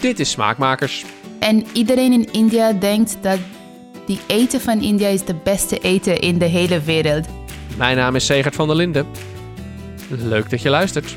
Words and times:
Dit 0.00 0.20
is 0.20 0.30
Smaakmakers. 0.30 1.04
En 1.40 1.66
iedereen 1.72 2.12
in 2.12 2.32
India 2.32 2.72
denkt 2.72 3.18
dat 3.20 3.38
die 4.06 4.20
eten 4.26 4.60
van 4.60 4.82
India 4.82 5.08
is 5.08 5.24
de 5.24 5.34
beste 5.34 5.78
eten 5.78 6.20
in 6.20 6.38
de 6.38 6.44
hele 6.44 6.80
wereld. 6.80 7.26
Mijn 7.76 7.96
naam 7.96 8.14
is 8.14 8.26
Segert 8.26 8.54
van 8.54 8.66
der 8.66 8.76
Linden. 8.76 9.06
Leuk 10.08 10.50
dat 10.50 10.62
je 10.62 10.70
luistert. 10.70 11.16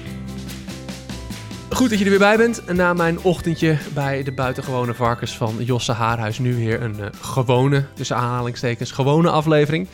Goed 1.70 1.90
dat 1.90 2.00
je 2.00 2.04
er 2.04 2.10
weer 2.10 2.20
bij 2.20 2.38
bent. 2.38 2.74
Na 2.74 2.94
mijn 2.94 3.22
ochtendje 3.22 3.78
bij 3.94 4.24
de 4.24 4.32
buitengewone 4.32 4.94
varkens 4.94 5.38
van 5.38 5.56
Josse 5.60 5.92
Haarhuis. 5.92 6.40
Nu 6.40 6.56
weer 6.56 6.82
een 6.82 7.00
uh, 7.00 7.06
gewone, 7.22 7.86
tussen 7.94 8.16
aanhalingstekens, 8.16 8.92
gewone 8.92 9.30
aflevering. 9.30 9.88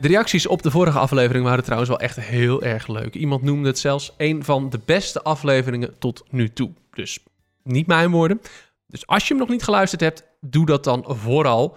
De 0.00 0.08
reacties 0.08 0.46
op 0.46 0.62
de 0.62 0.70
vorige 0.70 0.98
aflevering 0.98 1.44
waren 1.44 1.64
trouwens 1.64 1.90
wel 1.90 2.00
echt 2.00 2.20
heel 2.20 2.62
erg 2.62 2.88
leuk. 2.88 3.14
Iemand 3.14 3.42
noemde 3.42 3.68
het 3.68 3.78
zelfs 3.78 4.14
een 4.16 4.44
van 4.44 4.70
de 4.70 4.80
beste 4.84 5.22
afleveringen 5.22 5.98
tot 5.98 6.24
nu 6.30 6.52
toe. 6.52 6.70
Dus 6.92 7.18
niet 7.64 7.86
mijn 7.86 8.10
woorden. 8.10 8.40
Dus 8.86 9.06
als 9.06 9.22
je 9.22 9.34
hem 9.34 9.42
nog 9.42 9.48
niet 9.52 9.62
geluisterd 9.62 10.00
hebt, 10.00 10.26
doe 10.40 10.66
dat 10.66 10.84
dan 10.84 11.04
vooral. 11.06 11.76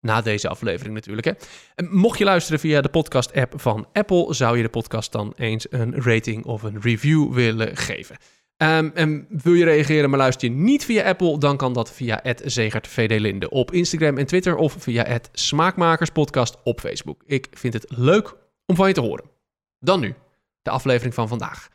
Na 0.00 0.20
deze 0.20 0.48
aflevering 0.48 0.94
natuurlijk. 0.94 1.26
Hè. 1.26 1.32
En 1.74 1.96
mocht 1.96 2.18
je 2.18 2.24
luisteren 2.24 2.60
via 2.60 2.80
de 2.80 2.88
podcast-app 2.88 3.60
van 3.60 3.88
Apple, 3.92 4.34
zou 4.34 4.56
je 4.56 4.62
de 4.62 4.68
podcast 4.68 5.12
dan 5.12 5.32
eens 5.36 5.66
een 5.70 6.02
rating 6.02 6.44
of 6.44 6.62
een 6.62 6.80
review 6.80 7.32
willen 7.32 7.76
geven. 7.76 8.16
Um, 8.56 8.90
en 8.94 9.26
wil 9.28 9.54
je 9.54 9.64
reageren, 9.64 10.10
maar 10.10 10.18
luister 10.18 10.48
je 10.48 10.54
niet 10.54 10.84
via 10.84 11.04
Apple, 11.08 11.38
dan 11.38 11.56
kan 11.56 11.72
dat 11.72 11.92
via 11.92 12.22
@zegertvdlinde 12.44 13.50
op 13.50 13.72
Instagram 13.72 14.18
en 14.18 14.26
Twitter 14.26 14.56
of 14.56 14.76
via 14.78 15.20
Smaakmakerspodcast 15.32 16.56
op 16.64 16.80
Facebook. 16.80 17.22
Ik 17.26 17.48
vind 17.50 17.74
het 17.74 17.86
leuk 17.88 18.36
om 18.66 18.76
van 18.76 18.88
je 18.88 18.94
te 18.94 19.00
horen. 19.00 19.30
Dan 19.78 20.00
nu, 20.00 20.14
de 20.62 20.70
aflevering 20.70 21.14
van 21.14 21.28
vandaag. 21.28 21.68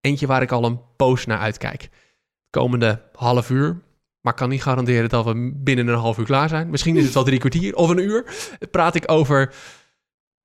Eentje 0.00 0.26
waar 0.26 0.42
ik 0.42 0.52
al 0.52 0.64
een 0.64 0.80
poos 0.96 1.26
naar 1.26 1.38
uitkijk. 1.38 1.88
Komende 2.50 3.02
half 3.12 3.50
uur, 3.50 3.80
maar 4.20 4.34
kan 4.34 4.48
niet 4.48 4.62
garanderen 4.62 5.08
dat 5.08 5.24
we 5.24 5.52
binnen 5.54 5.88
een 5.88 5.98
half 5.98 6.18
uur 6.18 6.24
klaar 6.24 6.48
zijn. 6.48 6.70
Misschien 6.70 6.96
is 6.96 7.04
het 7.04 7.14
wel 7.14 7.24
drie 7.24 7.38
kwartier 7.38 7.74
of 7.74 7.88
een 7.90 7.98
uur. 7.98 8.24
Praat 8.70 8.94
ik 8.94 9.10
over, 9.10 9.54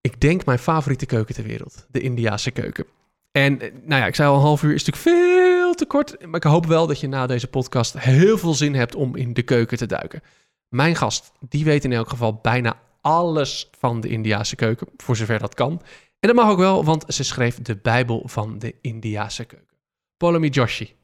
ik 0.02 0.22
denk 0.22 0.46
mijn 0.46 0.60
favoriete 0.60 1.06
keuken 1.06 1.36
ter 1.36 1.44
wereld. 1.44 1.86
De 1.90 2.00
Indiase 2.00 2.52
keuken. 2.52 2.86
En 3.32 3.58
nou 3.58 4.02
ja, 4.02 4.06
ik 4.06 4.16
zei 4.16 4.30
al, 4.30 4.36
een 4.36 4.42
half 4.42 4.64
uur 4.64 4.74
is 4.74 4.84
natuurlijk 4.86 5.20
veel 5.20 5.74
te 5.74 5.86
kort. 5.86 6.26
Maar 6.26 6.36
ik 6.36 6.44
hoop 6.44 6.66
wel 6.66 6.88
dat 6.88 7.00
je 7.00 7.08
na 7.08 7.28
deze 7.28 7.48
podcast 7.48 8.00
heel 8.00 8.38
veel 8.38 8.54
zin 8.54 8.76
hebt 8.76 8.96
om 8.96 9.16
in 9.16 9.34
de 9.34 9.42
keuken 9.42 9.78
te 9.78 9.86
duiken. 9.86 10.22
Mijn 10.70 10.96
gast, 10.96 11.32
die 11.40 11.66
weet 11.66 11.84
in 11.84 11.92
elk 11.92 12.10
geval 12.10 12.40
bijna 12.42 12.80
alles 13.02 13.70
van 13.80 14.02
de 14.02 14.08
Indiase 14.08 14.56
keuken. 14.56 14.88
Voor 14.98 15.16
zover 15.16 15.40
dat 15.40 15.54
kan. 15.54 15.82
En 16.20 16.28
dat 16.28 16.36
mag 16.36 16.50
ook 16.50 16.58
wel, 16.58 16.84
want 16.84 17.04
ze 17.08 17.24
schreef 17.24 17.62
de 17.62 17.76
Bijbel 17.76 18.24
van 18.26 18.60
de 18.60 18.76
Indiase 18.82 19.46
keuken. 19.46 19.78
Polomi 20.18 20.50
Joshi, 20.50 20.96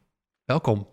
welkom. 0.52 0.88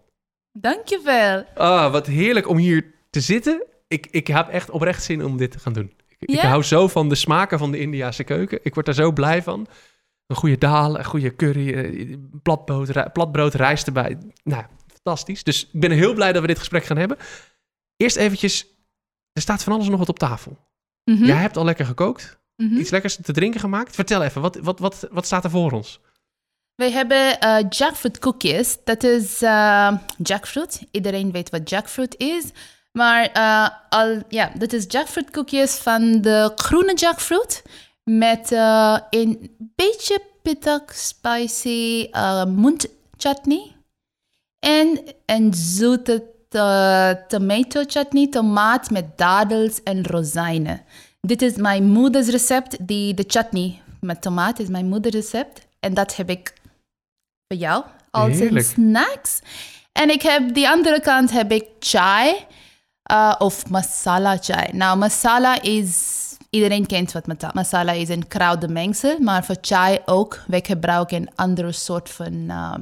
Dankjewel. 0.52 1.44
Ah, 1.54 1.92
wat 1.92 2.06
heerlijk 2.06 2.48
om 2.48 2.56
hier 2.56 2.94
te 3.10 3.20
zitten. 3.20 3.64
Ik, 3.88 4.06
ik 4.10 4.26
heb 4.26 4.48
echt 4.48 4.70
oprecht 4.70 5.02
zin 5.02 5.24
om 5.24 5.36
dit 5.36 5.50
te 5.50 5.58
gaan 5.58 5.72
doen. 5.72 5.92
Ik, 6.18 6.30
ik 6.30 6.40
hou 6.40 6.62
zo 6.62 6.88
van 6.88 7.08
de 7.08 7.14
smaken 7.14 7.58
van 7.58 7.70
de 7.70 7.78
Indiase 7.78 8.24
keuken. 8.24 8.58
Ik 8.62 8.74
word 8.74 8.86
daar 8.86 8.94
zo 8.94 9.12
blij 9.12 9.42
van. 9.42 9.66
Een 10.26 10.36
goede 10.36 10.58
daal, 10.58 10.98
een 10.98 11.04
goede 11.04 11.36
curry, 11.36 11.74
eh, 11.74 12.16
platbrood, 12.42 13.12
platbrood 13.12 13.54
rijst 13.54 13.86
erbij. 13.86 14.18
Nou, 14.44 14.64
fantastisch. 14.86 15.44
Dus 15.44 15.68
ik 15.72 15.80
ben 15.80 15.90
heel 15.90 16.14
blij 16.14 16.32
dat 16.32 16.40
we 16.40 16.46
dit 16.46 16.58
gesprek 16.58 16.84
gaan 16.84 16.96
hebben. 16.96 17.16
Eerst 17.96 18.16
eventjes, 18.16 18.66
er 19.32 19.42
staat 19.42 19.62
van 19.62 19.72
alles 19.72 19.88
nog 19.88 19.98
wat 19.98 20.08
op 20.08 20.18
tafel. 20.18 20.58
Mhm. 21.04 21.24
Jij 21.24 21.36
hebt 21.36 21.56
al 21.56 21.64
lekker 21.64 21.86
gekookt. 21.86 22.38
Mhm. 22.56 22.76
Iets 22.76 22.90
lekkers 22.90 23.16
te 23.16 23.32
drinken 23.32 23.60
gemaakt. 23.60 23.94
Vertel 23.94 24.22
even, 24.22 24.40
wat, 24.40 24.56
wat, 24.56 24.78
wat, 24.78 25.08
wat 25.10 25.26
staat 25.26 25.44
er 25.44 25.50
voor 25.50 25.72
ons? 25.72 26.00
We 26.78 26.90
hebben 26.90 27.40
eh, 27.40 27.56
jackfruit 27.68 28.18
cookies. 28.18 28.76
Dat 28.84 29.02
is 29.02 29.42
uh, 29.42 29.92
jackfruit. 30.16 30.82
Iedereen 30.90 31.32
weet 31.32 31.50
wat 31.50 31.70
jackfruit 31.70 32.14
is. 32.18 32.44
Maar 32.92 33.30
uh, 33.36 33.68
al, 33.88 34.22
ja, 34.28 34.50
dat 34.58 34.72
is 34.72 34.84
jackfruit 34.88 35.30
cookies 35.30 35.74
van 35.74 36.20
de 36.20 36.52
groene 36.54 36.94
jackfruit. 36.94 37.62
Met 38.04 38.50
een 39.10 39.56
beetje 39.58 40.22
pittig, 40.42 40.82
spicy 40.94 42.10
muntchutney. 42.46 43.76
En 44.58 45.00
een 45.26 45.54
zoete 45.54 46.24
tomato 47.28 47.82
chutney, 47.86 48.28
tomaat 48.28 48.90
met 48.90 49.18
dadels 49.18 49.82
en 49.82 50.06
rozijnen. 50.06 50.82
Dit 51.20 51.42
is 51.42 51.56
mijn 51.56 51.84
moeders 51.84 52.28
recept. 52.28 52.86
Die, 52.86 53.14
de 53.14 53.24
chutney 53.26 53.80
met 54.00 54.22
tomaat 54.22 54.58
is 54.58 54.68
mijn 54.68 54.88
moeders 54.88 55.14
recept. 55.14 55.66
En 55.80 55.94
dat 55.94 56.16
heb 56.16 56.30
ik 56.30 56.52
voor 57.48 57.60
jou 57.60 57.84
als 58.10 58.38
een 58.38 58.62
snacks. 58.64 59.40
En 59.92 60.10
ik 60.10 60.22
heb 60.22 60.54
die 60.54 60.68
andere 60.68 61.00
kant 61.00 61.30
heb 61.30 61.52
ik 61.52 61.64
chai 61.78 62.34
uh, 63.12 63.34
of 63.38 63.68
masala 63.68 64.36
chai. 64.36 64.72
Nou, 64.72 64.98
masala 64.98 65.62
is 65.62 66.16
iedereen 66.50 66.86
kent 66.86 67.12
wat 67.12 67.54
masala 67.54 67.92
is 67.92 68.08
een 68.08 68.28
kruidenmengsel, 68.28 69.18
maar 69.18 69.44
voor 69.44 69.56
chai 69.60 69.98
ook. 70.04 70.38
Wij 70.46 70.62
gebruiken 70.64 71.16
een 71.16 71.30
andere 71.34 71.72
soort 71.72 72.10
van 72.10 72.32
uh, 72.32 72.74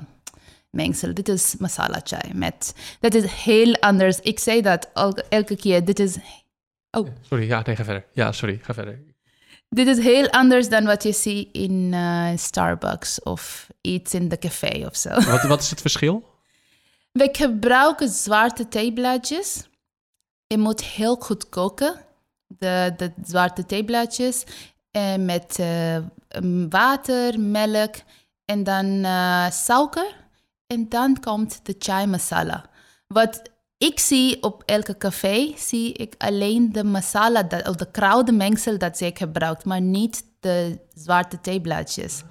mengsel. 0.70 1.14
Dit 1.14 1.28
is 1.28 1.56
masala 1.58 2.00
chai 2.04 2.34
met. 2.34 2.74
Dat 3.00 3.14
is 3.14 3.32
heel 3.32 3.74
anders. 3.74 4.20
Ik 4.20 4.38
zei 4.38 4.62
dat 4.62 4.90
elke 5.28 5.56
keer. 5.56 5.84
Dit 5.84 5.98
is. 5.98 6.16
Oh. 6.90 7.08
Sorry, 7.20 7.46
ja, 7.46 7.62
nee, 7.64 7.76
ga 7.76 7.84
verder. 7.84 8.04
Ja, 8.12 8.32
sorry, 8.32 8.58
ga 8.62 8.74
verder. 8.74 8.98
Dit 9.68 9.86
is 9.86 9.98
heel 9.98 10.30
anders 10.30 10.68
dan 10.68 10.84
wat 10.84 11.02
je 11.02 11.12
ziet 11.12 11.48
in 11.52 11.92
uh, 11.92 12.28
Starbucks 12.36 13.22
of 13.22 13.68
iets 13.80 14.14
in 14.14 14.28
de 14.28 14.38
café 14.38 14.86
of 14.86 14.96
zo. 14.96 15.10
Wat, 15.30 15.42
wat 15.42 15.62
is 15.62 15.70
het 15.70 15.80
verschil? 15.80 16.34
We 17.12 17.28
gebruiken 17.32 18.08
zwarte 18.08 18.68
theeblaadjes. 18.68 19.68
Je 20.46 20.58
moet 20.58 20.84
heel 20.84 21.16
goed 21.16 21.48
koken, 21.48 22.04
de, 22.46 22.94
de 22.96 23.12
zwarte 23.24 23.66
theeblaadjes, 23.66 24.44
en 24.90 25.24
met 25.24 25.58
uh, 25.60 25.98
water, 26.68 27.40
melk 27.40 27.94
en 28.44 28.64
dan 28.64 28.86
uh, 28.86 29.50
suiker. 29.50 30.14
En 30.66 30.88
dan 30.88 31.20
komt 31.20 31.60
de 31.62 31.74
chai 31.78 32.06
masala. 32.06 32.64
Wat 33.06 33.42
ik 33.78 34.00
zie 34.00 34.42
op 34.42 34.62
elke 34.66 34.96
café, 34.96 35.52
zie 35.56 35.92
ik 35.92 36.14
alleen 36.18 36.72
de 36.72 36.84
masala, 36.84 37.42
dat, 37.42 37.68
of 37.68 37.76
de 37.76 37.90
kruidenmengsel 37.90 38.78
dat 38.78 38.96
zij 38.96 39.10
gebruikt, 39.14 39.64
maar 39.64 39.80
niet 39.80 40.24
de 40.40 40.78
zwarte 40.94 41.40
theeblaadjes. 41.40 42.22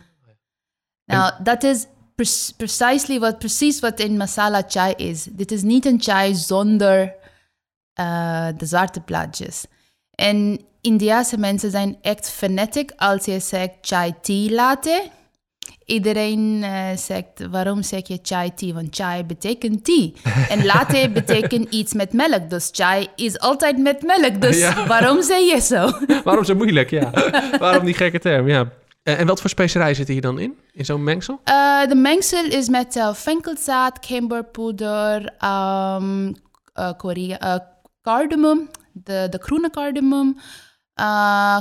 Nou, 1.05 1.43
dat 1.43 1.63
is 1.63 1.85
pre 2.15 2.53
precisely 2.57 3.19
wat, 3.19 3.39
precies 3.39 3.79
wat 3.79 3.99
in 3.99 4.17
masala 4.17 4.63
chai 4.67 4.93
is. 4.93 5.23
Dit 5.23 5.51
is 5.51 5.61
niet 5.61 5.85
een 5.85 6.01
chai 6.01 6.35
zonder 6.35 7.15
uh, 7.99 8.47
de 8.57 8.65
zwarte 8.65 9.01
blaadjes. 9.01 9.65
En 10.11 10.59
Indiase 10.81 11.37
mensen 11.37 11.71
zijn 11.71 11.97
echt 12.01 12.29
fanatic 12.29 12.93
als 12.95 13.25
je 13.25 13.39
zegt 13.39 13.77
chai 13.81 14.13
tea 14.21 14.49
latte. 14.49 15.09
Iedereen 15.85 16.61
uh, 16.63 16.95
zegt, 16.95 17.47
waarom 17.51 17.83
zeg 17.83 18.07
je 18.07 18.19
chai 18.21 18.53
tea? 18.53 18.73
Want 18.73 18.95
chai 18.95 19.23
betekent 19.23 19.85
tea. 19.85 20.11
en 20.53 20.65
latte 20.65 21.09
betekent 21.13 21.73
iets 21.73 21.93
met 21.93 22.13
melk. 22.13 22.49
Dus 22.49 22.69
chai 22.71 23.07
is 23.15 23.39
altijd 23.39 23.77
met 23.77 24.01
melk. 24.01 24.41
Dus 24.41 24.57
ja. 24.57 24.87
waarom 24.87 25.21
zeg 25.21 25.39
je 25.39 25.61
zo? 25.61 25.89
waarom 26.23 26.43
zo 26.43 26.55
moeilijk, 26.55 26.89
ja. 26.89 27.11
waarom 27.59 27.85
die 27.85 27.93
gekke 27.93 28.19
term, 28.19 28.47
ja. 28.47 28.71
En 29.03 29.27
wat 29.27 29.41
voor 29.41 29.49
specerij 29.49 29.93
zit 29.93 30.07
hier 30.07 30.21
dan 30.21 30.39
in, 30.39 30.57
in 30.71 30.85
zo'n 30.85 31.03
mengsel? 31.03 31.39
Uh, 31.49 31.85
de 31.87 31.95
mengsel 31.95 32.45
is 32.45 32.69
met 32.69 32.95
uh, 32.95 33.13
venkelzaad, 33.13 33.99
kimberpoeder, 33.99 35.33
um, 35.43 36.35
uh, 36.75 37.55
cardamom, 38.01 38.69
de, 38.91 39.27
de 39.29 39.39
groene 39.41 39.69
cardamom, 39.69 40.37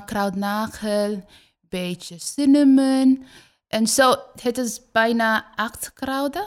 kruidnagel, 0.05 1.25
beetje 1.69 2.17
cinnamon. 2.19 3.25
En 3.75 3.87
zo, 3.87 4.15
het 4.41 4.59
is 4.59 4.81
bijna 4.93 5.53
acht 5.55 5.93
kruiden. 5.93 6.47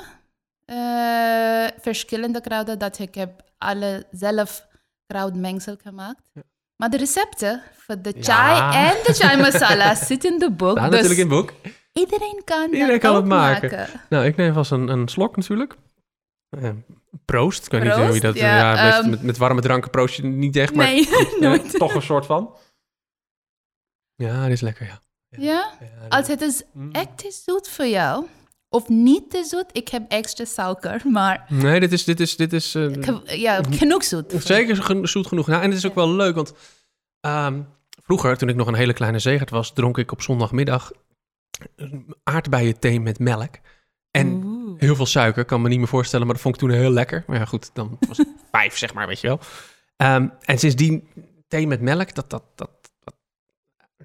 verschillende 1.80 2.42
kruiden 2.42 2.80
dat 2.80 3.00
ik 3.00 3.16
heb 3.16 3.44
alle 3.58 4.06
zelf 4.12 4.68
kruidmengsel 5.08 5.76
gemaakt. 5.84 6.30
Ja. 6.34 6.42
Maar 6.76 6.90
de 6.90 6.98
recepten 6.98 7.62
voor 7.74 8.02
de 8.02 8.14
chai 8.20 8.56
ja. 8.56 8.90
en 8.90 8.96
de 9.04 9.14
chai 9.14 9.42
masala 9.42 9.96
zitten 10.10 10.32
in 10.34 10.40
de 10.40 10.52
boek. 10.52 10.78
Staan 10.78 10.90
dus 10.90 11.02
natuurlijk 11.02 11.30
in 11.30 11.36
het 11.36 11.46
boek. 11.46 11.74
Iedereen 11.94 12.42
kan, 12.46 12.74
iedereen 12.74 13.00
kan 13.00 13.16
het 13.16 13.26
maken. 13.26 13.72
maken. 13.72 14.02
Nou, 14.10 14.26
ik 14.26 14.36
neem 14.36 14.54
vast 14.54 14.72
een, 14.72 14.88
een 14.88 15.08
slok 15.08 15.36
natuurlijk. 15.36 15.76
Uh, 16.60 16.70
proost. 17.26 17.66
Ik 17.66 17.72
weet 17.72 17.82
proost, 17.82 17.98
niet 17.98 18.06
hoe 18.06 18.16
je 18.16 18.22
dat... 18.22 18.36
Ja, 18.36 18.74
ja 18.74 19.00
um, 19.00 19.10
met, 19.10 19.22
met, 19.22 19.38
warme 19.38 19.62
dranken 19.62 19.90
proost 19.90 20.16
je 20.16 20.24
niet 20.24 20.56
echt, 20.56 20.76
maar 20.76 20.86
nee, 20.86 21.08
nooit. 21.40 21.72
toch 21.72 21.96
een 21.96 22.02
soort 22.02 22.26
van. 22.26 22.56
Ja, 24.16 24.44
dit 24.44 24.52
is 24.52 24.62
lekker, 24.62 24.86
ja. 24.86 25.02
Ja? 25.30 25.72
Als 26.10 26.28
het 26.28 26.42
is 26.42 26.62
echt 26.92 27.18
te 27.18 27.42
zoet 27.46 27.70
voor 27.70 27.88
jou, 27.88 28.26
of 28.70 28.90
niet 28.90 29.30
te 29.30 29.44
zoet, 29.44 29.66
ik 29.72 29.88
heb 29.88 30.12
extra 30.12 30.46
suiker, 30.46 31.02
maar... 31.12 31.46
Nee, 31.50 31.80
dit 31.80 31.92
is... 31.92 32.04
Dit 32.04 32.20
is, 32.20 32.36
dit 32.36 32.54
is 32.54 32.76
uh, 32.76 32.96
ja, 33.26 33.64
genoeg 33.70 34.04
zoet. 34.04 34.34
Zeker 34.38 35.08
zoet 35.08 35.28
genoeg. 35.28 35.48
Nou, 35.48 35.62
en 35.62 35.70
het 35.70 35.78
is 35.78 35.86
ook 35.86 35.96
wel 35.96 36.10
leuk, 36.10 36.36
want 36.36 36.54
um, 37.22 37.68
vroeger, 38.04 38.38
toen 38.38 38.50
ik 38.50 38.56
nog 38.56 38.68
een 38.68 38.74
hele 38.74 38.94
kleine 38.94 39.20
zegert 39.20 39.50
was, 39.50 39.74
dronk 39.74 39.98
ik 39.98 40.12
op 40.12 40.22
zondagmiddag 40.22 40.92
aardbeien 42.24 42.80
thee 42.80 43.00
met 43.00 43.20
melk. 43.20 43.56
En 44.12 44.28
Oeh. 44.28 44.58
Heel 44.80 44.96
veel 44.96 45.06
suiker, 45.06 45.46
kan 45.46 45.62
me 45.62 45.70
niet 45.70 45.78
meer 45.78 45.88
voorstellen, 45.88 46.26
maar 46.26 46.36
dat 46.36 46.44
vond 46.44 46.56
ik 46.56 46.62
toen 46.62 46.72
heel 46.72 46.90
lekker. 46.90 47.24
Maar 47.28 47.38
ja, 47.38 47.46
goed, 47.46 47.70
dan 47.74 47.98
was 48.08 48.18
het 48.18 48.28
vijf, 48.52 48.78
zeg 48.78 48.94
maar, 48.94 49.08
weet 49.08 49.20
je 49.20 49.28
wel. 49.28 49.40
Ehm, 49.98 50.28
en 50.42 50.60
sindsdien 50.60 51.08
thee 51.48 51.68
met 51.68 51.82
melk, 51.82 52.16
dat, 52.16 52.30
dat, 52.30 52.44
dat, 52.56 52.72
dat, 53.04 53.16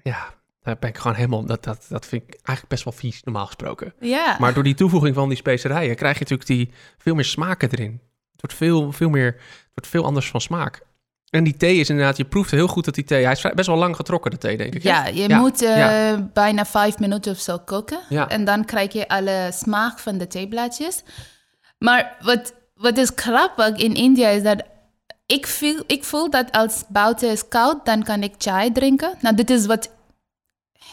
ja, 0.03 0.33
daar 0.63 0.77
ben 0.79 0.89
ik 0.89 0.97
gewoon 0.97 1.15
helemaal, 1.15 1.45
dat, 1.45 1.63
dat, 1.63 1.85
dat 1.89 2.05
vind 2.05 2.23
ik 2.23 2.33
eigenlijk 2.33 2.67
best 2.67 2.83
wel 2.83 2.93
vies, 2.93 3.23
normaal 3.23 3.45
gesproken. 3.45 3.93
Ja. 3.99 4.37
Maar 4.39 4.53
door 4.53 4.63
die 4.63 4.73
toevoeging 4.73 5.15
van 5.15 5.27
die 5.27 5.37
specerijen 5.37 5.95
krijg 5.95 6.13
je 6.13 6.19
natuurlijk 6.19 6.49
die 6.49 6.71
veel 6.97 7.15
meer 7.15 7.25
smaken 7.25 7.69
erin. 7.71 8.01
Het 8.31 8.41
wordt 8.41 8.55
veel, 8.55 8.91
veel 8.91 9.09
meer, 9.09 9.25
het 9.25 9.71
wordt 9.73 9.89
veel 9.89 10.05
anders 10.05 10.29
van 10.29 10.41
smaak. 10.41 10.81
En 11.29 11.43
die 11.43 11.57
thee 11.57 11.77
is 11.77 11.89
inderdaad, 11.89 12.17
je 12.17 12.25
proeft 12.25 12.51
heel 12.51 12.67
goed 12.67 12.85
dat 12.85 12.95
die 12.95 13.03
thee, 13.03 13.23
hij 13.23 13.31
is 13.31 13.45
best 13.53 13.67
wel 13.67 13.77
lang 13.77 13.95
getrokken, 13.95 14.31
de 14.31 14.37
thee, 14.37 14.57
denk 14.57 14.73
ik. 14.75 14.83
Ja, 14.83 15.07
je 15.07 15.27
Ja, 15.27 15.39
moet 15.39 15.61
eh, 15.61 15.77
ja. 15.77 16.29
bijna 16.33 16.65
vijf 16.65 16.99
minuten 16.99 17.31
of 17.31 17.39
zo 17.39 17.57
koken. 17.57 17.99
Ja. 18.09 18.29
En 18.29 18.45
dan 18.45 18.65
krijg 18.65 18.93
je 18.93 19.07
alle 19.07 19.49
smaak 19.53 19.99
van 19.99 20.17
de 20.17 20.27
theebladjes. 20.27 21.03
Maar 21.77 22.15
wat, 22.21 22.53
wat 22.75 22.97
is 22.97 23.11
grappig 23.15 23.75
in 23.77 23.93
India 23.93 24.27
is 24.27 24.43
dat 24.43 24.63
ik 25.25 25.47
voel, 25.47 25.83
ik 25.87 26.03
voel 26.03 26.29
dat 26.29 26.51
als 26.51 26.83
buiten 26.87 27.31
is 27.31 27.47
koud, 27.47 27.85
dan 27.85 28.03
kan 28.03 28.23
ik 28.23 28.33
chai 28.37 28.71
drinken. 28.71 29.13
Nou, 29.21 29.35
dit 29.35 29.49
is 29.49 29.65
wat 29.65 29.89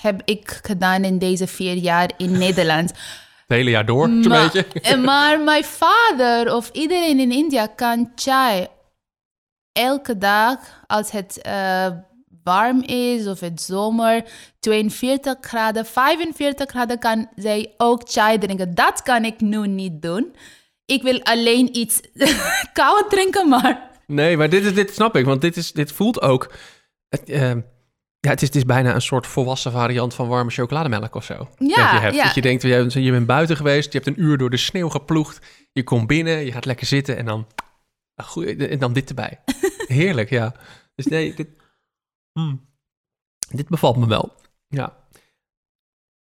heb 0.01 0.23
ik 0.25 0.61
gedaan 0.63 1.05
in 1.05 1.19
deze 1.19 1.47
vier 1.47 1.75
jaar 1.75 2.11
in 2.17 2.39
Nederland. 2.45 2.89
Het 2.91 3.59
hele 3.59 3.71
jaar 3.71 3.87
door, 3.87 4.07
zo'n 4.07 4.29
Maar, 4.29 4.51
beetje. 4.53 4.97
maar 5.11 5.41
mijn 5.41 5.65
vader 5.65 6.55
of 6.55 6.71
iedereen 6.73 7.21
in 7.21 7.33
India 7.33 7.67
kan 7.67 8.13
chai 8.15 8.67
elke 9.73 10.19
dag 10.19 10.59
als 10.87 11.11
het 11.11 11.41
eh, 11.41 11.87
warm 12.45 12.83
is 12.83 13.27
of 13.27 13.41
het 13.41 13.61
zomer, 13.61 14.25
42 14.61 15.37
graden, 15.41 15.87
45 15.87 16.69
graden 16.69 16.99
kan 16.99 17.29
zij 17.35 17.75
ook 17.77 18.03
chai 18.05 18.39
drinken. 18.39 18.75
Dat 18.75 19.03
kan 19.03 19.25
ik 19.25 19.41
nu 19.41 19.67
niet 19.67 20.03
doen. 20.03 20.35
Ik 20.85 21.03
wil 21.03 21.23
alleen 21.23 21.77
iets 21.77 22.01
koud 22.73 23.11
drinken, 23.11 23.49
maar 23.49 23.91
Nee, 24.11 24.37
maar 24.37 24.49
dit, 24.49 24.65
is, 24.65 24.75
dit 24.75 24.95
snap 24.95 25.17
ik, 25.17 25.25
want 25.25 25.41
dit, 25.41 25.57
is, 25.57 25.73
dit 25.73 25.93
voelt 25.93 26.21
ook... 26.23 26.53
Ehm, 27.25 27.61
ja, 28.21 28.31
het 28.31 28.43
is, 28.43 28.49
het 28.49 28.57
is 28.57 28.65
bijna 28.65 28.95
een 28.95 29.03
soort 29.03 29.27
volwassen 29.27 29.73
variant 29.73 30.15
van 30.15 30.29
warme 30.29 30.51
chocolademelk 30.51 31.15
of 31.15 31.25
zo. 31.25 31.35
Ja, 31.59 31.67
Dat 31.67 31.91
je, 31.91 31.99
hebt. 31.99 32.15
ja. 32.15 32.25
Dat 32.25 32.35
je 32.35 32.41
denkt, 32.41 32.63
je 32.93 33.11
bent- 33.11 33.27
buiten 33.27 33.57
geweest, 33.57 33.93
je 33.93 33.99
hebt 33.99 34.17
een 34.17 34.23
uur 34.23 34.39
door 34.39 34.51
de 34.51 34.57
sneeuw 34.57 34.89
geploegd. 34.89 35.47
Je 35.73 35.83
komt 35.85 36.07
binnen, 36.07 36.45
je 36.45 36.53
gaat 36.53 36.65
lekker 36.65 36.87
zitten 36.87 37.17
en 37.17 37.25
dan, 37.25 37.47
en 38.59 38.79
dan 38.79 38.93
dit 38.93 39.09
erbij. 39.09 39.41
Heerlijk, 39.87 40.31
ja. 40.31 40.55
Dus 40.95 41.07
nee, 41.07 41.35
dit, 41.35 41.49
hmm. 42.33 42.67
dit 43.49 43.69
bevalt 43.69 43.97
me 43.97 44.07
wel. 44.07 44.35
Ja. 44.69 44.97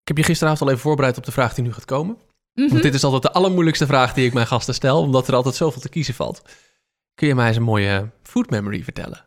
Ik 0.01 0.07
heb 0.07 0.17
je 0.17 0.23
gisteravond 0.23 0.61
al 0.61 0.69
even 0.69 0.81
voorbereid 0.81 1.17
op 1.17 1.25
de 1.25 1.31
vraag 1.31 1.53
die 1.53 1.63
nu 1.63 1.73
gaat 1.73 1.85
komen. 1.85 2.17
Mhm. 2.53 2.69
Want 2.69 2.81
dit 2.81 2.93
is 2.93 3.03
altijd 3.03 3.21
de 3.21 3.31
allermoeilijkste 3.31 3.85
vraag 3.85 4.13
die 4.13 4.25
ik 4.25 4.33
mijn 4.33 4.47
gasten 4.47 4.73
stel, 4.73 5.01
omdat 5.01 5.27
er 5.27 5.35
altijd 5.35 5.55
zoveel 5.55 5.81
te 5.81 5.89
kiezen 5.89 6.13
valt. 6.13 6.41
Kun 7.13 7.27
je 7.27 7.35
mij 7.35 7.47
eens 7.47 7.57
een 7.57 7.63
mooie 7.63 8.11
food 8.23 8.49
memory 8.49 8.83
vertellen? 8.83 9.25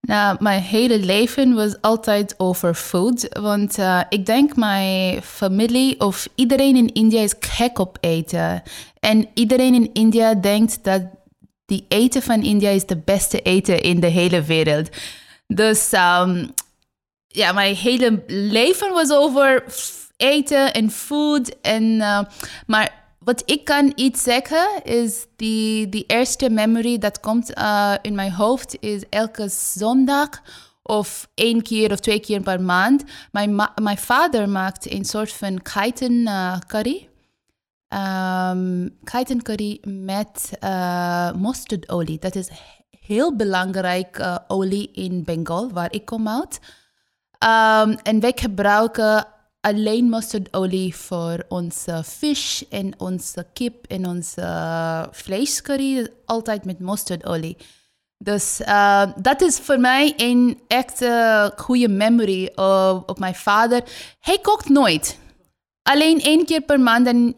Nou, 0.00 0.36
mijn 0.40 0.62
hele 0.62 0.98
leven 0.98 1.54
was 1.54 1.80
altijd 1.80 2.34
over 2.36 2.74
food. 2.74 3.38
Want 3.40 3.78
eh, 3.78 4.00
ik 4.08 4.26
denk 4.26 4.56
mijn 4.56 5.22
familie 5.22 6.00
of 6.00 6.28
iedereen 6.34 6.76
in 6.76 6.92
India 6.92 7.20
is 7.22 7.34
gek 7.40 7.78
op 7.78 7.98
eten. 8.00 8.62
En 9.00 9.28
iedereen 9.34 9.74
in 9.74 9.90
India 9.92 10.34
denkt 10.34 10.84
dat 10.84 11.02
die 11.66 11.84
eten 11.88 12.22
van 12.22 12.42
India 12.42 12.70
is 12.70 12.86
de 12.86 12.96
beste 12.96 13.40
eten 13.42 13.82
in 13.82 14.00
de 14.00 14.06
hele 14.06 14.42
wereld. 14.42 14.88
Dus 15.46 15.92
ehm, 15.92 16.46
ja, 17.26 17.52
mijn 17.52 17.74
hele 17.74 18.22
leven 18.26 18.92
was 18.92 19.10
over 19.12 19.64
eten 20.16 20.74
en 20.74 20.90
food. 20.90 21.60
En, 21.60 22.00
eh, 22.00 22.20
maar 22.66 23.00
wat 23.24 23.42
ik 23.44 23.64
kan 23.64 23.92
iets 23.94 24.22
zeggen 24.22 24.84
is 24.84 25.26
die, 25.36 25.88
die 25.88 26.04
eerste 26.06 26.50
memory 26.50 26.98
dat 26.98 27.20
komt 27.20 27.54
eh, 27.54 27.94
in 28.02 28.14
mijn 28.14 28.32
hoofd 28.32 28.76
is 28.80 29.02
elke 29.08 29.48
zondag 29.48 30.28
of 30.82 31.28
één 31.34 31.62
keer 31.62 31.92
of 31.92 32.00
twee 32.00 32.20
keer 32.20 32.40
per 32.40 32.60
maand. 32.60 33.04
Mijn, 33.32 33.54
mijn 33.82 33.98
vader 33.98 34.48
maakt 34.48 34.90
een 34.92 35.04
soort 35.04 35.32
van 35.32 35.60
geiten 35.62 36.26
eh, 36.26 36.58
curry. 36.66 37.08
Geiten 39.04 39.42
curry 39.42 39.80
met 39.82 40.50
eh 40.60 41.32
mosterdolie. 41.32 42.18
Dat 42.18 42.34
is 42.34 42.50
heel 43.00 43.36
belangrijk 43.36 44.40
olie 44.46 44.90
in 44.92 45.24
Bengal, 45.24 45.70
waar 45.72 45.92
ik 45.92 46.04
kom 46.04 46.28
uit. 46.28 46.60
Ehm, 47.38 47.90
en 48.02 48.20
wij 48.20 48.32
gebruiken 48.34 49.26
alleen 49.60 50.08
mosterdolie 50.08 50.96
voor 50.96 51.44
onze 51.48 52.02
vis 52.04 52.64
en 52.68 52.94
onze 52.98 53.46
kip 53.52 53.86
en 53.86 54.06
onze 54.06 55.08
vleescurry. 55.10 56.08
Altijd 56.24 56.64
met 56.64 56.80
mosterdolie. 56.80 57.56
Dus 58.18 58.60
uh, 58.60 59.02
dat 59.16 59.40
is 59.40 59.58
voor 59.58 59.80
mij 59.80 60.12
een 60.16 60.60
echt 60.66 61.04
goede 61.56 61.88
memory 61.88 62.52
op, 62.54 63.10
op 63.10 63.18
mijn 63.18 63.34
vader. 63.34 63.82
Hij 64.20 64.38
kookt 64.38 64.68
nooit. 64.68 65.18
Alleen 65.82 66.20
één 66.20 66.44
keer 66.44 66.60
per 66.60 66.80
maand. 66.80 67.06
En 67.06 67.36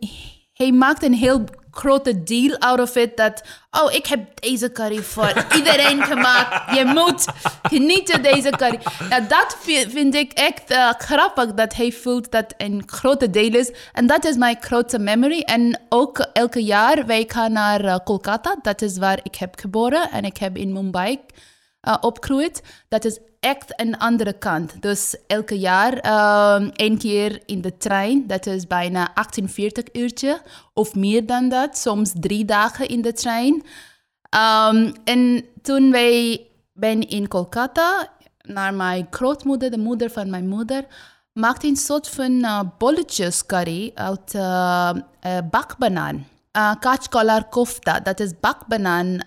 hij 0.53 0.73
maakt 0.73 1.03
een 1.03 1.15
heel 1.15 1.45
grote 1.73 2.23
deal 2.23 2.59
out 2.59 2.81
of 2.81 2.97
it. 2.97 3.17
Dat, 3.17 3.43
oh, 3.71 3.93
ik 3.93 4.07
heb 4.07 4.41
deze 4.41 4.73
curry 4.73 5.03
voor 5.03 5.33
iedereen 5.57 6.03
gemaakt. 6.03 6.77
Je 6.77 6.85
moet 6.85 7.27
genieten 7.63 8.23
deze 8.23 8.51
curry. 8.51 8.79
Nou, 9.09 9.27
dat 9.27 9.57
vind 9.89 10.15
ik 10.15 10.33
echt 10.33 10.71
uh, 10.71 10.91
grappig. 10.99 11.55
Dat 11.55 11.75
hij 11.75 11.93
voelt 11.93 12.31
dat 12.31 12.55
een 12.57 12.83
grote 12.87 13.31
deel 13.31 13.55
is. 13.55 13.73
En 13.93 14.07
dat 14.07 14.25
is 14.25 14.37
mijn 14.37 14.57
grote 14.61 14.99
memory. 14.99 15.41
En 15.41 15.81
ook 15.89 16.19
elke 16.33 16.65
jaar, 16.65 17.07
wij 17.07 17.25
gaan 17.29 17.53
naar 17.53 17.85
uh, 17.85 17.97
Kolkata. 18.05 18.57
Dat 18.63 18.83
is 18.83 18.99
waar 18.99 19.21
ik 19.23 19.35
heb 19.35 19.59
geboren. 19.59 20.11
En 20.11 20.25
ik 20.25 20.37
heb 20.37 20.57
in 20.57 20.73
Mumbai 20.73 21.21
uh, 21.83 21.97
opgegroeid. 22.01 22.63
Dat 22.89 23.05
is 23.05 23.19
echt 23.43 23.81
een 23.81 23.99
andere 23.99 24.33
kant. 24.33 24.83
Dus 24.83 25.17
elke 25.27 25.59
jaar 25.59 25.93
um, 25.93 26.71
één 26.71 26.99
keer 26.99 27.43
in 27.47 27.61
de 27.61 27.77
trein. 27.77 28.27
Dat 28.27 28.47
is 28.47 28.67
bijna 28.67 29.11
48 29.15 29.85
uurtje 29.93 30.41
of 30.73 30.95
meer 30.95 31.27
dan 31.27 31.49
dat. 31.49 31.79
Soms 31.79 32.13
drie 32.15 32.45
dagen 32.45 32.89
in 32.89 33.03
de 33.03 33.13
trein. 33.13 33.53
Um, 33.55 34.93
en 35.05 35.45
toen 35.63 35.91
wij 35.91 36.47
ben 36.73 37.09
in 37.09 37.29
Kolkata, 37.29 38.09
naar 38.43 38.75
mijn 38.75 39.07
grootmoeder, 39.11 39.71
de 39.71 39.79
moeder 39.79 40.11
van 40.11 40.31
mijn 40.31 40.49
moeder, 40.49 40.85
maakte 41.33 41.67
een 41.67 41.77
soort 41.77 42.09
van 42.09 42.31
uh, 42.31 42.61
bolletjes 42.79 43.47
curry 43.47 43.91
uit 43.95 44.35
uh, 44.35 44.91
uh, 45.27 45.39
bakbanaan. 45.51 46.27
Uh, 46.57 47.43
kofta, 47.51 48.01
dat 48.01 48.21
is 48.21 48.31
bakbanaan 48.41 49.19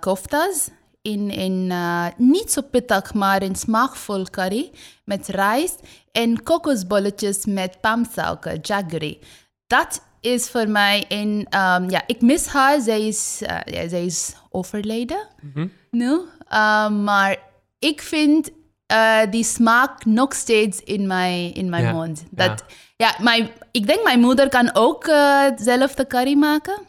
koftas 0.00 0.68
in 1.12 1.30
een 1.34 1.68
uh, 1.70 2.06
niet 2.16 2.52
zo 2.52 2.60
pittig, 2.70 3.14
maar 3.14 3.42
een 3.42 3.56
smaakvol 3.56 4.24
curry 4.24 4.70
met 5.04 5.26
rijst 5.26 5.80
en 6.12 6.42
kokosbolletjes 6.42 7.44
met 7.46 7.80
palmsuiker, 7.80 8.58
jaggery. 8.62 9.18
Dat 9.66 10.02
is 10.20 10.48
voor 10.48 10.68
mij 10.68 11.04
een, 11.08 11.46
um, 11.58 11.90
ja, 11.90 12.02
ik 12.06 12.20
mis 12.20 12.46
haar, 12.46 12.80
zij 12.80 13.06
is, 13.06 13.42
uh, 13.42 13.48
ja, 13.64 13.88
zij 13.88 14.04
is 14.04 14.34
overleden 14.50 15.26
Mhm. 15.40 15.66
nu, 15.90 16.10
uh, 16.52 16.88
maar 16.90 17.36
ik 17.78 18.02
vind 18.02 18.50
uh, 18.92 19.20
die 19.30 19.44
smaak 19.44 20.04
nog 20.04 20.34
steeds 20.34 20.80
in 20.82 21.06
mijn, 21.06 21.54
in 21.54 21.68
mijn 21.68 21.84
Ja, 21.84 21.92
mond. 21.92 22.24
Dat, 22.30 22.64
ja. 22.96 23.14
mijn, 23.20 23.50
ik 23.70 23.86
denk 23.86 24.02
mijn 24.04 24.20
moeder 24.20 24.48
kan 24.48 24.70
ook 24.74 25.06
uh, 25.06 25.44
zelf 25.56 25.94
de 25.94 26.06
curry 26.06 26.34
maken. 26.34 26.87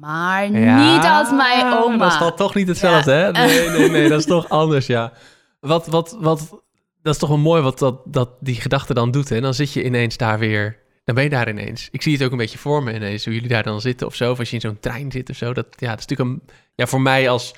Maar 0.00 0.50
Ja, 0.52 0.92
niet 0.94 1.04
als 1.04 1.30
mijn 1.30 1.72
oma. 1.72 1.96
Dat 1.96 2.12
is 2.12 2.18
dan 2.18 2.36
toch 2.36 2.54
niet 2.54 2.68
hetzelfde, 2.68 3.10
Ja. 3.12 3.16
hè? 3.18 3.30
Nee, 3.30 3.68
nee, 3.68 3.90
nee, 4.00 4.08
dat 4.08 4.18
is 4.18 4.26
toch 4.26 4.48
anders, 4.48 4.86
ja. 4.86 5.12
Wat, 5.60 5.86
wat, 5.86 6.16
wat, 6.20 6.62
dat 7.02 7.14
is 7.14 7.20
toch 7.20 7.28
wel 7.28 7.38
mooi 7.38 7.62
wat 7.62 7.78
dat, 7.78 8.00
dat 8.04 8.30
die 8.40 8.54
gedachte 8.60 8.94
dan 8.94 9.10
doet, 9.10 9.28
hè? 9.28 9.40
Dan 9.40 9.54
zit 9.54 9.72
je 9.72 9.84
ineens 9.84 10.16
daar 10.16 10.38
weer, 10.38 10.78
dan 11.04 11.14
ben 11.14 11.24
je 11.24 11.30
daar 11.30 11.48
ineens. 11.48 11.88
Ik 11.90 12.02
zie 12.02 12.12
het 12.12 12.22
ook 12.22 12.30
een 12.30 12.36
beetje 12.36 12.58
voor 12.58 12.82
me 12.82 12.94
ineens, 12.94 13.24
hoe 13.24 13.34
jullie 13.34 13.48
daar 13.48 13.62
dan 13.62 13.80
zitten 13.80 14.06
of 14.06 14.14
zo. 14.14 14.30
Of 14.30 14.38
als 14.38 14.48
je 14.48 14.54
in 14.54 14.60
zo'n 14.60 14.80
trein 14.80 15.12
zit 15.12 15.30
of 15.30 15.36
zo. 15.36 15.52
Dat, 15.52 15.66
ja, 15.70 15.90
dat 15.90 15.98
is 15.98 16.06
natuurlijk 16.06 16.30
een, 16.30 16.54
ja, 16.74 16.86
voor 16.86 17.00
mij 17.00 17.28
als 17.30 17.54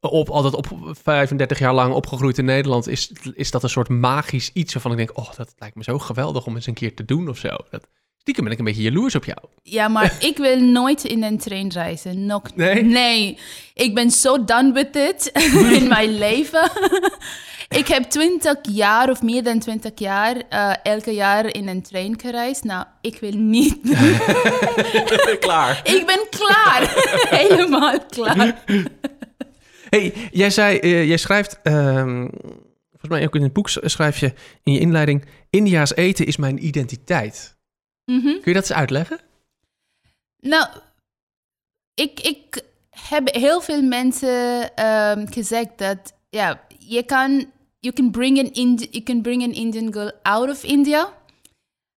op, 0.00 0.28
altijd 0.28 0.54
op 0.54 0.66
35 1.02 1.58
jaar 1.58 1.74
lang 1.74 1.94
opgegroeid 1.94 2.38
in 2.38 2.44
Nederland, 2.44 2.88
is, 2.88 3.12
is 3.34 3.50
dat 3.50 3.62
een 3.62 3.68
soort 3.68 3.88
magisch 3.88 4.50
iets 4.52 4.72
waarvan 4.72 4.90
ik 4.90 4.96
denk, 4.96 5.18
oh, 5.18 5.34
dat 5.36 5.54
lijkt 5.58 5.76
me 5.76 5.82
zo 5.82 5.98
geweldig 5.98 6.46
om 6.46 6.54
eens 6.54 6.66
een 6.66 6.74
keer 6.74 6.94
te 6.94 7.04
doen 7.04 7.28
of 7.28 7.38
zo. 7.38 7.56
Dat, 7.70 7.86
stiekem 8.26 8.44
ben 8.44 8.52
ik 8.52 8.58
een 8.58 8.74
beetje 8.74 8.92
jaloers 8.92 9.14
op 9.14 9.24
jou. 9.24 9.38
Ja, 9.62 9.88
maar 9.88 10.16
ik 10.30 10.36
wil 10.36 10.60
nooit 10.60 11.04
in 11.04 11.22
een 11.22 11.38
trein 11.38 11.68
reizen. 11.68 12.26
Nog, 12.26 12.42
Nee? 12.54 12.82
Nee. 12.82 13.38
Ik 13.74 13.94
ben 13.94 14.10
zo 14.10 14.44
done 14.44 14.72
with 14.72 14.96
it 14.96 15.30
in 15.80 15.88
mijn 15.88 16.18
leven. 16.18 16.70
ik 17.80 17.86
heb 17.88 18.02
20 18.02 18.56
jaar 18.62 19.10
of 19.10 19.22
meer 19.22 19.42
dan 19.42 19.58
20 19.58 19.90
jaar 19.94 20.36
uh, 20.36 20.74
elke 20.82 21.10
jaar 21.10 21.54
in 21.54 21.68
een 21.68 21.82
trein 21.82 22.20
gereisd. 22.20 22.64
Nou, 22.64 22.84
ik 23.00 23.18
wil 23.20 23.32
niet. 23.32 23.78
Klaar. 25.40 25.80
ik 25.84 26.06
ben 26.06 26.26
klaar. 26.30 26.94
Helemaal 27.30 27.98
klaar. 28.06 28.64
hey, 29.90 30.14
jij 30.30 30.50
zei, 30.50 30.78
uh, 30.82 31.04
jij 31.04 31.16
schrijft, 31.16 31.60
um, 31.62 32.30
volgens 32.90 33.10
mij 33.10 33.24
ook 33.24 33.34
in 33.34 33.42
het 33.42 33.52
boek 33.52 33.68
schrijf 33.68 34.18
je 34.18 34.32
in 34.62 34.72
je 34.72 34.80
inleiding, 34.80 35.24
India's 35.50 35.94
eten 35.94 36.26
is 36.26 36.36
mijn 36.36 36.66
identiteit. 36.66 37.55
Mm 38.06 38.20
-hmm. 38.20 38.40
Kun 38.40 38.52
je 38.52 38.52
dat 38.52 38.68
eens 38.68 38.78
uitleggen? 38.78 39.20
Nou, 40.40 40.68
ik, 41.94 42.20
ik 42.20 42.62
heb 42.90 43.34
heel 43.34 43.60
veel 43.60 43.82
mensen 43.82 44.74
ehm, 44.74 45.26
gezegd 45.26 45.78
dat 45.78 46.12
ja, 46.28 46.66
je 46.78 47.02
kan 47.02 47.50
you 47.80 47.94
can 47.94 48.10
bring 48.10 48.38
an 48.38 48.52
Indi- 48.52 48.88
you 48.90 49.02
can 49.02 49.22
bring 49.22 49.42
an 49.42 49.52
Indian 49.52 49.92
girl 49.92 50.12
out 50.22 50.48
of 50.48 50.62
India, 50.64 51.12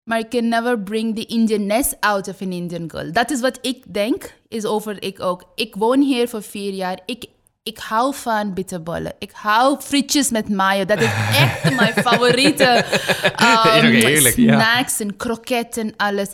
maar 0.03 0.19
you 0.19 0.29
can 0.29 0.47
never 0.47 0.79
bring 0.79 1.15
the 1.15 1.25
Indianness 1.25 1.93
out 1.99 2.27
of 2.27 2.41
an 2.41 2.51
Indian 2.51 2.89
girl. 2.89 3.11
Dat 3.11 3.31
is 3.31 3.39
wat 3.39 3.57
ik 3.61 3.93
denk, 3.93 4.33
is 4.47 4.65
over 4.65 5.03
ik 5.03 5.19
ook. 5.19 5.43
Ik 5.55 5.75
woon 5.75 6.01
hier 6.01 6.27
voor 6.27 6.43
vier 6.43 6.73
jaar. 6.73 6.99
Ik, 7.05 7.25
ik 7.69 7.77
hou 7.77 8.15
van 8.15 8.53
bitterballen. 8.53 9.13
Ik 9.19 9.31
hou 9.31 9.81
frietjes 9.81 10.29
met 10.29 10.49
mayo. 10.49 10.85
Dat 10.85 10.99
is 10.99 11.11
echt 11.37 11.63
mijn 11.79 11.93
favoriete 11.93 12.85
um, 13.83 13.91
heerlijk, 13.91 14.35
ja. 14.35 14.61
snacks 14.61 14.99
en 14.99 15.15
kroketten 15.15 15.83
en 15.83 15.93
alles. 15.95 16.29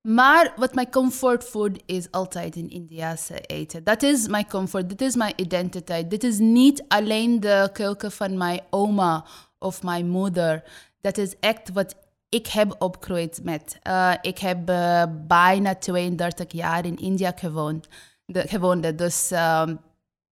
Maar 0.00 0.52
wat 0.56 0.74
mijn 0.74 0.90
comfort 0.90 1.44
food 1.44 1.82
is 1.86 2.10
altijd 2.10 2.56
in 2.56 2.70
Indiase 2.70 3.40
eten. 3.40 3.84
Dat 3.84 4.02
is 4.02 4.28
mijn 4.28 4.48
comfort, 4.48 4.88
dit 4.88 5.00
is 5.00 5.14
mijn 5.14 5.32
identiteit. 5.36 6.10
Dit 6.10 6.24
is 6.24 6.38
niet 6.38 6.84
alleen 6.88 7.40
de 7.40 7.68
keuken 7.72 8.12
van 8.12 8.36
mijn 8.36 8.60
oma 8.70 9.24
of 9.58 9.82
mijn 9.82 10.08
moeder. 10.08 10.62
Dat 11.00 11.18
is 11.18 11.34
echt 11.40 11.72
wat 11.72 11.94
ik 12.28 12.46
heb 12.46 12.74
opgegroeid 12.78 13.40
met. 13.42 13.78
Eh, 13.82 14.12
ik 14.20 14.38
heb 14.38 14.68
eh, 14.68 15.02
bijna 15.26 15.74
32 15.74 16.52
jaar 16.52 16.84
in 16.84 16.96
India 16.96 17.32
gewoond. 17.36 17.88
De, 18.24 18.48
gewoond 18.48 18.98
dus 18.98 19.30
ehm, 19.30 19.74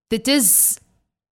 dit 0.07 0.27
is 0.29 0.79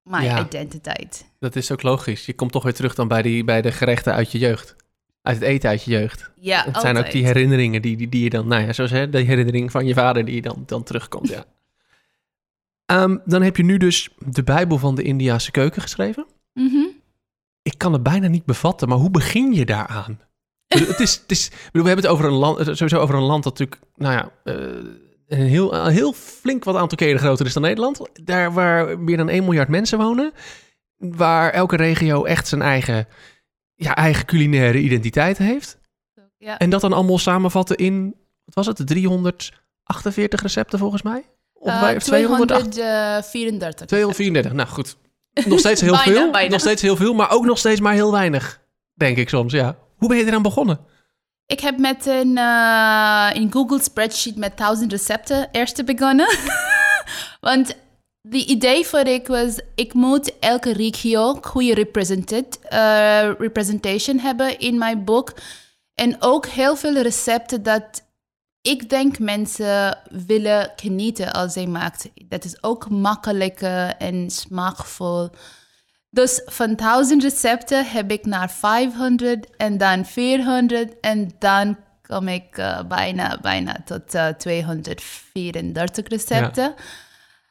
mijn 0.03 0.25
Ja. 0.25 0.45
identiteit. 0.47 1.31
Dat 1.39 1.57
is 1.57 1.71
ook 1.73 1.83
logisch. 1.83 2.27
Je 2.27 2.35
komt 2.35 2.53
toch 2.53 2.63
weer 2.63 2.75
terug 2.75 2.95
dan 2.95 3.09
bij, 3.09 3.23
die, 3.23 3.45
bij 3.45 3.63
de 3.63 3.73
gerechten 3.73 4.13
uit 4.15 4.33
je 4.33 4.39
jeugd. 4.39 4.77
Uit 5.23 5.37
het 5.37 5.45
eten 5.45 5.69
uit 5.71 5.85
je 5.85 5.91
jeugd. 5.91 6.31
Ja, 6.41 6.65
Het 6.65 6.81
zijn 6.81 6.97
ook 6.97 7.11
die 7.11 7.25
herinneringen 7.25 7.83
die, 7.83 7.97
die, 7.97 8.09
die 8.09 8.23
je 8.23 8.31
dan, 8.31 8.47
nou 8.49 8.63
ja, 8.63 8.73
zoals 8.73 8.91
hè, 8.91 9.09
de 9.11 9.21
herinnering 9.21 9.71
van 9.71 9.87
je 9.87 9.95
vader 9.95 10.25
die 10.25 10.43
dan, 10.43 10.63
dan 10.67 10.83
terugkomt, 10.83 11.29
ja. 11.29 11.45
Ehm, 12.87 13.17
dan 13.25 13.43
heb 13.43 13.57
je 13.57 13.63
nu 13.65 13.77
dus 13.77 14.09
de 14.19 14.43
Bijbel 14.43 14.79
van 14.79 14.95
de 14.95 15.03
Indiase 15.03 15.51
keuken 15.51 15.83
geschreven. 15.83 16.27
Mhm. 16.53 16.87
Ik 17.63 17.75
kan 17.79 17.93
het 17.93 18.03
bijna 18.03 18.27
niet 18.29 18.45
bevatten, 18.45 18.89
maar 18.89 18.99
hoe 18.99 19.11
begin 19.11 19.53
je 19.53 19.65
daaraan? 19.65 20.21
Bedoel, 20.67 20.89
het 20.89 21.01
is, 21.01 21.15
het 21.15 21.31
is, 21.31 21.49
bedoel, 21.49 21.83
we 21.83 21.89
hebben 21.89 22.05
het 22.05 22.07
over 22.07 22.25
een 22.25 22.33
land, 22.33 22.59
sowieso 22.59 22.99
over 22.99 23.15
een 23.15 23.23
land 23.23 23.45
dat 23.45 23.59
natuurlijk, 23.59 23.91
nou 23.97 24.13
ja, 24.15 24.31
eh, 24.53 24.85
een 25.39 25.47
heel, 25.47 25.75
een 25.75 25.93
heel 25.93 26.13
flink 26.13 26.65
wat 26.65 26.77
aantal 26.77 26.99
keren 26.99 27.19
groter 27.21 27.47
is 27.47 27.53
dan 27.53 27.63
Nederland. 27.63 28.01
Daar 28.23 28.53
waar 28.53 28.99
meer 28.99 29.17
dan 29.17 29.29
1 29.29 29.45
miljard 29.45 29.69
mensen 29.69 29.99
wonen. 29.99 30.33
Waar 30.97 31.51
elke 31.51 31.77
regio 31.77 32.25
echt 32.25 32.49
zijn 32.49 32.63
eigen, 32.63 33.07
ja, 33.75 33.95
eigen 33.97 34.25
culinaire 34.25 34.79
identiteit 34.79 35.39
heeft. 35.39 35.79
Ja. 36.39 36.59
En 36.59 36.71
dat 36.71 36.81
dan 36.81 36.93
allemaal 36.93 37.19
samenvatten 37.19 37.77
in, 37.77 38.15
wat 38.45 38.55
was 38.55 38.67
het, 38.67 38.87
348 38.87 40.43
recepten 40.43 40.79
volgens 40.79 41.03
mij? 41.03 41.23
Of 41.53 41.69
Eh, 41.71 41.91
208 41.97 42.73
234. 42.73 43.87
234, 43.87 44.53
nou 44.53 44.69
goed. 44.69 44.97
Nog 45.47 45.59
steeds 45.59 45.81
heel 45.81 45.93
Bijna, 46.05 46.13
veel. 46.13 46.31
bijna. 46.31 46.51
Nog 46.51 46.61
steeds 46.61 46.83
heel 46.83 46.97
veel, 46.97 47.15
maar 47.15 47.31
ook 47.31 47.45
nog 47.45 47.59
steeds 47.59 47.81
maar 47.81 47.93
heel 47.93 48.13
weinig. 48.13 48.61
Denk 48.95 49.17
ik 49.17 49.29
soms, 49.29 49.53
ja. 49.53 49.77
Hoe 49.97 50.09
ben 50.09 50.19
je 50.19 50.25
eraan 50.27 50.43
begonnen? 50.43 50.79
Ik 51.47 51.61
heb 51.61 51.79
met 51.79 52.07
een, 52.07 52.37
een 53.37 53.53
Google 53.53 53.83
spreadsheet 53.83 54.37
met 54.37 54.57
1000 54.57 54.93
recepten 54.93 55.49
eerst 55.53 55.85
begonnen. 55.85 56.39
Want 57.41 57.75
de 58.29 58.47
idee 58.47 58.87
voor 58.87 59.07
ik 59.07 59.27
was, 59.27 59.61
ik 59.75 59.95
moet 59.95 60.39
elke 60.39 60.73
regio 60.73 61.39
goede 61.41 61.75
represented, 61.75 62.59
eh, 62.61 63.31
representation 63.39 64.19
hebben 64.19 64.59
in 64.59 64.79
mijn 64.79 65.05
boek. 65.05 65.33
En 65.95 66.17
ook 66.19 66.47
heel 66.47 66.77
veel 66.77 67.03
recepten 67.03 67.63
dat 67.63 68.03
ik 68.61 68.91
denk 68.91 69.19
mensen 69.19 69.99
willen 70.11 70.73
genieten 70.77 71.33
als 71.33 71.53
zij 71.53 71.67
maakt. 71.67 72.11
Dat 72.29 72.45
is 72.45 72.63
ook 72.63 72.89
makkelijker 72.89 73.97
en 73.97 74.31
smaakvol. 74.31 75.31
Dus 76.15 76.43
van 76.45 76.77
1000 76.77 77.23
recepten 77.23 77.87
heb 77.87 78.11
ik 78.11 78.27
naar 78.27 78.51
500 78.51 79.57
en 79.57 79.79
dan 79.79 80.05
400 80.05 81.01
en 81.01 81.31
dan 81.39 81.77
kom 82.03 82.29
ik 82.29 82.57
eh, 82.57 82.81
bijna, 82.89 83.39
bijna 83.41 83.77
tot 83.85 84.15
eh, 84.15 84.29
234 84.29 86.09
recepten. 86.09 86.75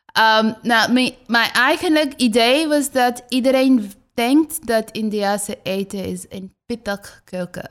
Ehm, 0.05 0.53
nou, 0.61 0.91
mijn, 0.91 1.13
mijn 1.27 1.51
eigenlijk 1.51 2.13
idee 2.13 2.67
was 2.67 2.91
dat 2.91 3.23
iedereen 3.29 3.91
denkt 4.13 4.67
dat 4.67 4.91
Indiase 4.91 5.59
eten 5.63 6.05
is 6.05 6.25
een 6.29 6.55
pittig 6.65 7.21
keuken. 7.23 7.69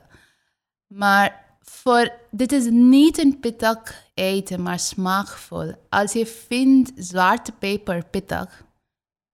Maar 0.86 1.44
voor, 1.60 2.12
dit 2.30 2.52
is 2.52 2.66
niet 2.70 3.18
een 3.18 3.40
pittig 3.40 4.04
eten, 4.14 4.62
maar 4.62 4.78
smaakvol. 4.78 5.72
Als 5.88 6.12
je 6.12 6.26
vindt 6.26 6.92
zwarte 6.96 7.52
peper 7.52 8.04
pittig, 8.10 8.64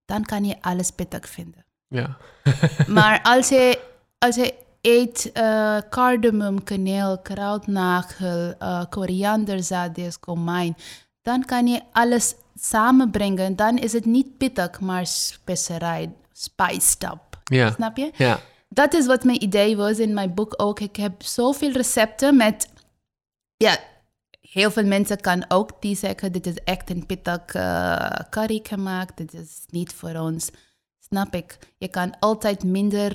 dan 0.08 0.24
kan 0.24 0.44
je 0.44 0.56
alles 0.60 0.90
pittig 0.90 1.28
vinden. 1.28 1.64
Ja. 1.88 2.16
Maar 2.96 3.20
als 3.22 3.48
je, 3.48 3.80
als 4.18 4.34
je 4.34 4.54
eet 4.80 5.32
eh 5.32 5.78
cardamom, 5.90 6.64
kaneel, 6.64 7.18
kruidnagel, 7.18 8.54
eh 8.58 8.84
korianderzaadjes, 8.90 10.20
komijn, 10.20 10.76
dan 11.22 11.44
kan 11.44 11.66
je 11.66 11.80
alles 11.92 12.34
samenbrengen. 12.60 13.56
Dan 13.56 13.78
is 13.78 13.92
het 13.92 14.04
niet 14.04 14.36
pittig, 14.36 14.80
maar 14.80 15.06
specerij, 15.06 16.12
spiced 16.32 17.02
up. 17.02 17.40
Ja. 17.44 17.70
Snap 17.70 17.96
je? 17.96 18.10
Ja. 18.14 18.40
Dat 18.68 18.94
is 18.94 19.06
wat 19.06 19.24
mijn 19.24 19.42
idee 19.42 19.76
was 19.76 19.98
in 19.98 20.14
mijn 20.14 20.34
boek 20.34 20.54
ook. 20.56 20.80
Ik 20.80 20.96
heb 20.96 21.22
zoveel 21.22 21.70
recepten 21.70 22.36
met... 22.36 22.68
Ja, 23.56 23.78
heel 24.52 24.70
veel 24.70 24.84
mensen 24.86 25.20
kan 25.20 25.44
ook 25.48 25.70
die 25.80 25.96
zeggen... 25.96 26.32
dit 26.32 26.46
is 26.46 26.56
echt 26.64 26.90
een 26.90 27.06
pittig 27.06 27.44
eh, 27.46 28.10
curry 28.30 28.60
gemaakt. 28.62 29.16
Dit 29.16 29.34
is 29.34 29.64
niet 29.68 29.92
voor 29.92 30.14
ons. 30.14 30.50
Snap 31.10 31.34
ik. 31.34 31.58
Je 31.78 31.88
kan 31.88 32.18
altijd 32.18 32.64
minder 32.64 33.10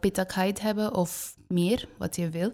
pittigheid 0.00 0.60
hebben 0.60 0.94
of 0.94 1.34
meer, 1.48 1.88
wat 1.98 2.16
je 2.16 2.28
wil. 2.28 2.52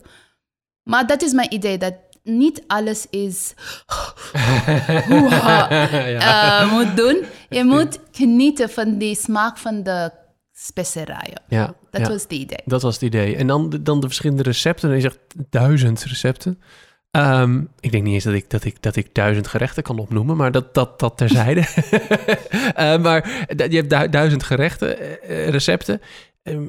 Maar 0.83 1.07
dat 1.07 1.23
is 1.23 1.33
mijn 1.33 1.53
idee, 1.55 1.79
dat 1.79 1.95
niet 2.23 2.63
alles 2.67 3.07
is... 3.11 3.53
Ja. 5.09 6.61
eh, 6.61 6.73
moet 6.73 6.97
doen. 6.97 7.25
Je 7.49 7.65
moet 7.65 7.99
genieten 8.13 8.71
van 8.71 8.99
die 8.99 9.15
smaak 9.15 9.59
van 9.59 9.83
de 9.83 10.11
specerijen. 10.53 11.43
ja. 11.49 11.75
Dat 11.91 12.01
ja. 12.01 12.09
was 12.09 12.23
het 12.23 12.33
idee. 12.33 12.63
Dat 12.65 12.83
was 12.83 12.95
het 12.95 13.03
idee. 13.03 13.37
En 13.37 13.47
dan, 13.47 13.71
de- 13.71 13.83
dan 13.83 14.01
de 14.01 14.07
verschillende 14.07 14.43
recepten. 14.43 14.91
Je 14.91 15.01
zegt 15.01 15.19
duizend 15.51 16.03
recepten. 16.05 16.61
Ehm, 17.11 17.65
ik 17.81 17.91
denk 17.91 18.05
niet 18.05 18.15
eens 18.15 18.25
dat 18.25 18.35
ik, 18.35 18.51
dat, 18.51 18.65
ik, 18.65 18.83
dat 18.83 18.97
ik 18.97 19.15
duizend 19.15 19.47
gerechten 19.47 19.83
kan 19.83 19.99
opnoemen, 19.99 20.37
maar 20.37 20.53
dat, 20.53 20.75
dat, 20.75 20.99
dat 20.99 21.17
terzijde. 21.17 21.65
Eh, 22.75 23.03
maar 23.03 23.47
je 23.47 23.77
hebt 23.77 23.91
du- 23.91 24.09
duizend 24.09 24.43
gerechten, 24.43 24.99
eh, 24.99 25.45
eh, 25.45 25.49
recepten. 25.49 26.01
Ehm, 26.43 26.67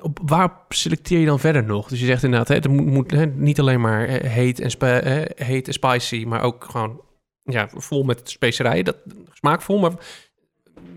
op, 0.00 0.18
waar 0.22 0.52
selecteer 0.68 1.18
je 1.18 1.26
dan 1.26 1.38
verder 1.38 1.64
nog? 1.64 1.88
Dus 1.88 2.00
je 2.00 2.06
zegt 2.06 2.22
inderdaad, 2.22 2.48
hè, 2.48 2.54
het 2.54 2.68
moet, 2.68 2.86
moet 2.86 3.10
hè, 3.10 3.26
niet 3.26 3.60
alleen 3.60 3.80
maar 3.80 4.08
heet, 4.08 4.60
en 4.60 4.70
eh, 4.78 5.46
heet 5.46 5.66
en 5.66 5.72
spicy, 5.72 6.24
maar 6.26 6.42
ook 6.42 6.64
gewoon 6.64 7.00
ja, 7.42 7.68
vol 7.72 8.02
met 8.02 8.30
specerijen. 8.30 8.84
Dat, 8.84 8.96
smaakvol, 9.32 9.78
maar 9.78 9.92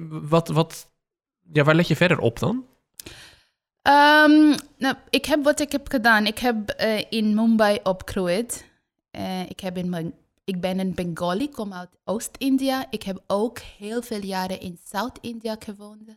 wat, 0.09 0.47
wat, 0.47 0.91
ja, 1.53 1.63
waar 1.63 1.75
let 1.75 1.87
je 1.87 1.95
verder 1.95 2.19
op 2.19 2.39
dan? 2.39 2.65
Ehm, 3.85 4.55
nou, 4.77 4.95
ik 5.09 5.25
heb 5.25 5.43
wat 5.43 5.59
ik 5.59 5.71
heb 5.71 5.89
gedaan. 5.89 6.25
Ik 6.25 6.39
heb 6.39 6.69
eh, 6.69 7.03
in 7.09 7.35
Mumbai 7.35 7.79
opgegroeid. 7.83 8.65
Eh, 9.11 9.49
ik, 9.49 9.59
heb 9.59 9.77
in 9.77 9.89
mijn, 9.89 10.13
ik 10.43 10.61
ben 10.61 10.79
een 10.79 10.93
Bengali, 10.93 11.49
kom 11.49 11.73
uit 11.73 11.89
Oost-India. 12.03 12.85
Ik 12.89 13.03
heb 13.03 13.23
ook 13.27 13.59
heel 13.59 14.01
veel 14.01 14.23
jaren 14.23 14.59
in 14.59 14.79
Zuid-India 14.83 15.55
gewoond. 15.59 16.09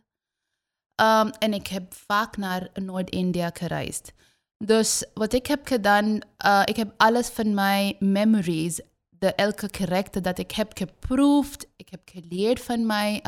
Ehm, 0.95 1.29
en 1.39 1.53
ik 1.53 1.67
heb 1.67 1.93
vaak 1.93 2.37
naar 2.37 2.69
Noord-India 2.73 3.49
gereisd. 3.53 4.11
Dus 4.57 5.05
wat 5.13 5.33
ik 5.33 5.47
heb 5.47 5.67
gedaan, 5.67 6.19
eh, 6.37 6.61
ik 6.65 6.75
heb 6.75 6.93
alles 6.97 7.27
van 7.27 7.53
mijn 7.53 7.95
memories, 7.99 8.81
de 9.09 9.33
elke 9.33 9.67
gerechten 9.71 10.23
dat 10.23 10.37
ik 10.37 10.51
heb 10.51 10.71
geproefd, 10.77 11.67
ik 11.75 11.89
heb 11.89 12.01
geleerd 12.05 12.61
van 12.61 12.85
mijn, 12.85 13.19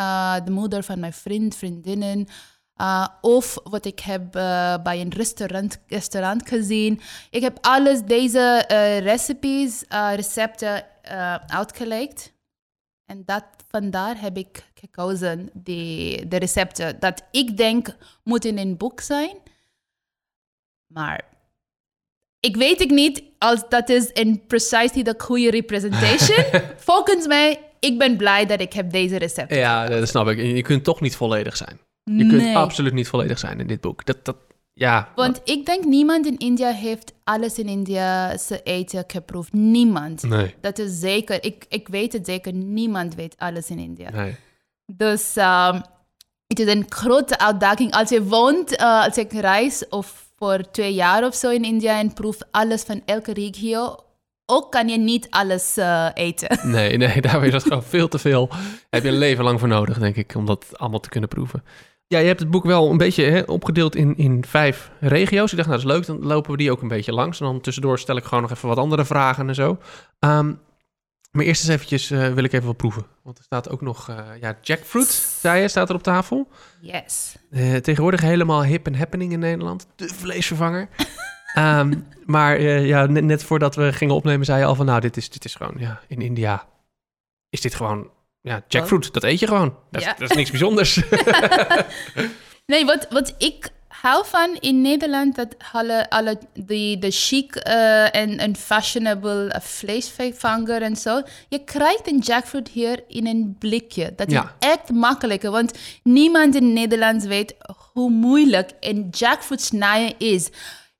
de 0.45 0.51
moeder 0.51 0.83
van 0.83 0.99
mijn 0.99 1.13
vriend, 1.13 1.55
vriendinnen, 1.55 2.27
uh, 2.81 3.07
of 3.21 3.57
wat 3.63 3.85
ik 3.85 3.99
heb 3.99 4.35
uh, 4.35 4.75
bij 4.83 5.01
een 5.01 5.09
restaurant, 5.09 5.79
restaurant 5.87 6.47
gezien. 6.47 7.01
Ik 7.29 7.41
heb 7.41 7.57
alles 7.61 8.01
deze 8.01 8.65
uh, 8.71 8.99
recipes, 8.99 9.83
recepten 10.15 10.85
uitgelegd. 11.47 12.33
En 13.05 13.23
dat, 13.25 13.43
vandaar 13.67 14.21
heb 14.21 14.37
ik 14.37 14.63
gekozen 14.73 15.49
die, 15.53 16.27
de 16.27 16.37
recepten 16.37 16.99
dat 16.99 17.23
ik 17.31 17.57
denk 17.57 17.95
moeten 18.23 18.49
in 18.49 18.57
een 18.57 18.77
boek 18.77 19.01
zijn. 19.01 19.37
Maar 20.87 21.23
ik 22.39 22.55
weet 22.55 22.81
ik 22.81 22.89
niet 22.89 23.23
als 23.37 23.69
dat 23.69 23.89
is 23.89 24.09
een 24.13 24.43
precisely 24.47 25.03
de 25.03 25.15
goede 25.17 25.49
representation. 25.49 26.61
Volgens 26.77 27.27
mij, 27.27 27.59
ik 27.79 27.97
ben 27.97 28.17
blij 28.17 28.45
dat 28.45 28.61
ik 28.61 28.73
heb 28.73 28.91
deze 28.91 29.17
recepten. 29.17 29.57
Ja, 29.57 29.87
dat 29.87 30.07
snap 30.07 30.27
ik. 30.27 30.37
Je 30.37 30.61
kunt 30.61 30.83
toch 30.83 31.01
niet 31.01 31.15
volledig 31.15 31.57
zijn. 31.57 31.79
Je 32.03 32.27
kunt 32.27 32.55
absoluut 32.55 32.93
niet 32.93 33.07
volledig 33.07 33.39
zijn 33.39 33.59
in 33.59 33.67
dit 33.67 33.81
boek. 33.81 34.05
Dat, 34.05 34.25
dat, 34.25 34.35
Ja, 34.73 35.09
Want 35.15 35.41
ik 35.43 35.65
denk 35.65 35.85
niemand 35.85 36.25
in 36.25 36.37
India 36.37 36.71
heeft 36.71 37.13
alles 37.23 37.59
in 37.59 37.67
India 37.67 38.37
ze 38.37 38.63
eten 38.63 39.03
geproefd. 39.07 39.53
Niemand. 39.53 40.23
nee, 40.23 40.55
Dat 40.61 40.79
is 40.79 40.99
zeker. 40.99 41.43
Ik, 41.43 41.65
ik 41.69 41.87
weet 41.87 42.13
het 42.13 42.25
zeker. 42.25 42.53
Niemand 42.53 43.15
weet 43.15 43.35
alles 43.37 43.69
in 43.69 43.79
India. 43.79 44.09
nee. 44.09 44.35
Dus 44.85 45.35
ehm, 45.35 45.81
het 46.47 46.59
is 46.59 46.73
een 46.73 46.85
grote 46.89 47.39
uitdaging. 47.39 47.91
Als 47.91 48.09
je 48.09 48.23
woont, 48.23 48.75
eh, 48.75 49.03
als 49.03 49.17
ik 49.17 49.31
reis 49.31 49.87
of 49.89 50.29
voor 50.35 50.71
twee 50.71 50.93
jaar 50.93 51.25
of 51.25 51.35
zo 51.35 51.49
in 51.49 51.63
India 51.63 51.99
en 51.99 52.13
proef 52.13 52.37
alles 52.51 52.83
van 52.83 53.01
elke 53.05 53.33
regio, 53.33 53.95
ook 54.51 54.71
kan 54.71 54.87
je 54.87 54.97
niet 54.97 55.27
alles 55.29 55.77
eh, 55.77 56.07
eten. 56.13 56.59
Nee, 56.71 56.97
nee, 56.97 57.21
daar 57.21 57.45
is 57.45 57.51
dat 57.51 57.63
gewoon 57.63 57.83
veel 57.83 58.07
te 58.07 58.19
veel. 58.19 58.47
Daar 58.47 58.59
heb 58.89 59.03
je 59.03 59.09
een 59.09 59.17
leven 59.17 59.43
lang 59.43 59.59
voor 59.59 59.67
nodig, 59.67 59.99
denk 59.99 60.15
ik, 60.15 60.35
om 60.35 60.45
dat 60.45 60.65
allemaal 60.73 60.99
te 60.99 61.09
kunnen 61.09 61.29
proeven. 61.29 61.63
Ja, 62.07 62.19
je 62.19 62.27
hebt 62.27 62.39
het 62.39 62.49
boek 62.49 62.63
wel 62.63 62.89
een 62.89 62.97
beetje 62.97 63.23
hè, 63.23 63.41
opgedeeld 63.41 63.95
in, 63.95 64.17
in 64.17 64.45
vijf 64.45 64.91
regio's. 64.99 65.51
Ik 65.51 65.57
dacht, 65.57 65.69
nou, 65.69 65.81
dat 65.81 65.91
is 65.91 65.95
leuk, 65.95 66.05
dan 66.05 66.27
lopen 66.27 66.51
we 66.51 66.57
die 66.57 66.71
ook 66.71 66.81
een 66.81 66.87
beetje 66.87 67.13
langs. 67.13 67.39
En 67.39 67.45
dan 67.45 67.61
tussendoor 67.61 67.99
stel 67.99 68.17
ik 68.17 68.23
gewoon 68.23 68.41
nog 68.41 68.51
even 68.51 68.67
wat 68.67 68.77
andere 68.77 69.05
vragen 69.05 69.47
en 69.47 69.55
zo. 69.55 69.77
Ehm, 70.19 70.53
maar 71.31 71.45
eerst 71.45 71.61
eens 71.61 71.71
eventjes 71.71 72.11
eh, 72.11 72.33
wil 72.33 72.43
ik 72.43 72.53
even 72.53 72.67
wat 72.67 72.77
proeven. 72.77 73.05
Want 73.23 73.37
er 73.37 73.43
staat 73.43 73.69
ook 73.69 73.81
nog, 73.81 74.09
eh, 74.09 74.17
ja, 74.39 74.57
jackfruit, 74.61 75.07
zei 75.41 75.61
je, 75.61 75.67
staat 75.67 75.89
er 75.89 75.95
op 75.95 76.03
tafel. 76.03 76.47
Yes. 76.81 77.35
Eh, 77.51 77.75
tegenwoordig 77.75 78.21
helemaal 78.21 78.63
hip 78.63 78.85
en 78.87 78.95
happening 78.95 79.31
in 79.31 79.39
Nederland. 79.39 79.87
De 79.95 80.07
vleesvervanger. 80.07 80.89
Ehm, 81.53 81.93
maar 82.25 82.55
eh, 82.55 82.87
ja, 82.87 83.05
net, 83.05 83.23
net 83.23 83.43
voordat 83.43 83.75
we 83.75 83.93
gingen 83.93 84.15
opnemen, 84.15 84.45
zei 84.45 84.59
je 84.59 84.65
al 84.65 84.75
van... 84.75 84.85
nou, 84.85 84.99
dit 85.01 85.17
is, 85.17 85.29
dit 85.29 85.45
is 85.45 85.55
gewoon, 85.55 85.75
ja, 85.77 85.99
in 86.07 86.21
India 86.21 86.65
is 87.49 87.61
dit 87.61 87.75
gewoon... 87.75 88.09
Ja, 88.41 88.63
jackfruit, 88.67 89.13
dat 89.13 89.23
eet 89.23 89.39
je 89.39 89.47
gewoon. 89.47 89.75
Dat, 89.91 90.01
is- 90.01 90.07
Ja. 90.07 90.13
dat 90.17 90.29
is 90.29 90.35
niks 90.35 90.49
bijzonders. 90.57 91.01
Nee, 92.65 92.85
wat, 92.85 93.07
wat 93.09 93.35
ik 93.37 93.69
hou 93.87 94.25
van 94.25 94.57
in 94.59 94.81
Nederland, 94.81 95.35
dat 95.35 95.55
alle, 95.71 96.09
alle 96.09 96.37
die, 96.53 96.97
de 96.97 97.11
chic 97.11 97.55
eh, 97.55 98.15
en, 98.15 98.37
en 98.37 98.55
fashionable 98.55 99.45
uh, 99.55 99.59
vleesvervanger 99.61 100.81
en 100.81 100.95
zo. 100.95 101.21
Je 101.49 101.63
krijgt 101.63 102.07
een 102.11 102.19
jackfruit 102.19 102.67
hier 102.67 103.03
in 103.07 103.27
een 103.27 103.55
blikje. 103.59 104.13
Dat 104.15 104.31
Ja. 104.31 104.55
is 104.59 104.67
echt 104.67 104.89
makkelijker, 104.89 105.51
want 105.51 105.77
niemand 106.03 106.55
in 106.55 106.73
Nederland 106.73 107.23
weet 107.23 107.55
hoe 107.93 108.09
moeilijk 108.09 108.71
een 108.79 109.07
jackfruit 109.11 109.61
snijden 109.61 110.15
is. 110.19 110.49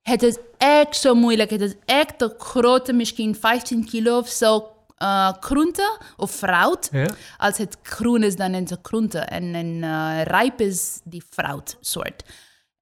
Het 0.02 0.24
is 0.24 0.38
echt 0.58 0.96
zo 0.96 1.16
moeilijk. 1.16 1.50
Het 1.50 1.62
is 1.62 1.74
echt 1.86 2.20
de 2.20 2.36
grote, 2.38 2.94
misschien 2.94 3.36
15 3.36 3.86
kilo 3.86 4.18
of 4.18 4.28
zo 4.30 4.76
eh 4.98 5.34
groente 5.40 6.00
of 6.18 6.32
fruit. 6.32 6.90
ja? 6.92 7.06
Als 7.38 7.58
het 7.58 7.78
groen 7.82 8.24
is, 8.24 8.36
dan 8.36 8.54
is 8.54 8.70
het 8.70 8.80
groente. 8.82 9.20
En, 9.20 9.56
en 9.56 9.84
eh, 9.84 10.22
rijp 10.24 10.62
is 10.62 11.00
die 11.04 11.24
fruitsoort. 11.30 12.24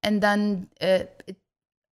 En 0.00 0.18
dan 0.18 0.68
het 0.74 1.08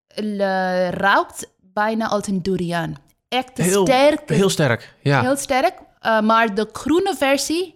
eh, 0.07 0.89
ruikt 0.91 1.51
bijna 1.61 2.09
als 2.09 2.27
een 2.27 2.43
durian. 2.43 2.97
Echt 3.29 3.57
Heel, 3.59 3.87
sterk. 3.87 4.29
heel 4.29 4.51
sterk, 4.51 4.95
ja. 5.03 5.21
heel 5.21 5.37
sterk. 5.37 5.75
maar 6.23 6.55
de 6.55 6.69
groene 6.73 7.17
versie 7.17 7.75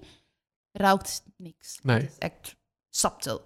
ruikt 0.72 1.22
niks. 1.36 1.78
Nee. 1.82 1.96
Het 1.96 2.10
is 2.10 2.18
echt 2.18 2.56
subtil. 2.90 3.42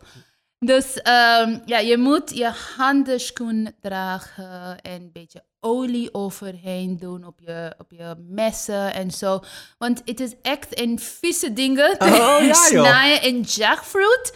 Dus 0.58 0.94
ehm, 1.02 1.58
ja, 1.64 1.78
je 1.78 1.96
moet 1.98 2.36
je 2.36 2.50
handenschoen 2.76 3.72
dragen 3.80 4.80
en 4.80 4.92
een 4.92 5.10
beetje 5.12 5.44
olie 5.60 6.14
overheen 6.14 6.96
doen 6.98 7.24
op 7.26 7.40
je, 7.40 7.74
op 7.78 7.90
je 7.90 8.14
messen 8.28 8.94
en 8.94 9.10
zo. 9.10 9.40
Want 9.78 10.02
het 10.04 10.20
is 10.20 10.32
echt 10.42 10.80
een 10.80 10.98
vieze 10.98 11.52
dingen 11.52 11.98
te 11.98 12.04
Oh, 12.06 12.46
ja, 12.46 12.52
snijden 12.68 13.22
in 13.28 13.40
jackfruit. 13.40 14.34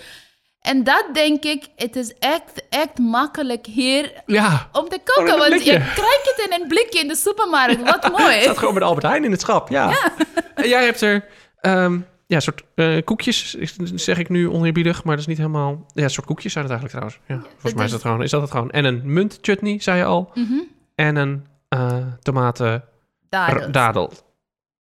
En 0.60 0.84
dat 0.84 1.04
denk 1.12 1.44
ik, 1.44 1.64
het 1.76 1.96
is 1.96 2.14
echt, 2.18 2.62
echt 2.68 2.98
makkelijk 2.98 3.66
hier 3.66 4.12
Ja, 4.26 4.68
om 4.72 4.88
te 4.88 5.00
koken. 5.04 5.38
want 5.38 5.50
blikje. 5.50 5.72
je 5.72 5.78
krijgt 5.78 6.32
het 6.36 6.46
in 6.50 6.60
een 6.62 6.68
blikje 6.68 6.98
in 7.00 7.08
de 7.08 7.16
supermarkt. 7.16 7.82
Wat 7.82 8.10
mooi. 8.18 8.40
staat 8.42 8.58
gewoon 8.58 8.72
bij 8.74 8.82
de 8.82 8.88
Albert 8.88 9.06
Heijn 9.06 9.24
in 9.24 9.30
het 9.30 9.40
schap, 9.40 9.68
ja. 9.68 10.10
En 10.54 10.68
jij 10.68 10.84
hebt 10.84 11.00
er 11.00 11.24
ehm, 11.60 12.00
ja, 12.30 12.40
soort 12.40 12.64
eh, 12.74 13.04
koekjes, 13.04 13.54
zeg 13.94 14.18
ik 14.18 14.28
nu 14.28 14.48
oneerbiedig, 14.48 15.04
maar 15.04 15.12
dat 15.12 15.20
is 15.20 15.26
niet 15.26 15.36
helemaal... 15.38 15.86
Ja, 15.94 16.08
soort 16.08 16.26
koekjes 16.26 16.52
zijn 16.52 16.64
het 16.64 16.72
eigenlijk 16.72 17.02
trouwens. 17.02 17.44
Ja, 17.44 17.50
volgens 17.50 17.74
mij 17.74 17.84
is 17.84 17.90
is- 17.90 17.90
dat 17.90 18.00
gewoon, 18.00 18.22
is 18.22 18.30
dat 18.30 18.40
het 18.40 18.50
gewoon. 18.50 18.70
En 18.70 18.84
een 18.84 19.00
muntchutney, 19.04 19.80
zei 19.80 19.98
je 19.98 20.04
al. 20.04 20.30
Mhm. 20.34 20.58
En 20.94 21.16
een 21.16 21.46
eh 21.68 22.06
tomaten 22.22 22.84
Dadels. 23.28 23.72
dadel 23.72 24.12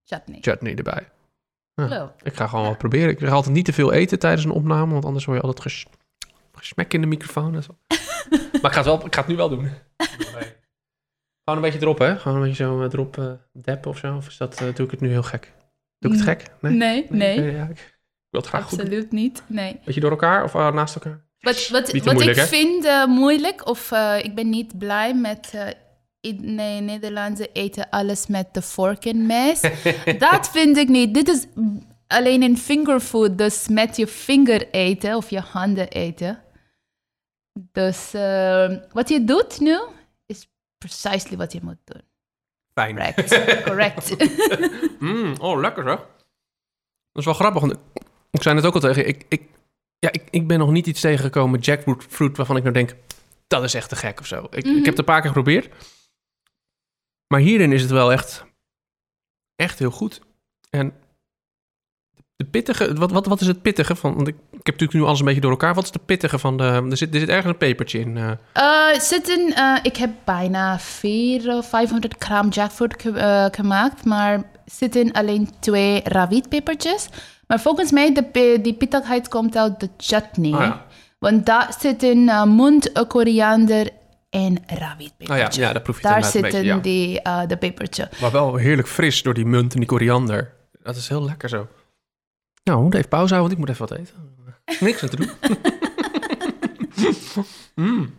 Chutney. 0.03 0.37
chutney 0.41 0.75
erbij. 0.75 1.09
Ja. 1.73 2.13
Ik 2.21 2.35
ga 2.35 2.47
gewoon 2.47 2.65
wat 2.65 2.77
proberen. 2.77 3.09
Ik 3.09 3.19
ga 3.19 3.29
altijd 3.29 3.53
niet 3.55 3.65
te 3.65 3.73
veel 3.73 3.91
eten 3.91 4.19
tijdens 4.19 4.43
een 4.45 4.51
opname, 4.51 4.91
want 4.91 5.05
anders 5.05 5.25
hoor 5.25 5.35
je 5.35 5.41
altijd 5.41 5.61
ges 5.61 5.85
gesmek 6.53 6.93
in 6.93 7.01
de 7.01 7.07
microfoon 7.07 7.55
en 7.55 7.63
zo. 7.63 7.77
maar 8.61 8.71
ik 8.71 8.71
ga, 8.71 8.75
het 8.75 8.85
wel, 8.85 9.05
ik 9.05 9.13
ga 9.15 9.19
het 9.21 9.29
nu 9.29 9.35
wel 9.35 9.49
doen. 9.49 9.69
Gewoon 11.43 11.63
een 11.63 11.71
beetje 11.71 11.81
erop, 11.81 11.97
hè? 11.99 12.17
Gewoon 12.17 12.37
een 12.37 12.43
beetje 12.47 12.63
zo 12.63 12.81
erop 12.83 13.17
eh 13.17 13.31
deppen 13.51 13.91
of 13.91 13.97
zo. 13.97 14.15
Of 14.15 14.27
is 14.27 14.37
dat, 14.37 14.57
doe 14.57 14.85
ik 14.85 14.91
het 14.91 14.99
nu 15.01 15.09
heel 15.09 15.23
gek? 15.23 15.51
Doe 15.99 16.11
ik 16.11 16.17
het 16.17 16.27
Mm, 16.27 16.33
gek? 16.35 16.51
Nee, 16.61 17.07
nee. 17.09 17.33
oké, 17.39 17.43
ja, 17.49 17.63
ik 17.63 17.99
wil 18.29 18.39
het 18.41 18.49
graag 18.49 18.63
goed 18.63 18.77
doen. 18.77 18.87
absoluut 18.87 19.11
niet. 19.11 19.43
Nee. 19.47 19.79
Beetje 19.85 20.01
door 20.01 20.09
elkaar 20.11 20.43
of 20.43 20.55
eh, 20.55 20.71
naast 20.73 20.95
elkaar? 20.95 21.27
Wat, 21.39 21.67
wat, 21.67 21.91
wat 21.91 22.03
moeilijk, 22.03 22.29
ik 22.29 22.35
hè? 22.35 22.47
vind 22.47 22.85
eh, 22.85 23.05
moeilijk, 23.05 23.67
of 23.67 23.91
eh, 23.91 24.17
ik 24.23 24.35
ben 24.35 24.49
niet 24.49 24.77
blij 24.77 25.13
met. 25.15 25.53
in 26.21 26.55
nee, 26.55 26.81
Nederlandse 26.81 27.49
eten 27.53 27.89
alles 27.89 28.27
met 28.27 28.53
de 28.53 28.61
vork 28.61 29.05
en 29.05 29.25
mes. 29.25 29.61
dat 30.29 30.49
vind 30.49 30.77
ik 30.77 30.87
niet. 30.87 31.13
Dit 31.13 31.27
is 31.27 31.45
alleen 32.07 32.41
een 32.43 32.57
fingerfood, 32.57 33.37
dus 33.37 33.67
met 33.67 33.97
je 33.97 34.07
vinger 34.07 34.69
eten 34.71 35.15
of 35.15 35.29
je 35.29 35.39
handen 35.39 35.87
eten. 35.87 36.43
Dus 37.71 38.11
wat 38.91 39.09
je 39.09 39.23
doet 39.25 39.59
nu 39.59 39.79
is 40.25 40.49
precisely 40.77 41.37
wat 41.37 41.53
je 41.53 41.59
moet 41.63 41.77
doen. 41.83 42.01
Fijn. 42.73 42.95
Correct. 42.95 43.63
Correct. 43.63 44.15
Mm, 44.99 45.33
oh, 45.39 45.59
lekker 45.59 45.83
zeg. 45.83 45.97
Dat 45.97 46.07
is 47.13 47.25
wel 47.25 47.33
grappig. 47.33 47.61
Want 47.61 47.73
ik- 48.31 48.41
zei 48.41 48.55
het 48.55 48.65
ook 48.65 48.73
al 48.73 48.79
tegen. 48.79 49.07
Ik, 49.07 49.25
ik, 49.29 49.41
ja, 49.99 50.11
ik, 50.11 50.23
ik 50.29 50.47
ben 50.47 50.59
nog 50.59 50.71
niet 50.71 50.87
iets 50.87 51.01
tegengekomen, 51.01 51.59
jackfruit, 51.59 52.03
fruit, 52.09 52.37
waarvan 52.37 52.55
ik 52.57 52.61
nou 52.63 52.73
denk... 52.73 52.95
Dat 53.47 53.63
is 53.63 53.73
echt 53.73 53.89
te 53.89 53.95
gek 53.95 54.19
of 54.19 54.25
zo. 54.25 54.47
Ik, 54.51 54.65
Mhm. 54.65 54.75
ik 54.75 54.75
heb 54.75 54.85
het 54.85 54.97
een 54.97 55.03
paar 55.05 55.19
keer 55.21 55.27
geprobeerd. 55.31 55.69
Maar 57.27 57.39
hierin 57.39 57.71
is 57.71 57.81
het 57.81 57.91
wel 57.91 58.11
echt, 58.11 58.45
echt 59.55 59.79
heel 59.79 59.91
goed. 59.91 60.21
En 60.69 60.93
de 62.35 62.45
pittige... 62.45 62.93
Wat, 62.93 63.11
wat, 63.11 63.25
wat 63.25 63.41
is 63.41 63.47
het 63.47 63.61
pittige 63.61 63.95
van... 63.95 64.15
Want 64.15 64.27
ik, 64.27 64.35
ik 64.35 64.65
heb 64.65 64.65
natuurlijk 64.65 64.93
nu 64.93 65.01
alles 65.03 65.19
een 65.19 65.25
beetje 65.25 65.41
door 65.41 65.51
elkaar. 65.51 65.73
Wat 65.73 65.83
is 65.83 65.91
de 65.91 65.99
pittige 65.99 66.39
van 66.39 66.57
de... 66.57 66.63
Er 66.63 66.97
zit, 66.97 67.13
er 67.13 67.19
zit 67.19 67.29
ergens 67.29 67.51
een 67.53 67.57
pepertje 67.57 67.99
in. 67.99 68.17
eh. 68.17 68.31
Eh, 68.53 68.99
zitten, 68.99 69.53
eh, 69.55 69.77
ik 69.83 69.97
heb 69.97 70.11
bijna 70.25 70.79
400 70.79 71.57
of 71.57 71.69
500 71.69 72.15
gram 72.19 72.49
jackfruit 72.49 73.01
ge- 73.01 73.49
gemaakt, 73.51 74.05
maar 74.05 74.43
zitten 74.71 75.11
alleen 75.11 75.49
twee 75.59 76.01
rawietpepertjes. 76.03 77.09
Maar 77.47 77.59
volgens 77.59 77.91
mij, 77.91 78.13
de, 78.13 78.59
die 78.61 78.73
pittigheid 78.73 79.27
komt 79.27 79.57
uit 79.57 79.79
de 79.79 79.89
chutney. 79.97 80.53
Ah, 80.53 80.59
ja. 80.59 80.85
Want 81.19 81.45
daar 81.45 81.75
zitten 81.79 82.17
uh, 82.17 82.43
munt, 82.43 82.91
eh, 82.91 83.03
koriander 83.07 83.89
en 84.29 84.63
rawietpepertje. 84.67 85.25
Nou 85.27 85.39
ja, 85.39 85.67
ja, 85.67 85.73
dat 85.73 85.83
proef 85.83 85.95
je 85.95 86.01
Daar 86.01 86.23
zitten 86.23 86.41
beetje, 86.41 86.63
ja. 86.63 86.77
die, 86.77 87.21
eh, 87.21 87.47
de 87.47 87.57
pepertje. 87.57 88.09
Maar 88.21 88.31
wel 88.31 88.55
heerlijk 88.55 88.87
fris 88.87 89.21
door 89.21 89.33
die 89.33 89.45
munt 89.45 89.73
en 89.73 89.79
die 89.79 89.87
koriander. 89.87 90.53
Dat 90.83 90.95
is 90.95 91.07
heel 91.07 91.23
lekker 91.23 91.49
zo. 91.49 91.67
Nou, 92.63 92.77
we 92.77 92.81
moeten 92.81 92.99
even 92.99 93.11
pauze 93.11 93.33
houden, 93.33 93.57
want 93.57 93.69
ik 93.69 93.77
moet 93.77 93.87
even 93.87 93.97
wat 93.97 94.07
eten. 94.07 94.37
Niks 94.85 95.03
aan 95.03 95.09
te 95.09 95.15
doen. 95.15 95.29
Mm. 97.75 98.13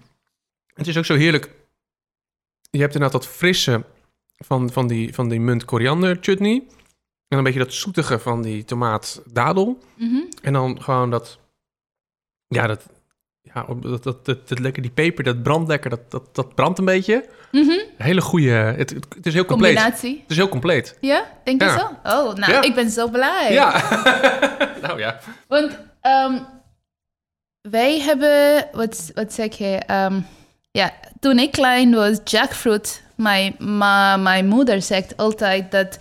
Het 0.75 0.87
is 0.87 0.97
ook 0.97 1.05
zo 1.05 1.15
heerlijk. 1.15 1.51
Je 2.71 2.81
hebt 2.81 2.95
inderdaad 2.95 3.23
dat 3.23 3.31
frisse 3.31 3.85
van, 4.45 4.71
van, 4.73 4.87
die, 4.87 5.15
van 5.15 5.29
die 5.29 5.41
munt 5.41 5.65
koriander 5.65 6.19
chutney. 6.21 6.63
En 7.29 7.39
een 7.39 7.45
beetje 7.45 7.59
dat 7.59 7.73
zoetige 7.73 8.19
van 8.19 8.43
die 8.43 8.65
tomaat 8.65 9.23
dadel. 9.33 9.79
Mhm. 9.97 10.21
En 10.43 10.53
dan 10.53 10.83
gewoon 10.83 11.11
dat... 11.11 11.39
Ja, 12.47 12.67
dat... 12.67 12.87
Ja, 13.43 13.67
dat, 13.81 14.03
dat, 14.03 14.25
dat, 14.25 14.49
dat 14.49 14.59
lekker, 14.59 14.83
die 14.83 14.91
peper, 14.91 15.25
dat 15.25 15.43
brandt 15.43 15.69
lekker. 15.69 15.91
Dat, 15.91 16.11
dat, 16.11 16.35
dat 16.35 16.55
brandt 16.55 16.79
een 16.79 16.85
beetje. 16.85 17.29
Een 17.51 17.81
hele 17.97 18.21
goede... 18.21 18.51
Het, 18.51 18.91
het, 18.91 19.07
het 19.15 19.27
is 19.27 19.35
heel 19.35 19.45
compleet. 19.45 19.75
Combinatie. 19.75 20.19
Het 20.23 20.31
is 20.31 20.37
heel 20.37 20.49
compleet. 20.49 20.97
Ja, 21.01 21.25
denk 21.45 21.61
je 21.61 21.67
Ja. 21.67 21.79
zo? 21.79 21.85
Oh, 21.87 22.35
nou, 22.35 22.53
Ja. 22.53 22.63
ik 22.63 22.75
ben 22.75 22.91
zo 22.91 23.09
blij. 23.09 23.53
Ja. 23.53 23.83
nou 24.87 24.99
ja. 24.99 25.21
Want 25.49 25.79
ehm, 26.01 26.43
wij 27.61 28.01
hebben, 28.01 28.69
wat, 28.73 29.11
wat 29.15 29.33
zeg 29.33 29.55
je? 29.59 29.77
ehm, 29.87 30.21
ja, 30.71 30.93
toen 31.21 31.39
ik 31.39 31.53
klein 31.53 31.95
was, 31.95 32.19
jackfruit. 32.25 33.03
Mijn, 33.15 33.55
ma, 33.59 34.17
mijn 34.17 34.47
moeder 34.47 34.83
zegt 34.83 35.17
altijd 35.17 35.71
dat. 35.71 35.99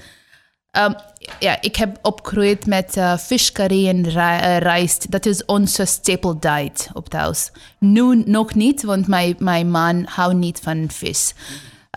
ehm, 0.71 0.93
ja, 1.39 1.61
ik 1.61 1.75
heb 1.75 1.97
opgegroeid 2.01 2.65
met 2.65 2.97
eh 2.97 3.17
fish 3.17 3.49
curry 3.51 3.87
en 3.87 4.05
eh, 4.05 4.57
rijst. 4.57 5.11
Dat 5.11 5.25
is 5.25 5.45
onze 5.45 5.85
staple 5.85 6.39
diet 6.39 6.89
op 6.93 7.09
thuis. 7.09 7.51
Nu 7.79 8.23
nog 8.25 8.53
niet, 8.55 8.83
want 8.83 9.07
mijn, 9.07 9.35
mijn 9.39 9.71
man 9.71 10.05
houdt 10.05 10.35
niet 10.35 10.59
van 10.59 10.89
vis. 10.91 11.33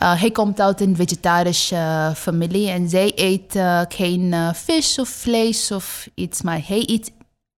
Uh, 0.02 0.20
hij 0.20 0.30
komt 0.30 0.60
uit 0.60 0.80
een 0.80 0.96
vegetarische 0.96 1.74
eh, 1.76 2.14
familie 2.14 2.70
en 2.70 2.88
zij 2.88 3.12
eet 3.14 3.54
eh, 3.54 3.82
geen 3.88 4.32
eh, 4.32 4.52
vis 4.54 4.98
of 4.98 5.08
vlees 5.08 5.70
of 5.70 6.08
iets, 6.14 6.42
maar 6.42 6.60
hij 6.66 6.82
eet, 6.86 7.12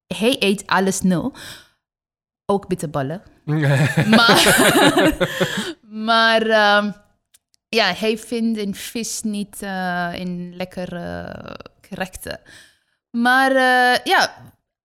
hij 0.07 0.37
eet 0.39 0.67
alles 0.67 1.01
nu. 1.01 1.31
ook 2.47 2.69
bitterballen. 2.69 3.23
maar 4.17 4.43
maar 5.95 6.43
ehm, 6.47 6.91
ja, 7.69 7.93
hij 7.95 8.19
vindt 8.19 8.59
een 8.59 8.75
vis 8.75 9.23
niet 9.23 9.63
uh, 9.63 10.11
een 10.13 10.53
lekkere 10.57 11.33
gerechte. 11.81 12.41
Maar 13.11 13.51
uh, 13.51 14.05
ja, 14.05 14.35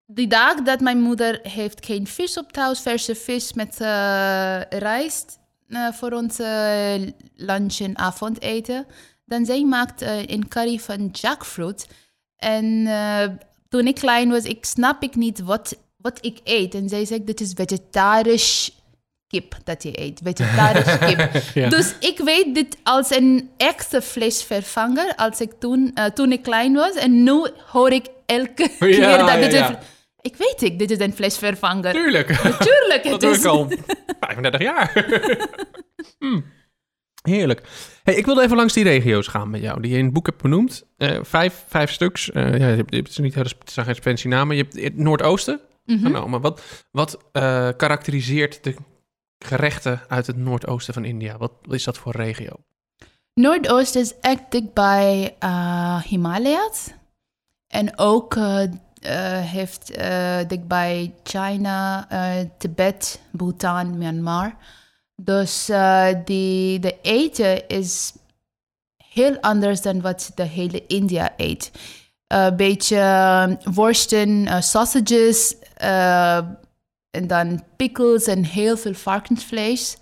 die 0.05 0.27
dag 0.27 0.61
dat 0.61 0.79
mijn 0.79 1.01
moeder 1.01 1.39
heeft 1.43 1.85
geen 1.85 2.07
vis 2.07 2.37
op 2.37 2.51
thuis, 2.51 2.79
verse 2.79 3.15
vis 3.15 3.53
met 3.53 3.79
uh, 3.81 4.61
rijst 4.69 5.39
voor 5.91 6.11
ons 6.11 6.37
lunch 7.35 7.79
en 7.79 7.97
avondeten, 7.97 8.85
dan 9.25 9.45
zij 9.45 9.63
maakt 9.63 10.01
een 10.01 10.47
curry 10.47 10.79
van 10.79 11.09
jackfruit. 11.11 11.87
En 12.37 12.87
toen 13.69 13.87
ik 13.87 13.95
klein 13.95 14.29
was, 14.29 14.43
ik 14.43 14.65
snap 14.65 15.03
ik 15.03 15.15
niet 15.15 15.39
wat, 15.39 15.77
wat 15.97 16.17
ik 16.21 16.39
eet. 16.43 16.73
En 16.73 16.89
zij 16.89 17.05
zegt, 17.05 17.27
dit 17.27 17.41
is 17.41 17.53
vegetarisch 17.55 18.71
kip 19.27 19.55
dat 19.63 19.83
je 19.83 20.01
eet. 20.01 20.19
Vegetarisch 20.23 20.97
kip. 21.07 21.69
Dus 21.69 21.95
ik 21.99 22.17
weet 22.17 22.55
dit 22.55 22.77
als 22.83 23.15
een 23.15 23.49
echte 23.57 24.01
vleesvervanger. 24.01 25.15
Als 25.15 25.41
ik 25.41 25.51
toen, 25.59 25.91
uh, 25.95 26.05
toen 26.05 26.31
ik 26.31 26.41
klein 26.43 26.73
was. 26.73 26.95
En 26.95 27.23
nu 27.23 27.47
hoor 27.71 27.91
ik 27.91 28.05
elke 28.25 28.69
keer 28.79 29.17
dat 29.17 29.41
dit 29.41 29.53
is... 29.53 29.65
Ik 30.21 30.35
weet 30.35 30.59
het, 30.59 30.79
dit 30.79 30.91
is 30.91 30.99
een 30.99 31.13
vleesvervanger. 31.13 31.93
Tuurlijk. 31.93 32.43
Natuurlijk. 32.43 33.03
dat 33.09 33.21
doe 33.21 33.35
ik 33.35 33.45
al 33.45 33.71
35 34.19 34.61
jaar. 34.61 35.05
hm. 36.19 36.41
Heerlijk. 37.21 37.61
Hey, 38.03 38.15
ik 38.15 38.25
wilde 38.25 38.41
even 38.41 38.55
langs 38.55 38.73
die 38.73 38.83
regio's 38.83 39.27
gaan 39.27 39.49
met 39.49 39.61
jou, 39.61 39.81
die 39.81 39.91
je 39.91 39.97
in 39.97 40.03
het 40.03 40.13
boek 40.13 40.25
hebt 40.25 40.41
benoemd. 40.41 40.83
Uh, 40.97 41.19
vijf, 41.21 41.63
vijf 41.67 41.91
stuks. 41.91 42.29
Uh, 42.33 42.57
ja, 42.57 42.65
het 42.89 43.09
is 43.09 43.17
niet 43.17 43.35
het 43.35 43.55
zijn 43.65 43.85
geen 43.85 43.95
fancy 43.95 44.27
namen. 44.27 44.55
Je 44.55 44.61
hebt 44.61 44.81
het 44.81 44.97
Noordoosten 44.97 45.59
mm 45.87 45.95
-hmm. 45.95 46.05
genomen. 46.05 46.41
Wat, 46.41 46.85
wat 46.91 47.17
uh, 47.17 47.69
karakteriseert 47.77 48.63
de 48.63 48.75
gerechten 49.45 50.01
uit 50.07 50.27
het 50.27 50.37
Noordoosten 50.37 50.93
van 50.93 51.05
India? 51.05 51.37
Wat 51.37 51.51
is 51.69 51.83
dat 51.83 51.97
voor 51.97 52.15
regio? 52.15 52.53
Noordoosten 53.33 54.01
is 54.01 54.19
echt 54.19 54.43
dichtbij 54.49 55.35
uh, 55.43 56.01
Himalayas. 56.01 56.87
En 57.67 57.97
ook 57.97 58.35
uh, 58.35 58.63
uh, 58.63 58.69
heeft 59.39 59.87
dichtbij 60.47 61.13
China, 61.23 62.07
Tibet, 62.57 63.21
Bhutan, 63.31 63.97
Myanmar. 63.97 64.55
Dus 65.15 65.65
die, 66.25 66.79
de 66.79 66.95
eten 67.01 67.67
is 67.67 68.13
heel 68.97 69.39
anders 69.39 69.81
dan 69.81 70.01
wat 70.01 70.31
de 70.35 70.43
hele 70.43 70.85
India 70.87 71.33
eet. 71.37 71.71
Een 72.27 72.55
beetje 72.55 73.59
worsten, 73.73 74.63
sausages, 74.63 75.55
en 77.11 77.27
dan 77.27 77.63
pickles 77.75 78.25
en 78.25 78.43
heel 78.43 78.77
veel 78.77 78.93
varkensvlees. 78.93 79.97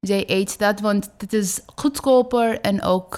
Zij 0.00 0.24
eet 0.26 0.58
dat, 0.58 0.80
want 0.80 1.10
het 1.18 1.32
is 1.32 1.60
goedkoper 1.74 2.60
en 2.60 2.82
ook 2.82 3.16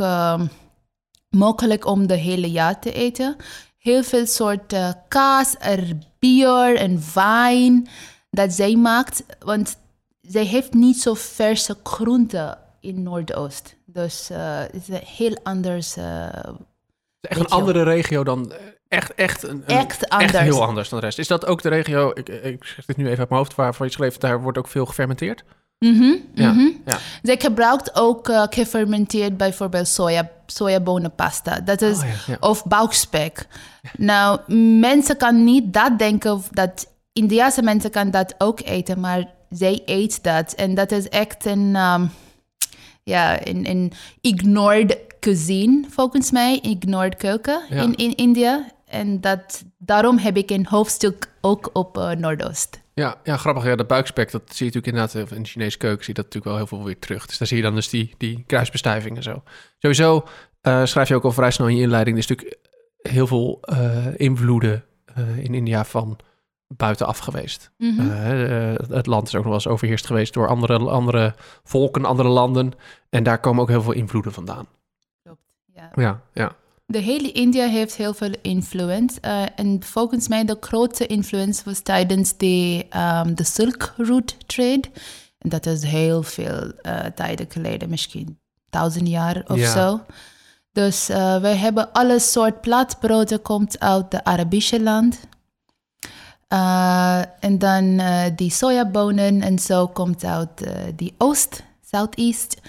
mogelijk 1.28 1.86
om 1.86 2.06
de 2.06 2.16
hele 2.16 2.50
jaar 2.50 2.80
te 2.80 2.92
eten. 2.92 3.36
Heel 3.78 4.02
veel 4.02 4.26
soorten 4.26 5.02
kaas, 5.08 5.54
er 5.58 5.98
bier 6.18 6.76
en 6.76 7.02
wijn 7.14 7.88
dat 8.30 8.52
zij 8.52 8.76
maakt. 8.76 9.24
Want 9.38 9.76
zij 10.20 10.44
heeft 10.44 10.72
niet 10.72 11.00
zo 11.00 11.14
verse 11.14 11.76
groenten 11.82 12.58
in 12.80 13.02
Noordoost. 13.02 13.76
Dus 13.86 14.28
het 14.28 14.74
is 14.74 14.88
een 14.88 15.06
heel 15.06 15.38
anders. 15.42 15.96
Echt 17.28 17.40
een 17.40 17.46
andere 17.46 17.82
regio 17.82 18.24
dan 18.24 18.52
echt, 18.88 19.14
echt, 19.14 19.42
een, 19.42 19.64
echt, 19.66 20.08
anders. 20.08 20.32
echt 20.32 20.42
heel 20.42 20.64
anders 20.64 20.88
dan 20.88 20.98
de 21.00 21.04
rest. 21.04 21.18
Is 21.18 21.28
dat 21.28 21.46
ook 21.46 21.62
de 21.62 21.68
regio, 21.68 22.10
ik, 22.14 22.28
ik 22.28 22.64
zeg 22.64 22.84
dit 22.84 22.96
nu 22.96 23.04
even 23.04 23.18
uit 23.18 23.28
mijn 23.28 23.40
hoofd, 23.40 23.54
waarvan 23.54 23.87
je 23.87 23.92
schreef, 23.92 24.16
daar 24.16 24.42
wordt 24.42 24.58
ook 24.58 24.68
veel 24.68 24.87
gefermenteerd? 24.87 25.44
Mm 25.78 25.98
-hmm, 25.98 26.24
ja, 26.34 26.52
mm 26.52 26.58
-hmm. 26.58 26.82
ja. 26.87 26.98
Zij 27.22 27.40
gebruikt 27.40 27.96
ook 27.96 28.28
uh, 28.28 28.42
gefermenteerd 28.50 29.37
bijvoorbeeld 29.37 29.88
soja, 29.88 30.30
sojabonenpasta. 30.46 31.60
Dat 31.60 31.82
is, 31.82 31.98
oh, 31.98 32.26
ja. 32.26 32.37
Of 32.40 32.64
bouwspek. 32.64 33.46
Nou, 33.96 34.52
mensen 34.80 35.16
kan 35.16 35.44
niet 35.44 35.72
dat 35.72 35.98
denken, 35.98 36.42
dat 36.50 36.87
Indiase 37.12 37.62
mensen 37.62 37.90
kan 37.90 38.10
dat 38.10 38.34
ook 38.38 38.60
eten, 38.60 39.00
maar 39.00 39.24
zij 39.50 39.82
eet 39.84 40.22
dat. 40.22 40.52
En 40.52 40.74
dat 40.74 40.92
is 40.92 41.08
echt 41.08 41.44
een, 41.46 41.76
um, 41.76 42.10
ja, 43.02 43.46
een, 43.46 43.70
een 43.70 43.92
ignored 44.20 44.98
cuisine, 45.24 45.84
volgens 45.90 46.30
mij. 46.30 46.58
Ignored 46.62 47.16
keuken 47.16 47.62
in, 47.70 47.94
in 47.94 48.14
India. 48.14 48.72
En 48.87 49.20
dat, 49.20 49.64
daarom 49.78 50.18
heb 50.18 50.37
ik 50.37 50.50
een 50.50 50.66
hoofdstuk 50.66 51.26
ook 51.40 51.70
op 51.72 51.98
uh, 51.98 52.10
Noordoost. 52.10 52.82
Ja, 52.94 53.16
ja, 53.22 53.37
grappig. 53.37 53.64
Ja, 53.64 53.76
dat 53.76 53.87
buikspek, 53.87 54.30
dat 54.30 54.42
zie 54.46 54.66
je 54.66 54.72
natuurlijk 54.72 55.14
inderdaad 55.14 55.37
in 55.37 55.42
de 55.42 55.48
Chinese 55.48 55.78
keuken, 55.78 56.04
zie 56.04 56.14
je 56.14 56.22
dat 56.22 56.24
natuurlijk 56.24 56.56
wel 56.56 56.56
heel 56.56 56.76
veel 56.76 56.84
weer 56.84 56.98
terug. 56.98 57.26
Dus 57.26 57.38
daar 57.38 57.48
zie 57.48 57.56
je 57.56 57.62
dan 57.62 57.74
dus 57.74 57.88
die, 57.88 58.14
die 58.18 58.44
kruisbestuiving 58.46 59.16
en 59.16 59.22
zo. 59.22 59.42
Sowieso 59.78 60.24
uh, 60.62 60.84
schrijf 60.84 61.08
je 61.08 61.14
ook 61.14 61.24
al 61.24 61.32
vrij 61.32 61.50
snel 61.50 61.68
in 61.68 61.76
je 61.76 61.82
inleiding, 61.82 62.16
er 62.16 62.22
is 62.22 62.28
natuurlijk 62.28 62.58
heel 62.96 63.26
veel 63.26 63.60
uh, 63.72 64.06
invloeden 64.16 64.84
in 65.37 65.54
India 65.54 65.84
van 65.84 66.18
buitenaf 66.66 67.18
geweest. 67.18 67.70
Mm 67.78 67.98
-hmm. 67.98 68.10
het 68.90 69.06
land 69.06 69.26
is 69.26 69.34
ook 69.34 69.44
nog 69.44 69.52
wel 69.52 69.54
eens 69.54 69.66
overheerst 69.66 70.06
geweest 70.06 70.34
door 70.34 70.48
andere, 70.48 70.78
andere 70.78 71.34
volken, 71.62 72.04
andere 72.04 72.28
landen. 72.28 72.72
En 73.10 73.22
daar 73.22 73.40
komen 73.40 73.62
ook 73.62 73.68
heel 73.68 73.82
veel 73.82 73.92
invloeden 73.92 74.32
vandaan. 74.32 74.66
Ja. 75.96 76.20
Ja. 76.33 76.57
De 76.87 76.98
hele 76.98 77.33
India 77.33 77.66
heeft 77.66 77.96
heel 77.96 78.14
veel 78.14 78.35
influence. 78.42 79.18
Uh, 79.22 79.42
en 79.57 79.83
volgens 79.83 80.28
mij 80.28 80.44
de 80.44 80.57
grootste 80.61 81.07
influence 81.07 81.62
was 81.64 81.80
tijdens 81.80 82.37
de, 82.37 82.87
um, 82.96 83.35
de 83.35 83.44
Silk 83.44 83.94
Route 83.96 84.35
trade. 84.46 84.83
En 85.38 85.48
dat 85.48 85.66
is 85.66 85.83
heel 85.83 86.22
veel 86.22 86.72
uh, 86.83 87.00
tijden 87.14 87.46
geleden, 87.48 87.88
misschien 87.88 88.38
duizend 88.70 89.09
jaar 89.09 89.44
of 89.46 89.59
ja. 89.59 89.72
zo. 89.72 90.00
Dus 90.72 91.11
uh, 91.11 91.40
wij 91.40 91.57
hebben 91.57 91.92
alle 91.92 92.18
soort 92.18 92.61
platbroden 92.61 93.42
komt 93.42 93.80
uit 93.80 94.11
de 94.11 94.24
Arabische 94.24 94.83
land. 94.83 95.20
en 97.40 97.59
dan 97.59 98.00
die 98.37 98.50
sojabonen 98.50 99.42
en 99.42 99.59
zo 99.59 99.87
komt 99.88 100.24
uit 100.24 100.66
die 100.96 101.14
oost, 101.18 101.62
southeast. 101.80 102.61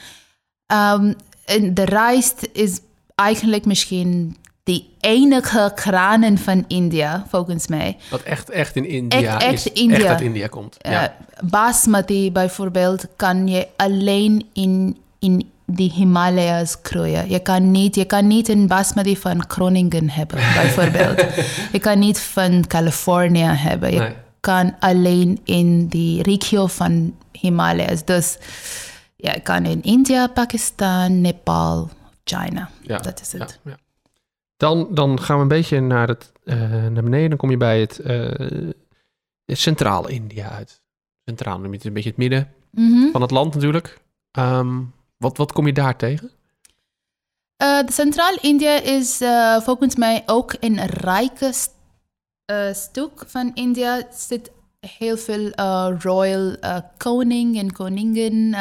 Um, 0.67 1.15
en 1.45 1.73
de 1.73 1.85
rijst 1.85 2.49
is 2.51 2.79
eigenlijk 3.15 3.65
misschien 3.65 4.37
de 4.65 4.83
enige 4.99 5.71
granen 5.75 6.37
van 6.37 6.65
India, 6.67 7.25
volgens 7.29 7.67
mij. 7.67 7.97
Wat 8.09 8.21
echt, 8.21 8.49
echt 8.49 8.75
in 8.75 8.87
India 8.87 9.19
echt, 9.19 9.43
echt 9.43 9.65
is, 9.65 9.81
India. 9.81 9.97
echt 9.97 10.07
uit 10.07 10.21
India 10.21 10.47
komt. 10.47 10.75
Ja. 10.79 11.03
Uh, 11.03 11.49
basmati 11.49 12.31
bijvoorbeeld 12.31 13.05
kan 13.15 13.47
je 13.47 13.67
alleen 13.75 14.45
in, 14.53 14.97
in 15.19 15.49
de 15.65 15.83
Himalayas 15.83 16.77
groeien. 16.81 17.29
Je 17.29 17.39
kan, 17.39 17.71
niet, 17.71 17.95
je 17.95 18.05
kan 18.05 18.27
niet 18.27 18.47
een 18.47 18.67
basmati 18.67 19.17
van 19.17 19.43
Groningen 19.47 20.09
hebben, 20.09 20.37
bijvoorbeeld. 20.61 21.25
je 21.71 21.79
kan 21.79 21.99
niet 21.99 22.19
van 22.19 22.67
Californië 22.67 23.43
hebben. 23.43 23.93
Je 23.93 23.99
nee. 23.99 24.13
kan 24.39 24.75
alleen 24.79 25.39
in 25.43 25.89
de 25.89 26.19
regio 26.21 26.67
van 26.67 27.15
Himalayas. 27.31 28.05
Dus 28.05 28.37
ja, 29.15 29.33
je 29.33 29.39
kan 29.39 29.65
in 29.65 29.83
India, 29.83 30.27
Pakistan, 30.27 31.21
Nepal, 31.21 31.89
China. 32.25 32.69
Ja, 32.81 32.97
dat 32.97 33.21
is 33.21 33.31
het. 33.31 33.59
Ja, 33.63 33.71
ja. 33.71 33.77
Dan, 34.57 34.87
dan 34.91 35.21
gaan 35.21 35.35
we 35.35 35.41
een 35.41 35.47
beetje 35.47 35.79
naar, 35.79 36.07
het, 36.07 36.31
uh, 36.43 36.57
naar 36.87 37.03
beneden. 37.03 37.29
Dan 37.29 37.37
kom 37.37 37.49
je 37.49 37.57
bij 37.57 37.79
het, 37.79 38.01
uh, 38.05 38.69
centrale 39.45 40.11
India 40.11 40.49
uit. 40.49 40.81
Centraal, 41.25 41.61
dan 41.61 41.63
een 41.63 41.93
beetje 41.93 42.09
het 42.09 42.17
midden 42.17 42.53
mm 42.71 42.91
-hmm. 42.91 43.11
van 43.11 43.21
het 43.21 43.31
land 43.31 43.53
natuurlijk. 43.53 44.01
Um, 44.39 44.93
wat, 45.17 45.37
wat 45.37 45.51
kom 45.51 45.65
je 45.65 45.73
daar 45.73 45.95
tegen? 45.95 46.29
Uh, 47.63 47.85
de 47.85 47.91
Centraal 47.91 48.37
India 48.41 48.81
is 48.81 49.21
volgens 49.63 49.95
mij 49.95 50.23
ook 50.25 50.55
een 50.59 50.85
rijke 50.85 51.53
st 51.53 51.73
stuk 52.73 53.23
van 53.27 53.51
India. 53.53 53.97
Er 53.97 54.05
zit 54.09 54.51
heel 54.79 55.17
veel 55.17 55.49
royal 55.99 56.55
koning 56.97 57.57
en 57.57 57.71
koningin 57.71 58.55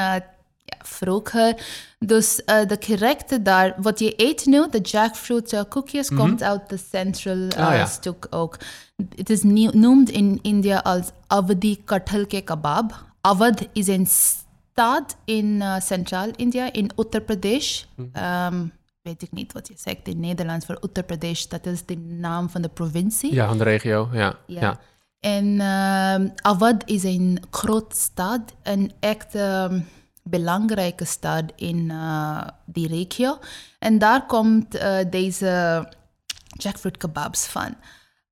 ja, 0.64 0.76
vroeger. 0.82 1.54
Dus 1.98 2.42
uh, 2.46 2.66
de 2.66 2.76
gerechten 2.80 3.42
daar, 3.42 3.74
wat 3.76 3.98
je 3.98 4.12
eet 4.16 4.46
nu, 4.46 4.68
de 4.70 4.80
jackfruit 4.80 5.52
uh, 5.52 5.60
cookies, 5.68 6.10
mm 6.10 6.18
-hmm. 6.18 6.26
komt 6.26 6.42
uit 6.42 6.68
de 6.68 6.76
central 6.90 7.36
uh, 7.36 7.48
ah, 7.48 7.76
ja. 7.76 7.86
stuk 7.86 8.26
ook. 8.30 8.58
Het 9.16 9.30
is 9.30 9.42
noemd 9.72 10.10
in 10.10 10.38
India 10.42 10.78
als 10.78 11.10
Avadi 11.26 11.82
Kathalke 11.84 12.40
kebab. 12.40 13.04
Awadh 13.20 13.62
is 13.72 13.86
een 13.86 14.06
stad 14.06 15.16
in 15.24 15.62
centraal 15.82 16.28
India, 16.36 16.72
in 16.72 16.90
Uttar 16.96 17.20
Pradesh. 17.20 17.84
Mm 17.94 18.10
-hmm. 18.12 18.54
um, 18.54 18.72
weet 19.02 19.22
ik 19.22 19.32
niet 19.32 19.52
wat 19.52 19.68
je 19.68 19.74
zegt 19.76 20.08
in 20.08 20.20
Nederlands 20.20 20.66
voor 20.66 20.78
Uttar 20.80 21.04
Pradesh. 21.04 21.44
Dat 21.44 21.66
is 21.66 21.84
de 21.84 21.96
naam 21.96 22.50
van 22.50 22.62
de 22.62 22.68
provincie. 22.68 23.34
Ja, 23.34 23.48
van 23.48 23.58
de 23.58 23.64
regio, 23.64 24.08
ja. 24.12 24.38
ja. 24.46 24.60
ja. 24.60 24.80
En 25.20 25.46
um, 25.46 26.32
Awadh 26.42 26.82
is 26.84 27.02
een 27.02 27.42
groot 27.50 27.96
stad, 27.96 28.40
een 28.62 28.92
echt... 29.00 29.34
Um, 29.34 29.86
belangrijke 30.24 31.04
stad 31.04 31.44
in 31.56 31.90
uh, 31.90 32.40
die 32.64 32.88
regio. 32.88 33.38
En 33.78 33.98
daar 33.98 34.26
komt 34.26 34.74
uh, 34.74 34.96
deze 35.10 35.84
jackfruit 36.58 36.96
kebabs 36.96 37.46
van. 37.46 37.74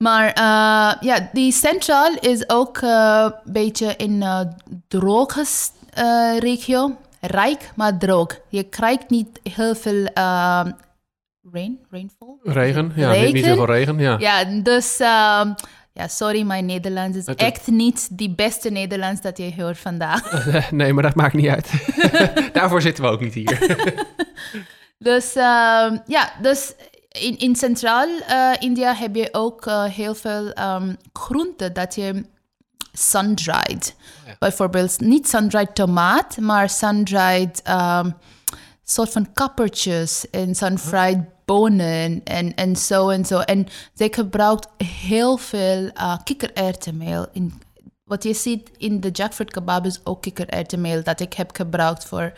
Maar 0.03 0.27
eh, 0.27 1.03
ja, 1.03 1.29
die 1.33 1.53
Centraal 1.53 2.15
is 2.21 2.49
ook 2.49 2.79
eh, 2.79 3.29
een 3.45 3.53
beetje 3.53 3.97
in 3.97 4.13
uh, 4.13 4.41
droge 4.89 5.45
regio. 6.39 6.97
Rijk, 7.21 7.71
maar 7.75 7.99
droog. 7.99 8.39
Je 8.49 8.63
krijgt 8.63 9.11
niet 9.11 9.41
heel 9.43 9.75
veel 9.75 10.05
rain, 11.53 11.79
rainfall. 11.91 12.37
Regen, 12.43 12.93
ja, 12.97 13.11
regen. 13.11 13.35
niet 13.35 13.45
heel 13.45 13.55
veel 13.55 13.67
regen. 13.67 13.99
Ja, 13.99 14.19
ja 14.19 14.45
dus 14.45 14.99
ehm, 15.01 15.53
ja, 15.95 16.09
sorry, 16.09 16.43
mijn 16.43 16.67
Nederlands 16.67 17.17
is 17.17 17.25
echt 17.25 17.67
niet 17.67 18.09
die 18.19 18.35
beste 18.35 18.71
Nederlands 18.71 19.21
dat 19.21 19.39
je 19.39 19.53
hoort 19.57 19.79
vandaag. 19.79 20.47
nee, 20.71 20.93
maar 20.93 21.03
dat 21.03 21.15
maakt 21.15 21.35
niet 21.35 21.49
uit. 21.49 21.71
Daarvoor 22.53 22.83
zitten 22.83 23.05
we 23.05 23.11
ook 23.11 23.21
niet 23.21 23.35
hier. 23.35 23.77
dus 24.99 25.37
uh, 25.37 25.43
ja, 26.07 26.33
dus 26.41 26.75
in, 27.09 27.39
in 27.39 27.57
Centraal-India 27.57 28.95
heb 28.95 29.15
je 29.15 29.29
ook 29.33 29.67
uh, 29.67 29.85
heel 29.85 30.15
veel 30.15 30.53
um, 30.59 30.97
groenten 31.13 31.73
dat 31.73 31.95
je 31.95 32.25
sun-dried. 32.93 33.95
Ja. 34.27 34.37
Bijvoorbeeld 34.39 35.01
niet 35.01 35.29
sun-dried 35.29 35.75
tomaat, 35.75 36.37
maar 36.37 36.71
sun-dried 36.71 37.63
um, 37.69 38.15
soort 38.85 39.11
van 39.11 39.33
kappertjes 39.33 40.31
en 40.31 40.55
sun-fried 40.55 41.19
bonen 41.45 42.21
en, 42.25 42.55
en 42.55 42.77
zo 42.77 43.09
en 43.09 43.25
zo. 43.25 43.39
En 43.39 43.67
zij 43.95 44.09
gebruikt 44.11 44.69
heel 44.85 45.37
veel 45.37 45.91
uh, 45.95 46.19
kikkererwtenmeel. 46.25 47.27
In, 47.33 47.53
wat 48.05 48.23
je 48.23 48.35
ziet 48.35 48.71
in 48.77 49.01
de 49.01 49.11
jackfruit 49.11 49.51
kebab 49.51 49.87
is 49.87 50.01
ook 50.05 50.23
kikkererwtenmeel 50.23 51.03
dat 51.03 51.21
ik 51.21 51.33
heb 51.33 51.57
gebruikt 51.57 52.05
voor 52.05 52.33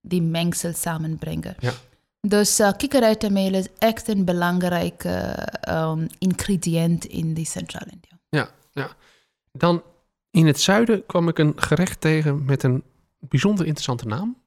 die 0.00 0.22
mengsel 0.22 0.72
samenbrengen. 0.72 1.54
Ja. 1.58 1.72
Dus 2.20 2.60
uh, 2.60 2.70
kikkererwtenmeel 2.76 3.54
is 3.54 3.66
echt 3.78 4.08
een 4.08 4.24
belangrijke 4.24 5.36
um, 5.68 6.06
ingrediënt 6.18 7.04
in 7.04 7.34
die 7.34 7.46
Centraal-India. 7.46 8.18
Ja, 8.28 8.50
ja. 8.72 8.88
Dan 9.52 9.82
in 10.30 10.46
het 10.46 10.60
zuiden 10.60 11.06
kwam 11.06 11.28
ik 11.28 11.38
een 11.38 11.52
gerecht 11.56 12.00
tegen 12.00 12.44
met 12.44 12.62
een 12.62 12.82
bijzonder 13.18 13.66
interessante 13.66 14.06
naam. 14.06 14.41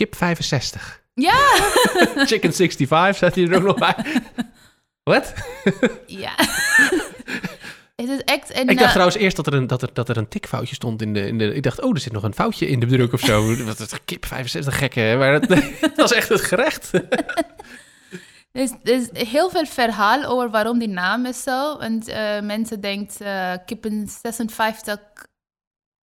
Kip 0.00 0.16
65. 0.16 1.02
Ja! 1.14 1.34
Chicken 2.30 2.52
65 2.52 3.16
zet 3.16 3.34
hij 3.34 3.44
er 3.44 3.56
ook 3.56 3.62
nog 3.62 3.78
bij. 3.78 3.94
Wat? 5.02 5.32
ja. 6.06 6.32
Het 7.96 8.08
is 8.08 8.20
echt 8.24 8.56
ik 8.56 8.78
dacht 8.78 8.90
trouwens 8.90 9.16
eerst 9.16 9.36
dat 9.36 9.46
er 9.46 9.54
een, 9.54 9.66
dat 9.66 9.82
er, 9.82 9.90
dat 9.92 10.08
er 10.08 10.16
een 10.16 10.28
tikfoutje 10.28 10.74
stond 10.74 11.02
in 11.02 11.14
de, 11.14 11.26
in 11.26 11.38
de... 11.38 11.54
Ik 11.54 11.62
dacht, 11.62 11.80
oh, 11.80 11.94
er 11.94 12.00
zit 12.00 12.12
nog 12.12 12.22
een 12.22 12.34
foutje 12.34 12.68
in 12.68 12.80
de 12.80 12.86
druk 12.86 13.12
of 13.12 13.20
zo. 13.20 13.54
Wat 13.64 13.80
is 13.80 13.88
kip 14.04 14.26
65, 14.26 14.78
gekke, 14.78 15.00
hè? 15.00 15.16
Maar 15.16 15.40
dat, 15.40 15.48
dat 15.80 15.96
was 15.96 16.12
echt 16.12 16.28
het 16.28 16.40
gerecht. 16.40 16.92
Er 18.52 18.62
is, 18.62 18.70
er 18.82 18.94
is, 18.94 19.28
heel 19.28 19.50
veel 19.50 19.66
verhaal 19.66 20.24
over 20.24 20.50
waarom 20.50 20.78
die 20.78 20.88
naam 20.88 21.26
is 21.26 21.42
zo. 21.42 21.78
Want 21.78 22.08
uh, 22.08 22.40
mensen 22.40 22.80
denken 22.80 23.26
uh, 23.26 23.52
kippen 23.66 24.08
56 24.22 24.98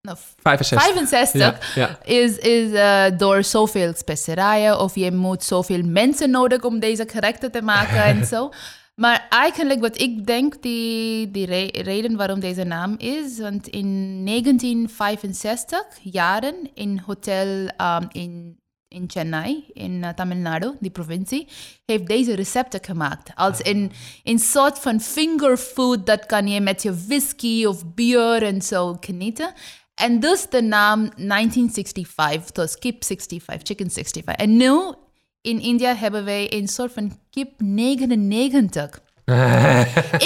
nou, 0.07 0.17
65, 0.41 0.81
65 0.81 1.75
ja, 1.75 1.99
is, 2.03 2.37
is 2.37 2.71
uh, 2.71 3.03
door 3.17 3.43
zoveel 3.43 3.93
specerijen 3.95 4.79
of 4.79 4.95
je 4.95 5.11
moet 5.11 5.43
zoveel 5.43 5.83
mensen 5.83 6.29
nodig 6.29 6.63
om 6.63 6.79
deze 6.79 7.07
gerechten 7.07 7.51
te 7.51 7.61
maken 7.61 8.03
en 8.03 8.25
zo. 8.33 8.49
Maar 8.95 9.27
eigenlijk 9.29 9.79
wat 9.79 10.01
ik 10.01 10.25
denk, 10.25 10.61
die, 10.61 11.31
die 11.31 11.45
reden 11.81 12.15
waarom 12.15 12.39
deze 12.39 12.63
naam 12.63 12.95
is, 12.97 13.39
want 13.39 13.67
in 13.67 14.25
1965 14.25 15.79
jaren 16.01 16.55
in 16.73 17.01
hotel 17.05 17.47
um, 17.81 18.07
in, 18.11 18.59
in 18.87 19.03
Chennai, 19.07 19.63
in 19.73 19.91
uh, 19.91 20.09
Tamil 20.09 20.37
Nadu, 20.37 20.71
die 20.79 20.91
provincie, 20.91 21.47
heeft 21.85 22.07
deze 22.07 22.35
recepten 22.35 22.83
gemaakt. 22.83 23.31
Als 23.35 23.59
een, 23.65 23.91
een 24.23 24.39
soort 24.39 24.79
van 24.79 24.99
fingerfood, 25.01 26.05
dat 26.05 26.25
kan 26.25 26.47
je 26.47 26.61
met 26.61 26.83
je 26.83 27.05
whisky 27.07 27.65
of 27.65 27.93
bier 27.93 28.43
en 28.43 28.61
zo 28.61 28.97
genieten. 28.99 29.53
En 29.99 30.19
dus 30.19 30.49
de 30.49 30.61
naam 30.61 30.99
1965, 30.99 32.51
dus 32.51 32.77
kip 32.77 33.03
65, 33.03 33.67
chicken 33.67 33.91
65. 33.91 34.35
En 34.35 34.57
nu 34.57 34.93
in 35.41 35.59
India 35.59 35.95
hebben 35.95 36.25
wij 36.25 36.53
een 36.53 36.67
soort 36.67 36.93
van 36.93 37.19
kip 37.29 37.51
99. 37.57 39.01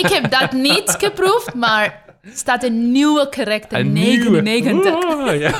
ik 0.01 0.09
heb 0.09 0.31
dat 0.31 0.51
niet 0.51 0.95
geproefd, 0.99 1.53
maar 1.53 2.03
staat 2.33 2.63
een 2.63 2.91
nieuwe 2.91 3.27
gerecht, 3.29 3.73
een 3.73 3.93
99. 3.93 4.93
Oh, 4.93 5.35
ja. 5.35 5.59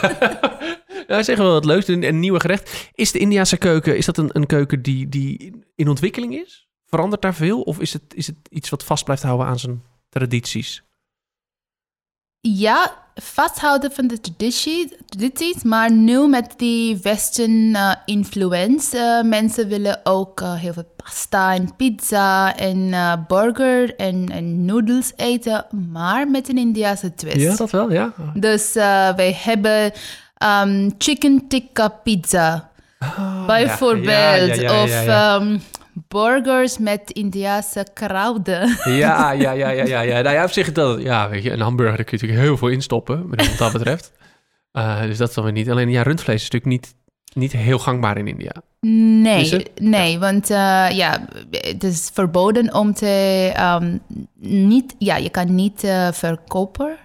ja, 1.07 1.23
zeggen 1.23 1.45
we 1.45 1.51
wat 1.51 1.65
leuks. 1.65 1.87
Een, 1.87 2.03
een 2.03 2.19
nieuwe 2.19 2.39
gerecht. 2.39 2.89
Is 2.93 3.11
de 3.11 3.19
Indiase 3.19 3.57
keuken, 3.57 3.97
is 3.97 4.05
dat 4.05 4.17
een, 4.17 4.29
een 4.33 4.45
keuken 4.45 4.81
die, 4.81 5.09
die 5.09 5.53
in 5.75 5.87
ontwikkeling 5.87 6.35
is? 6.35 6.67
Verandert 6.85 7.21
daar 7.21 7.35
veel? 7.35 7.61
Of 7.61 7.79
is 7.79 7.93
het, 7.93 8.13
is 8.13 8.27
het 8.27 8.37
iets 8.49 8.69
wat 8.69 8.83
vast 8.83 9.03
blijft 9.03 9.23
houden 9.23 9.47
aan 9.47 9.59
zijn 9.59 9.83
tradities? 10.09 10.83
Ja, 12.39 13.09
vasthouden 13.15 13.91
van 13.91 14.07
de 14.07 14.19
tradities, 15.05 15.63
maar 15.63 15.91
nu 15.91 16.27
met 16.27 16.53
die 16.57 16.99
western 17.01 17.51
uh, 17.51 17.93
influence. 18.05 18.97
Uh, 18.97 19.29
mensen 19.29 19.67
willen 19.67 19.99
ook 20.03 20.41
uh, 20.41 20.53
heel 20.53 20.73
veel 20.73 20.91
pasta 21.03 21.53
en 21.53 21.75
pizza 21.75 22.57
en 22.57 22.93
burger 23.27 23.95
en, 23.95 24.29
en 24.31 24.65
noodles 24.65 25.11
eten, 25.15 25.65
maar 25.91 26.27
met 26.27 26.49
een 26.49 26.57
Indiase 26.57 27.13
twist. 27.13 27.35
Ja, 27.35 27.55
dat 27.55 27.71
wel, 27.71 27.91
ja. 27.91 28.13
Dus 28.33 28.73
wij 29.15 29.37
hebben 29.43 29.91
um, 30.63 30.93
chicken 30.97 31.47
tikka 31.47 31.87
pizza. 31.87 32.69
Oh, 32.99 33.45
bijvoorbeeld. 33.45 34.55
Ja, 34.55 34.83
ja, 34.83 34.83
of 34.83 35.41
um, 35.41 35.61
burgers 35.93 36.77
met 36.77 37.11
Indiase 37.11 37.87
kruiden. 37.93 38.77
Ja, 38.83 39.31
ja, 39.43 39.51
ja, 39.51 39.69
ja, 39.69 39.85
ja. 39.85 40.01
ja. 40.01 40.21
Nou 40.21 40.35
ja, 40.35 40.43
op 40.43 40.51
zich 40.51 40.71
dat, 40.71 41.01
ja, 41.01 41.29
weet 41.29 41.43
je, 41.43 41.51
een 41.51 41.59
hamburger, 41.59 41.95
daar 41.95 42.05
kun 42.05 42.17
je 42.17 42.23
natuurlijk 42.23 42.49
heel 42.49 42.57
veel 42.57 42.67
instoppen, 42.67 43.29
wat 43.29 43.57
dat 43.57 43.71
betreft. 43.71 44.11
Uh, 44.73 45.01
dus 45.01 45.17
dat 45.17 45.33
dan 45.33 45.43
weer 45.43 45.53
niet. 45.53 45.69
Alleen, 45.69 45.89
ja, 45.89 46.01
rundvlees 46.01 46.43
is 46.43 46.49
natuurlijk 46.49 46.71
niet, 46.71 46.95
niet 47.33 47.51
heel 47.51 47.79
gangbaar 47.79 48.17
in 48.17 48.27
India. 48.27 48.51
Nee, 49.21 49.65
nee, 49.81 50.19
want 50.19 50.49
uh, 50.49 50.89
ja, 50.91 51.27
het 51.49 51.83
is 51.83 52.09
verboden 52.13 52.73
om 52.73 52.93
te 52.93 53.51
um, 53.81 54.01
niet, 54.67 54.95
ja, 54.97 55.15
je 55.15 55.29
kan 55.29 55.55
niet 55.55 55.83
uh, 55.83 56.11
verkopen 56.11 56.97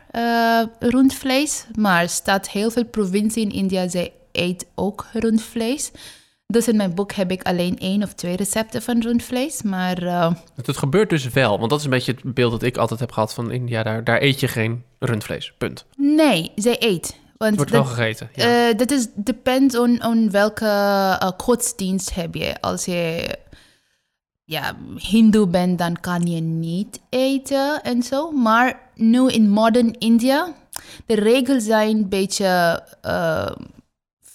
rundvlees, 0.78 1.66
maar 1.74 2.08
staat 2.08 2.48
heel 2.50 2.70
veel 2.70 2.84
provincie 2.84 3.42
in 3.42 3.52
India, 3.52 3.88
ze 3.88 4.12
eet 4.32 4.66
ook 4.74 5.06
rundvlees. 5.12 5.92
Dus 6.46 6.68
in 6.68 6.76
mijn 6.76 6.94
boek 6.94 7.12
heb 7.12 7.30
ik 7.30 7.42
alleen 7.42 7.78
één 7.78 8.02
of 8.02 8.12
twee 8.12 8.36
recepten 8.36 8.82
van 8.82 9.00
rundvlees, 9.00 9.62
maar... 9.62 10.02
Uh... 10.02 10.32
Het 10.54 10.76
gebeurt 10.76 11.10
dus 11.10 11.28
wel, 11.28 11.58
want 11.58 11.70
dat 11.70 11.78
is 11.78 11.84
een 11.84 11.90
beetje 11.90 12.12
het 12.12 12.34
beeld 12.34 12.50
dat 12.50 12.62
ik 12.62 12.76
altijd 12.76 13.00
heb 13.00 13.12
gehad 13.12 13.34
van 13.34 13.50
India. 13.50 13.82
Daar, 13.82 14.04
daar 14.04 14.22
eet 14.22 14.40
je 14.40 14.48
geen 14.48 14.82
rundvlees, 14.98 15.52
punt. 15.58 15.84
Nee, 15.96 16.52
zij 16.54 16.76
eet. 16.78 17.16
Want 17.36 17.50
het 17.50 17.56
wordt 17.56 17.70
wel 17.70 17.84
gegeten, 17.84 18.30
ja. 18.34 18.68
uh, 18.68 18.78
dat 18.78 18.90
is 18.90 19.06
depends 19.14 19.78
on, 19.78 20.04
on 20.04 20.30
welke 20.30 20.64
uh, 20.64 21.30
godsdienst 21.36 22.14
heb 22.14 22.34
je. 22.34 22.60
Als 22.60 22.84
je 22.84 23.28
ja, 24.44 24.76
hindoe 24.96 25.46
bent, 25.46 25.78
dan 25.78 26.00
kan 26.00 26.26
je 26.26 26.40
niet 26.40 27.00
eten 27.08 27.82
en 27.82 28.02
zo. 28.02 28.30
Maar 28.30 28.80
nu 28.94 29.28
in 29.28 29.50
modern 29.50 29.98
India, 29.98 30.54
de 31.06 31.14
regels 31.14 31.64
zijn 31.64 31.96
een 31.96 32.08
beetje 32.08 32.82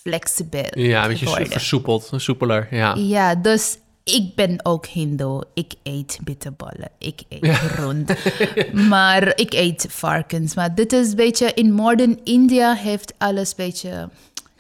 flexibel. 0.02 0.70
Ja, 0.72 1.04
een 1.04 1.10
beetje 1.10 1.46
versoepeld, 1.46 2.12
soepeler. 2.16 2.68
Ja. 2.72 2.96
ja, 2.96 3.36
dus 3.36 3.78
ik 4.04 4.36
ben 4.36 4.66
ook 4.66 4.86
hindoe. 4.86 5.44
Ik 5.54 5.74
eet 5.84 6.20
bitterballen. 6.24 6.92
Ik 6.98 7.22
eet 7.30 7.60
rond. 7.78 8.14
maar 8.90 9.38
ik 9.38 9.54
eet 9.54 9.86
varkens. 9.90 10.56
Maar 10.56 10.76
dit 10.76 10.94
is 10.94 11.10
een 11.10 11.16
beetje... 11.16 11.54
In 11.54 11.72
modern 11.72 12.20
India 12.24 12.74
heeft 12.74 13.14
alles 13.18 13.50
een 13.50 13.66
beetje... 13.66 14.10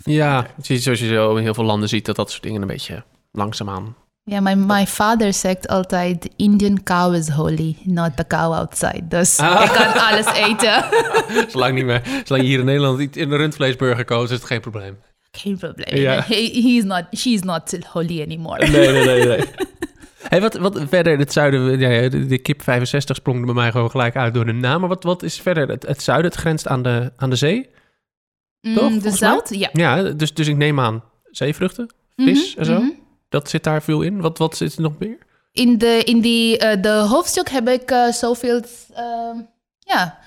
Ja, 0.04 0.48
zoals 0.62 1.00
je 1.00 1.08
zo 1.08 1.36
in 1.36 1.44
heel 1.44 1.54
veel 1.54 1.64
landen 1.64 1.90
ziet... 1.90 2.06
dat 2.06 2.16
dat 2.16 2.32
soort 2.32 2.44
dingen 2.44 2.62
een 2.62 2.68
beetje 2.68 3.04
langzaamaan... 3.32 3.96
Ja, 4.24 4.40
mijn 4.40 4.66
my 4.66 4.88
father 4.88 5.34
zegt 5.34 5.68
altijd... 5.68 6.30
Indian 6.36 6.84
cow 6.84 7.16
is 7.16 7.30
holy, 7.30 7.78
not 7.84 8.16
the 8.16 8.28
cow 8.28 8.54
outside. 8.54 9.08
Dus 9.08 9.38
ah. 9.38 9.64
ik 9.64 9.72
kan 9.72 10.02
alles 10.02 10.26
eten. 10.48 10.84
zolang, 11.50 11.76
niet 11.76 11.86
meer, 11.86 12.02
zolang 12.24 12.46
je 12.46 12.50
hier 12.50 12.60
in 12.60 12.66
Nederland 12.66 13.16
in 13.16 13.32
een 13.32 13.38
rundvleesburger 13.38 14.06
koopt... 14.06 14.30
is 14.30 14.36
het 14.36 14.46
geen 14.46 14.62
probleem. 14.62 14.98
Geen 15.32 15.58
probleem. 15.58 16.02
Ja. 16.02 16.22
He, 16.28 16.50
he's 16.54 16.84
not, 16.84 17.04
she's 17.16 17.42
not 17.42 17.78
holy 17.86 18.22
anymore. 18.22 18.68
Nee, 18.68 18.92
nee, 18.92 19.06
nee. 19.06 19.26
nee. 19.26 19.46
hey, 20.30 20.42
wat, 20.42 20.54
wat 20.54 20.82
verder 20.88 21.14
in 21.14 21.20
het 21.20 21.34
zuiden, 21.34 21.80
ja, 21.80 22.10
de, 22.10 22.26
de, 22.26 22.38
kip 22.38 22.62
65 22.62 23.16
sprong 23.16 23.46
bij 23.46 23.54
mij 23.54 23.72
gewoon 23.72 23.92
gelijk 23.92 24.16
uit 24.16 24.34
door 24.34 24.46
de 24.46 24.52
naam. 24.52 24.80
Maar 24.80 24.90
wat, 24.90 25.04
wat 25.04 25.24
is 25.24 25.42
verder 25.42 25.68
het, 25.68 25.88
het 25.88 26.04
zuiden? 26.04 26.32
Het 26.32 26.40
grenst 26.40 26.68
aan 26.68 26.84
de, 26.84 27.12
aan 27.16 27.30
de 27.30 27.36
zee? 27.36 27.70
Mm, 28.62 28.76
Toch? 28.76 28.98
De 28.98 29.12
zout, 29.12 29.50
ja. 29.50 29.70
Ja, 29.74 30.04
dus, 30.04 30.34
dus 30.34 30.48
ik 30.48 30.58
neem 30.58 30.80
aan 30.80 31.04
zeevruchten, 31.24 31.90
vis 32.16 32.50
mhm, 32.50 32.60
en 32.60 32.66
zo. 32.66 32.80
Mhm. 32.80 32.90
Dat 33.30 33.50
zit 33.50 33.64
daar 33.64 33.84
veel 33.84 34.02
in. 34.02 34.22
Wat, 34.22 34.38
wat 34.38 34.58
zit 34.58 34.76
er 34.76 34.82
nog 34.82 34.98
meer? 35.00 35.18
In, 35.52 35.78
de, 35.78 36.02
in 36.04 36.22
die, 36.22 36.64
uh, 36.64 36.82
de 36.82 37.06
hoofdstuk 37.10 37.50
heb 37.50 37.70
ik 37.70 37.92
uh, 37.92 38.12
zoveel, 38.12 38.62
uh, 38.92 39.40
ja, 39.80 40.20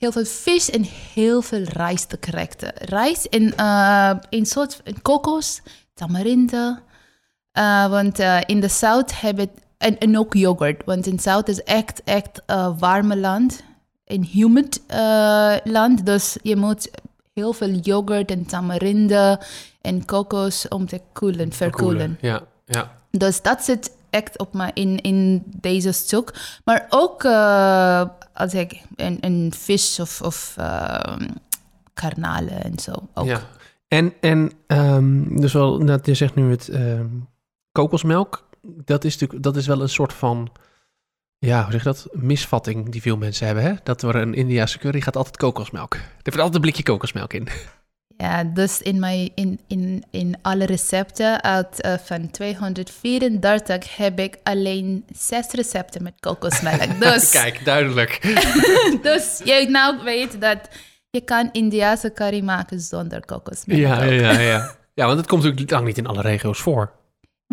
heel 0.00 0.12
veel 0.12 0.24
vis 0.24 0.70
en 0.70 0.82
heel 1.14 1.42
veel 1.42 1.62
rijst 1.62 2.08
te 2.08 2.18
correcten. 2.18 2.72
Rijst 2.74 3.24
en 3.24 3.42
uh, 3.42 4.12
een 4.30 4.46
soort 4.46 4.82
kokos, 5.02 5.60
tamarinde. 5.94 6.80
Uh, 7.58 7.88
want 7.88 8.20
uh, 8.20 8.40
in 8.46 8.60
de 8.60 8.68
Zuid 8.68 9.20
hebben 9.20 9.50
En, 9.80 9.98
en 9.98 10.18
ook 10.18 10.34
yoghurt, 10.34 10.84
want 10.84 11.06
in 11.06 11.18
Zuid 11.18 11.48
is 11.48 11.62
echt, 11.62 12.02
echt 12.04 12.42
warme 12.78 13.16
land. 13.16 13.62
Een 14.04 14.24
humid 14.24 14.82
land, 15.64 16.06
dus 16.06 16.36
je 16.42 16.56
moet 16.56 16.90
heel 17.32 17.52
veel 17.52 17.70
yoghurt 17.70 18.30
en 18.30 18.46
tamarinde 18.46 19.40
en 19.80 20.04
kokos 20.04 20.68
om 20.68 20.86
te 20.86 21.00
koelen, 21.12 21.52
verkoelen. 21.52 22.18
Ja, 22.20 22.42
ja. 22.64 22.98
Dus 23.10 23.42
dat 23.42 23.62
zit 23.62 23.90
echt 24.10 24.38
op 24.38 24.54
me 24.54 24.70
in, 24.74 25.00
in 25.00 25.42
deze 25.46 25.92
stuk. 25.92 26.58
Maar 26.64 26.86
ook 26.88 27.24
uh, 27.24 28.04
als 28.34 28.54
ik 28.54 28.82
een, 28.96 29.18
een 29.20 29.52
vis 29.56 30.00
of, 30.00 30.22
of 30.22 30.54
uh, 30.58 31.16
garnalen 31.94 32.64
en 32.64 32.78
zo. 32.78 32.92
Ook. 33.14 33.26
Ja. 33.26 33.40
En, 33.88 34.12
en 34.20 34.52
um, 34.66 35.40
dus 35.40 35.52
wel, 35.52 35.84
dat 35.84 36.06
je 36.06 36.14
zegt 36.14 36.34
nu 36.34 36.50
het 36.50 36.68
um, 36.68 37.28
kokosmelk. 37.72 38.48
Dat 38.62 39.04
is 39.04 39.12
natuurlijk 39.12 39.42
dat 39.42 39.56
is 39.56 39.66
wel 39.66 39.80
een 39.80 39.88
soort 39.88 40.12
van. 40.12 40.52
Ja, 41.38 41.62
hoe 41.62 41.72
zeg 41.72 41.82
je 41.82 41.88
dat? 41.88 42.08
Misvatting 42.12 42.88
die 42.88 43.02
veel 43.02 43.16
mensen 43.16 43.46
hebben. 43.46 43.64
Hè? 43.64 43.74
Dat 43.82 44.02
er 44.02 44.16
een 44.16 44.34
Indiase 44.34 44.78
curry 44.78 45.00
gaat 45.00 45.16
altijd 45.16 45.36
kokosmelk. 45.36 45.94
Er 45.94 46.00
wordt 46.22 46.38
altijd 46.38 46.54
een 46.54 46.60
blikje 46.60 46.82
kokosmelk 46.82 47.32
in. 47.32 47.48
Ja, 48.20 48.44
dus 48.44 48.82
in, 48.82 48.98
mijn, 48.98 49.30
in, 49.34 49.60
in, 49.66 50.04
in 50.10 50.34
alle 50.42 50.66
recepten 50.66 51.42
uit 51.42 51.84
uh, 51.86 51.94
van 52.04 52.30
234 52.30 53.96
heb 53.96 54.18
ik 54.18 54.36
alleen 54.42 55.04
zes 55.16 55.50
recepten 55.50 56.02
met 56.02 56.12
kokosmelk. 56.20 57.00
Dus, 57.00 57.30
Kijk, 57.30 57.64
duidelijk. 57.64 58.20
dus 59.02 59.40
je 59.44 59.66
nou 59.68 60.02
weet 60.04 60.40
dat 60.40 60.58
je 61.10 61.20
kan 61.20 61.48
Indiase 61.52 62.12
curry 62.12 62.40
maken 62.40 62.80
zonder 62.80 63.24
kokosmelk. 63.24 63.78
Ja, 63.78 64.02
ja, 64.02 64.38
ja. 64.38 64.74
Ja, 64.94 65.06
want 65.06 65.18
het 65.18 65.26
komt 65.26 65.42
natuurlijk 65.42 65.70
lang 65.70 65.86
niet 65.86 65.98
in 65.98 66.06
alle 66.06 66.20
regio's 66.20 66.60
voor. 66.60 66.92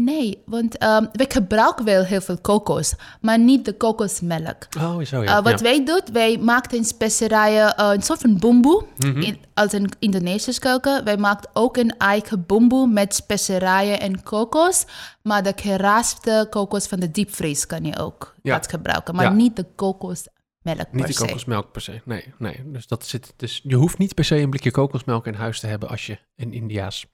Nee, 0.02 0.44
want 0.46 0.84
um, 0.84 1.10
we 1.12 1.26
gebruiken 1.28 1.86
wel 1.86 2.04
heel 2.04 2.22
veel 2.22 2.38
kokos, 2.38 2.94
maar 3.22 3.40
niet 3.40 3.66
de 3.66 3.74
kokosmelk. 3.74 4.68
Oh, 4.80 5.02
zo 5.06 5.24
ja. 5.24 5.38
Uh, 5.38 5.44
wat 5.44 5.60
ja. 5.60 5.64
wij 5.66 5.86
doen, 5.86 6.02
wij 6.12 6.38
maken 6.38 6.78
in 6.78 6.84
specerijen 6.86 7.74
uh, 7.80 7.90
een 7.94 8.02
soort 8.02 8.20
van 8.20 8.38
boemboe, 8.40 8.86
Mhm. 8.98 9.08
mm 9.18 9.22
-hmm. 9.24 9.38
als 9.54 9.72
een 9.74 9.90
Indonesische 10.00 10.62
keuken. 10.62 11.04
Wij 11.04 11.18
maken 11.18 11.50
ook 11.54 11.78
een 11.78 11.98
eigen 11.98 12.46
boemboe 12.46 12.88
met 12.88 13.16
specerijen 13.16 14.00
en 14.00 14.24
kokos, 14.24 14.86
maar 15.24 15.44
de 15.44 15.54
geraspte 15.56 16.48
kokos 16.50 16.88
van 16.88 17.00
de 17.00 17.12
diepvries 17.12 17.66
kan 17.66 17.84
je 17.84 17.98
ook 18.00 18.36
Ja. 18.42 18.60
gebruiken, 18.68 19.16
maar 19.16 19.26
Ja. 19.26 19.32
niet 19.32 19.56
de 19.56 19.66
kokosmelk 19.76 20.32
Niet 20.64 20.90
per 20.92 21.06
de 21.06 21.14
se. 21.14 21.26
kokosmelk 21.26 21.72
per 21.72 21.82
se. 21.82 22.02
Nee, 22.06 22.34
nee. 22.38 22.62
Dus, 22.72 22.88
dat 22.88 23.06
zit, 23.06 23.34
dus 23.36 23.60
je 23.64 23.76
hoeft 23.76 23.98
niet 23.98 24.14
per 24.16 24.26
se 24.26 24.38
een 24.38 24.50
blikje 24.50 24.72
kokosmelk 24.72 25.28
in 25.28 25.34
huis 25.34 25.60
te 25.60 25.68
hebben 25.68 25.90
als 25.90 26.06
je 26.06 26.20
een 26.36 26.54
Indiaas 26.54 27.06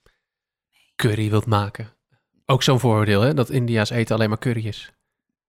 curry 0.95 1.29
wilt 1.29 1.45
maken. 1.45 1.92
Ook 2.45 2.63
zo'n 2.63 2.79
vooroordeel, 2.79 3.21
hè? 3.21 3.33
Dat 3.33 3.49
India's 3.49 3.89
eten 3.89 4.15
alleen 4.15 4.29
maar 4.29 4.39
curry 4.39 4.67
is. 4.67 4.91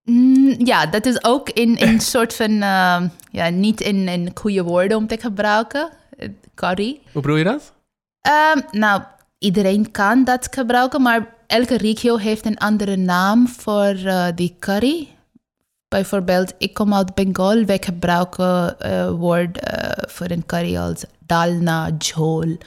Mm, 0.03 0.55
ja, 0.57 0.85
dat 0.85 1.05
is 1.05 1.23
ook 1.23 1.49
in 1.49 1.75
een 1.79 1.99
soort 2.13 2.35
van, 2.35 2.51
uh, 2.51 3.01
ja, 3.31 3.49
niet 3.49 3.81
in, 3.81 4.07
in 4.07 4.31
goede 4.33 4.63
woorden 4.63 4.97
om 4.97 5.07
te 5.07 5.17
gebruiken, 5.17 5.89
uh, 6.17 6.29
curry. 6.55 6.99
Hoe 7.11 7.21
bedoel 7.21 7.37
je 7.37 7.43
dat? 7.43 7.73
Um, 8.55 8.79
nou, 8.79 9.01
iedereen 9.37 9.91
kan 9.91 10.23
dat 10.23 10.47
gebruiken, 10.51 11.01
maar 11.01 11.35
elke 11.47 11.77
regio 11.77 12.17
heeft 12.17 12.45
een 12.45 12.57
andere 12.57 12.95
naam 12.95 13.47
voor 13.47 13.95
uh, 13.95 14.27
die 14.35 14.55
curry. 14.59 15.07
Bijvoorbeeld, 15.87 16.53
ik 16.57 16.73
kom 16.73 16.93
uit 16.93 17.15
Bengal, 17.15 17.65
wij 17.65 17.81
gebruiken 17.81 18.75
uh, 18.85 19.09
woord 19.09 19.73
uh, 19.73 19.89
voor 20.07 20.29
een 20.29 20.45
curry 20.45 20.77
als 20.77 21.05
dalna, 21.19 21.89
jhol. 21.97 22.57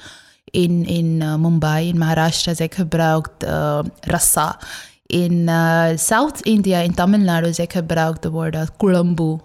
In, 0.56 0.86
in 0.86 1.20
uh, 1.20 1.36
Mumbai, 1.36 1.88
in 1.88 1.98
Maharashtra, 1.98 2.54
zij 2.54 2.70
gebruikt 2.74 3.44
uh, 3.44 3.78
rasa. 4.00 4.58
In 5.06 5.32
uh, 5.32 5.88
Zuid-India, 5.96 6.78
in 6.78 6.94
Tamil 6.94 7.20
Nadu, 7.20 7.52
zij 7.52 7.66
gebruikt 7.68 8.22
de 8.22 8.30
woord 8.30 8.76
kulambu. 8.76 9.38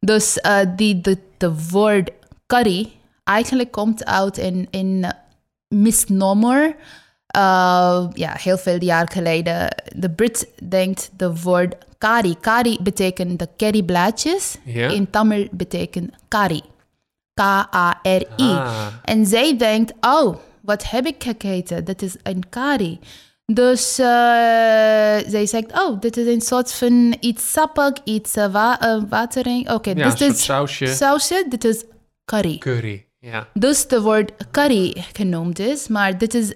Dus 0.00 0.38
uh, 0.42 0.58
die, 0.76 1.00
de, 1.00 1.18
de 1.36 1.52
woord 1.70 2.10
curry 2.46 2.92
eigenlijk 3.24 3.70
komt 3.70 4.04
uit 4.04 4.38
in, 4.38 4.66
in 4.70 5.12
misnomer. 5.68 6.76
Uh, 7.36 8.06
ja, 8.12 8.32
heel 8.36 8.58
veel 8.58 8.82
jaar 8.84 9.08
geleden. 9.12 9.68
De 9.96 10.10
Brit 10.10 10.48
denkt 10.68 11.10
de 11.16 11.40
woord 11.40 11.74
kari. 11.98 12.36
Kari 12.40 12.78
betekent 12.82 13.38
de 13.38 13.48
curryblaadjes. 13.56 14.56
Ja. 14.64 14.88
In 14.88 15.10
Tamil 15.10 15.48
betekent 15.50 16.10
kari. 16.28 16.62
K-A-R-I. 17.38 18.50
Ah. 18.50 18.86
En 19.04 19.26
zij 19.26 19.56
denkt, 19.56 19.92
oh, 20.00 20.36
wat 20.60 20.90
heb 20.90 21.06
ik 21.06 21.22
gegeten? 21.22 21.84
Dat 21.84 22.02
is 22.02 22.16
een 22.22 22.48
kari. 22.48 22.98
Dus 23.44 23.98
uh, 23.98 24.06
zij 25.26 25.46
zegt, 25.46 25.72
oh, 25.72 26.00
dit 26.00 26.16
is 26.16 26.26
een 26.26 26.40
soort 26.40 26.72
van 26.72 27.16
iets 27.20 27.52
sappig, 27.52 27.92
iets 28.04 28.36
uh, 28.36 28.52
wa 28.52 28.82
uh, 28.82 29.02
watering. 29.08 29.62
Oké, 29.62 29.74
okay, 29.74 29.94
ja, 29.94 30.10
dus 30.10 30.20
een 30.20 30.26
dit 30.26 30.36
is 30.36 30.44
sausje. 30.44 30.86
sausje, 30.86 31.46
dit 31.48 31.64
is 31.64 31.84
curry. 32.24 32.58
Curry, 32.58 33.06
ja. 33.18 33.48
Dus 33.54 33.86
de 33.86 34.00
woord 34.00 34.32
curry 34.50 35.04
genoemd 35.12 35.58
is, 35.58 35.88
maar 35.88 36.18
dit 36.18 36.34
is 36.34 36.52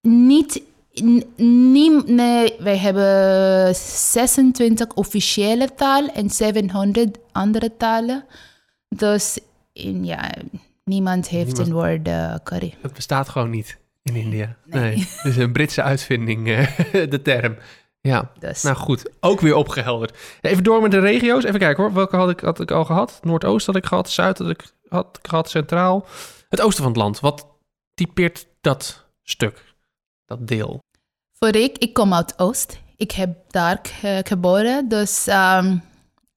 niet... 0.00 0.62
Nie, 1.36 2.02
nee, 2.06 2.54
wij 2.58 2.78
hebben 2.78 3.74
26 3.74 4.94
officiële 4.94 5.74
talen 5.74 6.14
en 6.14 6.30
700 6.30 7.18
andere 7.32 7.76
talen. 7.76 8.24
Dus 8.88 9.38
in, 9.76 10.04
ja, 10.04 10.30
niemand 10.84 11.28
heeft 11.28 11.46
Niemand. 11.46 11.66
een 11.68 11.74
woord 11.74 12.08
uh, 12.08 12.34
curry. 12.44 12.74
Het 12.80 12.92
bestaat 12.92 13.28
gewoon 13.28 13.50
niet 13.50 13.78
in 14.02 14.14
India. 14.14 14.56
Nee. 14.64 14.82
Nee. 14.82 14.98
Het 14.98 15.24
is 15.24 15.36
een 15.44 15.52
Britse 15.52 15.82
uitvinding, 15.82 16.48
uh, 16.48 16.66
de 17.10 17.22
term. 17.22 17.56
Ja, 18.00 18.30
Dus. 18.38 18.62
nou 18.62 18.76
goed. 18.76 19.10
Ook 19.20 19.40
weer 19.40 19.54
opgehelderd. 19.54 20.16
Even 20.40 20.64
door 20.64 20.82
met 20.82 20.90
de 20.90 20.98
regio's. 20.98 21.44
Even 21.44 21.58
kijken 21.58 21.82
hoor. 21.82 21.92
Welke 21.92 22.16
had 22.16 22.30
ik, 22.30 22.40
had 22.40 22.60
ik 22.60 22.70
al 22.70 22.84
gehad? 22.84 23.18
Noordoost 23.22 23.66
had 23.66 23.76
ik 23.76 23.86
gehad. 23.86 24.10
Zuid 24.10 24.38
had 24.38 24.50
ik, 24.50 24.72
had 24.88 25.18
ik 25.22 25.28
gehad. 25.28 25.50
Centraal. 25.50 26.06
Het 26.48 26.60
oosten 26.60 26.82
van 26.82 26.92
het 26.92 27.00
land. 27.02 27.20
Wat 27.20 27.46
typeert 27.94 28.46
dat 28.60 29.06
stuk? 29.22 29.74
Dat 30.26 30.48
deel? 30.48 30.78
Voor 31.32 31.48
ik, 31.54 31.78
ik 31.78 31.92
kom 31.92 32.14
uit 32.14 32.38
Oost. 32.38 32.80
Ik 32.96 33.10
heb 33.10 33.36
daar 33.48 33.78
ge 33.82 34.20
geboren. 34.26 34.88
Dus 34.88 35.26
um, 35.28 35.82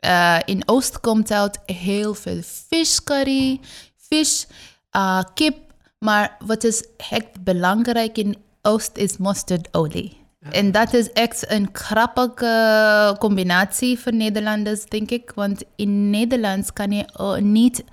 uh, 0.06 0.40
in 0.46 0.62
Oost 0.66 1.00
komt 1.00 1.32
uit 1.32 1.60
heel 1.66 2.14
veel 2.14 2.42
viscurry, 2.70 3.60
vis, 3.98 4.48
uh, 4.96 5.22
kip. 5.34 5.58
Maar 6.00 6.38
wat 6.46 6.64
is 6.64 6.84
echt 7.12 7.44
belangrijk 7.44 8.18
in 8.18 8.38
Oost 8.62 8.98
is 8.98 9.18
mustardolie. 9.18 10.18
Ja. 10.40 10.52
En 10.52 10.72
dat 10.72 10.94
is 10.94 11.12
echt 11.12 11.52
een 11.52 11.70
grappige 11.72 13.16
combinatie 13.20 14.00
voor 14.00 14.14
Nederlanders, 14.14 14.86
denk 14.86 15.12
ik. 15.12 15.32
Want 15.36 15.64
in 15.76 16.10
Nederlands 16.10 16.74
kan 16.74 16.92
je 16.92 17.38
niet 17.42 17.84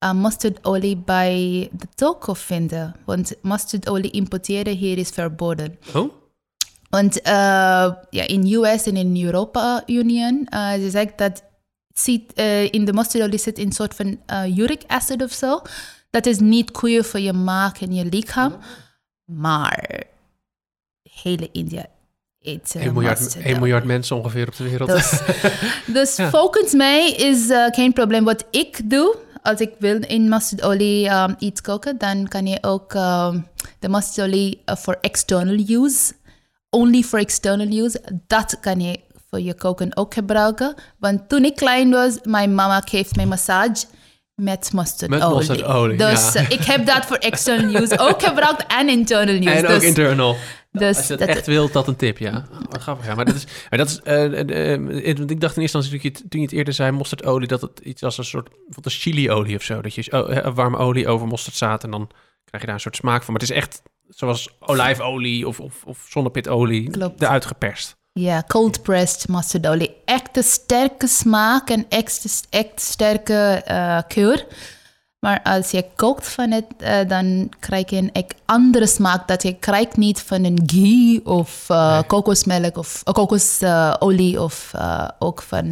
uh, 0.00 0.94
bij 1.04 1.68
de 1.72 1.86
toko 1.94 2.34
vinden. 2.34 2.94
Want 3.04 3.34
mustardolie 3.42 4.10
importeren 4.10 4.76
hier 4.76 4.98
is 4.98 5.08
verboden. 5.08 5.78
Oh? 5.94 6.12
Want 6.96 7.18
uh, 7.18 7.32
ja, 8.10 8.26
in 8.26 8.52
US 8.52 8.86
en 8.86 8.96
in 8.96 9.24
Europa 9.24 9.82
Union, 9.86 10.46
uh, 10.54 10.72
ze 10.72 10.90
zegt 10.90 11.18
dat 11.18 11.44
zit, 11.94 12.22
uh, 12.34 12.72
in 12.72 12.84
de 12.84 12.92
mustardolie 12.92 13.38
zit 13.38 13.58
een 13.58 13.72
soort 13.72 13.94
van 13.94 14.18
uh, 14.30 14.56
uric 14.56 14.82
acid 14.86 15.22
of 15.22 15.32
zo. 15.32 15.62
Dat 16.10 16.26
is 16.26 16.38
niet 16.38 16.70
goed 16.72 17.06
voor 17.06 17.20
je 17.20 17.32
maag 17.32 17.80
en 17.80 17.94
je 17.94 18.04
lichaam. 18.04 18.56
Maar 19.24 20.02
hele 21.02 21.48
India 21.52 21.86
eet 22.40 22.74
uh, 22.76 22.82
1 22.82 22.92
miljard, 22.92 23.36
1 23.42 23.58
miljard 23.58 23.84
mensen 23.84 24.16
ongeveer 24.16 24.46
op 24.46 24.56
de 24.56 24.64
wereld. 24.64 24.90
Dus, 24.90 25.20
dus 25.98 26.16
ja. 26.16 26.30
volgens 26.30 26.72
mij 26.72 27.10
is 27.10 27.48
uh, 27.48 27.66
geen 27.66 27.92
probleem 27.92 28.24
wat 28.24 28.44
ik 28.50 28.90
doe. 28.90 29.16
Als 29.42 29.60
ik 29.60 29.72
wil 29.78 30.02
in 30.02 30.28
mustardolie 30.28 31.10
um, 31.10 31.34
iets 31.38 31.60
koken, 31.60 31.98
dan 31.98 32.28
kan 32.28 32.46
je 32.46 32.58
ook 32.60 32.94
um, 32.94 33.46
de 33.78 33.88
mustardolie 33.88 34.62
voor 34.64 34.94
uh, 34.94 35.00
external 35.00 35.58
use 35.66 36.12
only 36.70 37.02
for 37.02 37.18
external 37.18 37.84
use. 37.84 38.02
Dat 38.26 38.60
kan 38.60 38.80
je 38.80 39.00
voor 39.30 39.40
je 39.40 39.54
koken 39.54 39.96
ook 39.96 40.14
gebruiken. 40.14 40.74
Want 40.98 41.28
toen 41.28 41.44
ik 41.44 41.56
klein 41.56 41.90
was, 41.90 42.18
mijn 42.22 42.54
mama 42.54 42.82
geeft 42.84 43.16
mij 43.16 43.26
massage 43.26 43.84
met 44.34 44.72
mustardolie. 44.72 45.96
Met 45.96 45.98
Dus 45.98 46.32
ja. 46.32 46.40
uh, 46.40 46.50
ik 46.50 46.64
heb 46.64 46.86
dat 46.86 47.06
voor 47.06 47.16
external 47.16 47.82
use 47.82 47.98
ook 47.98 48.22
gebruikt 48.22 48.64
en 48.66 48.88
internal 48.88 49.34
use. 49.34 49.50
En 49.50 49.62
dus, 49.62 49.74
ook 49.74 49.82
internal. 49.82 50.36
Dus 50.72 50.96
Als 50.96 51.06
je 51.06 51.16
dat, 51.16 51.28
echt 51.28 51.46
wilt, 51.46 51.72
dat 51.72 51.88
een 51.88 51.96
tip, 51.96 52.18
ja. 52.18 52.46
Grappig, 52.70 53.06
ja. 53.06 53.14
Maar 53.14 53.24
dat 53.24 53.34
is... 53.34 53.44
Maar 53.70 53.78
dat 53.78 53.88
is 53.88 54.00
uh, 54.04 54.72
ik 55.30 55.40
dacht 55.40 55.56
in 55.56 55.62
eerste 55.62 55.78
instantie, 55.78 56.10
toen 56.10 56.40
je 56.40 56.46
het 56.46 56.52
eerder 56.52 56.74
zei, 56.74 56.90
mosterdolie, 56.90 57.48
dat 57.48 57.60
het 57.60 57.80
iets 57.82 58.02
als 58.02 58.18
een 58.18 58.24
soort, 58.24 58.48
bijvoorbeeld 58.48 58.94
chiliolie 58.94 59.56
of 59.56 59.62
zo. 59.62 59.80
Dat 59.80 59.94
je 59.94 60.12
oh, 60.12 60.54
warme 60.54 60.76
olie 60.76 61.08
over 61.08 61.26
mosterdzaad 61.26 61.84
en 61.84 61.90
dan 61.90 62.06
krijg 62.44 62.62
je 62.62 62.66
daar 62.66 62.74
een 62.74 62.80
soort 62.80 62.96
smaak 62.96 63.22
van. 63.22 63.32
Maar 63.32 63.42
het 63.42 63.50
is 63.50 63.56
echt 63.56 63.82
zoals 64.08 64.56
olijfolie 64.60 65.48
of, 65.48 65.60
of, 65.60 65.84
of 65.84 66.06
zonnepitolie 66.08 66.90
Klopt. 66.90 67.22
eruit 67.22 67.44
geperst. 67.44 67.96
Ja, 68.12 68.44
cold 68.46 68.82
pressed 68.82 69.28
mustardolie. 69.28 69.96
Echt 70.04 70.36
een 70.36 70.42
sterke 70.42 71.06
smaak 71.06 71.70
en 71.70 71.86
echt, 71.88 72.46
echt 72.50 72.80
sterke 72.80 73.64
uh, 73.70 73.98
keur. 74.08 74.46
Maar 75.18 75.40
als 75.42 75.70
je 75.70 75.84
kookt 75.96 76.28
van 76.28 76.50
het, 76.50 76.64
eh, 76.78 77.08
dan 77.08 77.52
krijg 77.60 77.90
je 77.90 77.96
een 77.96 78.12
echt 78.12 78.34
andere 78.44 78.86
smaak 78.86 79.28
dat 79.28 79.42
je 79.42 79.54
krijgt 79.58 79.96
niet 79.96 80.20
van 80.22 80.44
een 80.44 80.62
ghee 80.66 81.20
of 81.24 81.64
eh, 81.68 81.92
Nee. 81.92 82.02
kokosmelk 82.02 82.76
of 82.76 83.02
uh, 83.08 83.14
kokosolie 83.14 84.42
of 84.42 84.72
ook 85.18 85.42
van 85.42 85.64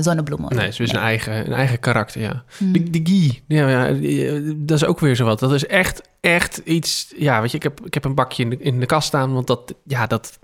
zonnebloemolie. 0.00 0.58
Nee, 0.58 0.72
ze 0.72 0.82
is 0.82 0.92
een 0.92 0.98
eigen, 0.98 1.46
een 1.46 1.52
eigen 1.52 1.80
karakter, 1.80 2.20
ja. 2.20 2.42
Hmm. 2.58 2.72
De, 2.72 2.90
de 2.90 3.00
ghee, 3.04 3.42
ja, 3.48 3.68
ja, 3.68 3.92
die, 3.92 4.64
dat 4.64 4.76
is 4.76 4.84
ook 4.84 5.00
weer 5.00 5.14
zo 5.14 5.24
wat. 5.24 5.38
Dat 5.38 5.52
is 5.52 5.66
echt, 5.66 6.02
echt 6.26 6.56
iets... 6.56 7.12
Ja, 7.16 7.40
weet 7.40 7.50
je, 7.50 7.56
ik 7.56 7.62
heb, 7.62 7.80
ik 7.84 7.94
heb 7.94 8.04
een 8.04 8.14
bakje 8.14 8.42
in 8.42 8.50
de, 8.50 8.58
in 8.58 8.80
de 8.80 8.86
kast 8.86 9.06
staan, 9.06 9.32
want 9.32 9.46
dat, 9.46 9.74
ja, 9.84 10.06
dat, 10.06 10.38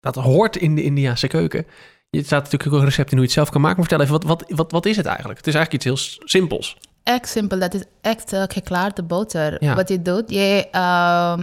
dat 0.00 0.14
hoort 0.14 0.56
in 0.56 0.74
de 0.74 0.82
Indiaanse 0.82 1.26
keuken. 1.26 1.66
Je 2.10 2.24
staat 2.24 2.42
natuurlijk 2.42 2.72
ook 2.72 2.78
een 2.78 2.84
recept 2.84 3.10
in 3.10 3.16
hoe 3.16 3.26
je 3.26 3.32
het 3.32 3.32
zelf 3.32 3.50
kan 3.50 3.60
maken. 3.60 3.78
Maar 3.78 3.88
vertel 3.88 4.06
even, 4.06 4.28
wat, 4.28 4.38
wat, 4.38 4.56
wat, 4.56 4.72
wat 4.72 4.86
is 4.86 4.96
het 4.96 5.06
eigenlijk? 5.06 5.38
Het 5.38 5.46
is 5.46 5.54
eigenlijk 5.54 5.84
iets 5.84 6.16
heel 6.18 6.26
simpels. 6.26 6.76
Echt 7.02 7.28
simpel, 7.28 7.58
dat 7.58 7.74
is 7.74 7.82
echt 8.00 8.32
uh, 8.32 8.42
geklaarde 8.48 9.02
boter. 9.02 9.64
Ja. 9.64 9.74
Wat 9.74 9.88
je 9.88 10.02
doet, 10.02 10.30
je, 10.30 10.68
ehm, 10.70 11.42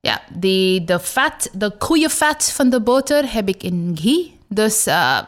ja, 0.00 0.20
die, 0.32 0.84
de 0.84 0.98
vet, 0.98 1.50
de 1.52 1.70
koeienvet 1.78 2.52
van 2.52 2.70
de 2.70 2.80
boter 2.80 3.32
heb 3.32 3.48
ik 3.48 3.62
in 3.62 3.96
ghee. 4.00 4.38
Dus 4.48 4.86
uh, 4.86 5.18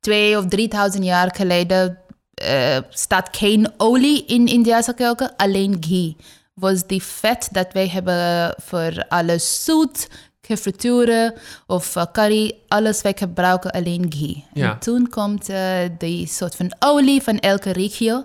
twee 0.00 0.38
of 0.38 0.46
drieduizend 0.46 1.04
jaar 1.04 1.34
geleden 1.34 1.98
uh, 2.42 2.76
staat 2.88 3.28
geen 3.36 3.72
olie 3.76 4.24
in 4.24 4.46
Indiase 4.46 4.94
keuken, 4.94 5.36
alleen 5.36 5.76
ghee. 5.80 6.16
Was 6.58 6.86
die 6.86 7.02
vet 7.02 7.48
dat 7.52 7.72
wij 7.72 7.88
hebben 7.88 8.54
voor 8.62 9.04
alles 9.08 9.64
zoet, 9.64 10.08
gefrituren 10.40 11.34
of 11.66 11.96
uh, 11.96 12.04
curry, 12.12 12.52
alles 12.68 13.02
wij 13.02 13.14
gebruiken 13.16 13.70
alleen 13.70 14.06
ghee. 14.08 14.44
Ja. 14.54 14.72
En 14.72 14.78
toen 14.78 15.08
komt 15.08 15.50
uh, 15.50 15.78
die 15.98 16.26
soort 16.26 16.54
van 16.56 16.74
olie 16.78 17.22
van 17.22 17.38
elke 17.38 17.72
regio. 17.72 18.24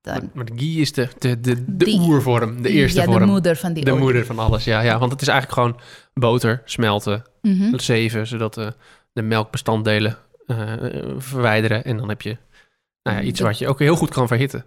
Dan, 0.00 0.30
Maar 0.34 0.46
ghee 0.56 0.80
is 0.80 0.92
de, 0.92 1.08
de, 1.18 1.40
de, 1.40 1.64
de 1.76 1.84
Die- 1.84 2.00
oervorm, 2.00 2.62
de 2.62 2.68
eerste 2.68 2.98
ja, 3.00 3.04
vorm. 3.04 3.18
de 3.18 3.26
moeder 3.26 3.56
van 3.56 3.72
die 3.72 3.84
De 3.84 3.90
olie. 3.90 4.02
moeder 4.02 4.26
van 4.26 4.38
alles, 4.38 4.64
ja, 4.64 4.80
ja. 4.80 4.98
Want 4.98 5.12
het 5.12 5.22
is 5.22 5.28
eigenlijk 5.28 5.60
gewoon 5.60 5.80
boter, 6.14 6.62
smelten, 6.64 7.22
Mhm. 7.42 7.78
zeven, 7.78 8.26
zodat 8.26 8.54
de, 8.54 8.74
de 9.12 9.22
melkbestanddelen 9.22 10.16
eh, 10.46 10.72
verwijderen. 11.18 11.84
En 11.84 11.96
dan 11.96 12.08
heb 12.08 12.22
je 12.22 12.36
nou 13.02 13.16
ja, 13.16 13.22
iets 13.22 13.40
wat 13.40 13.58
je 13.58 13.68
ook 13.68 13.78
heel 13.78 13.96
goed 13.96 14.10
kan 14.10 14.26
verhitten. 14.28 14.64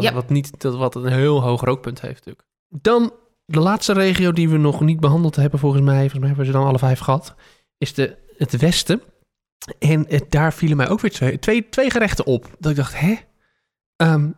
Wat, 0.00 0.08
Ja. 0.08 0.14
wat, 0.14 0.28
niet, 0.30 0.60
dat, 0.60 0.76
wat 0.76 0.94
een 0.94 1.12
heel 1.12 1.42
hoog 1.42 1.60
rookpunt 1.60 2.00
heeft 2.00 2.24
natuurlijk. 2.26 2.46
Dan 2.68 3.12
de 3.44 3.60
laatste 3.60 3.92
regio 3.92 4.32
die 4.32 4.48
we 4.48 4.56
nog 4.56 4.80
niet 4.80 5.00
behandeld 5.00 5.36
hebben 5.36 5.58
volgens 5.60 5.82
mij. 5.82 5.98
Volgens 6.00 6.18
mij 6.18 6.28
hebben 6.28 6.46
we 6.46 6.52
ze 6.52 6.58
dan 6.58 6.66
alle 6.68 6.78
vijf 6.78 6.98
gehad. 6.98 7.34
Is 7.78 7.94
de, 7.94 8.16
het 8.36 8.56
westen. 8.56 9.02
En 9.78 10.04
het, 10.08 10.30
daar 10.30 10.52
vielen 10.52 10.76
mij 10.76 10.88
ook 10.88 11.00
weer 11.00 11.10
twee, 11.10 11.38
twee, 11.38 11.68
twee 11.68 11.90
gerechten 11.90 12.26
op. 12.26 12.50
Dat 12.58 12.70
ik 12.70 12.76
dacht, 12.76 13.00
hè? 13.00 13.14
Ehm, 13.96 14.30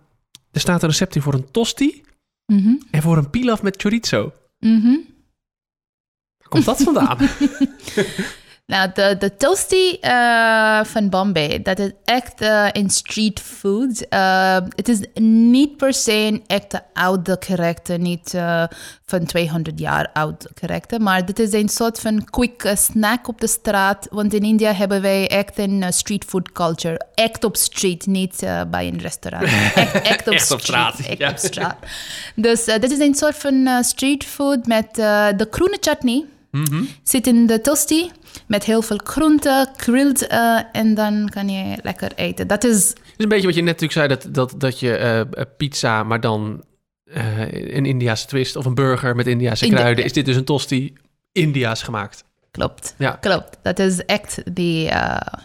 er 0.50 0.60
staat 0.60 0.82
een 0.82 0.88
recept 0.88 1.14
in 1.14 1.22
voor 1.22 1.34
een 1.34 1.50
tosti 1.50 2.02
Mhm. 2.46 2.74
en 2.90 3.02
voor 3.02 3.16
een 3.16 3.30
pilaf 3.30 3.62
met 3.62 3.80
chorizo. 3.82 4.32
Mhm. 4.58 4.96
Waar 6.38 6.48
komt 6.48 6.64
dat 6.64 6.82
vandaan? 6.82 7.18
Nou, 8.72 8.90
de, 8.94 9.16
de 9.18 9.36
toasty 9.36 9.96
eh, 10.00 10.84
van 10.84 11.08
Bombay, 11.08 11.62
dat 11.62 11.78
is 11.78 11.90
echt 12.04 12.40
eh, 12.40 12.66
een 12.72 12.90
street 12.90 13.40
food. 13.40 14.08
Eh, 14.08 14.56
het 14.76 14.88
is 14.88 14.98
niet 15.22 15.76
per 15.76 15.94
se 15.94 16.12
een 16.12 16.44
echte 16.46 16.82
oude 16.92 17.36
gerechten, 17.40 18.02
niet 18.02 18.34
eh, 18.34 18.64
van 19.06 19.24
200 19.24 19.78
jaar 19.78 20.10
oud 20.12 20.46
gerechten, 20.54 21.02
maar 21.02 21.24
dit 21.26 21.38
is 21.38 21.52
een 21.52 21.68
soort 21.68 22.00
van 22.00 22.24
quick 22.24 22.62
eh, 22.64 22.76
snack 22.76 23.28
op 23.28 23.40
de 23.40 23.46
straat. 23.46 24.06
Want 24.10 24.34
in 24.34 24.42
India 24.42 24.72
hebben 24.72 25.02
wij 25.02 25.28
echt 25.28 25.58
een 25.58 25.82
eh, 25.82 25.90
street 25.90 26.24
food 26.24 26.52
culture. 26.52 27.00
Echt 27.14 27.44
op 27.44 27.56
street, 27.56 28.06
niet 28.06 28.42
eh, 28.42 28.60
bij 28.70 28.86
een 28.88 28.98
restaurant. 29.00 29.44
Echt, 29.74 30.00
echt 30.12 30.26
op 30.26 30.32
Echt 30.32 30.50
op 30.50 30.60
street. 30.60 30.62
straat, 30.62 30.98
Echt 30.98 31.18
ja. 31.18 31.30
op 31.30 31.36
straat. 31.36 31.76
Dus 32.34 32.64
eh, 32.64 32.80
dit 32.80 32.90
is 32.90 32.98
een 32.98 33.14
soort 33.14 33.36
van 33.36 33.66
eh, 33.66 33.82
street 33.82 34.24
food 34.24 34.66
met 34.66 34.98
eh, 34.98 35.26
de 35.36 35.46
groene 35.50 35.76
chutney 35.80 36.24
Mhm. 36.52 36.82
zit 37.02 37.26
in 37.26 37.46
de 37.46 37.60
tosti 37.60 38.10
met 38.46 38.64
heel 38.64 38.82
veel 38.82 39.00
groenten, 39.04 39.68
grilled 39.76 40.26
eh, 40.26 40.60
en 40.72 40.94
dan 40.94 41.28
kan 41.28 41.48
je 41.48 41.78
lekker 41.82 42.12
eten. 42.14 42.46
Dat 42.46 42.64
is, 42.64 42.88
Het 42.88 42.98
is 43.16 43.24
een 43.24 43.28
beetje 43.28 43.46
wat 43.46 43.54
je 43.54 43.62
net 43.62 43.80
natuurlijk 43.80 43.92
zei, 43.92 44.08
dat, 44.08 44.34
dat, 44.34 44.60
dat 44.60 44.80
je 44.80 44.96
eh, 44.96 45.42
pizza, 45.56 46.02
maar 46.02 46.20
dan 46.20 46.64
eh, 47.04 47.74
een 47.76 47.86
Indiaanse 47.86 48.26
twist 48.26 48.56
of 48.56 48.64
een 48.64 48.74
burger 48.74 49.16
met 49.16 49.26
Indiaanse 49.26 49.64
India- 49.64 49.78
kruiden. 49.78 50.04
Is 50.04 50.12
dit 50.12 50.24
dus 50.24 50.36
een 50.36 50.44
tosti 50.44 50.92
Indiaas 51.32 51.82
gemaakt? 51.82 52.24
klopt, 52.50 52.94
Ja. 52.98 53.10
klopt. 53.10 53.58
Dat 53.62 53.78
is 53.78 54.04
echt 54.04 54.42
die, 54.54 54.82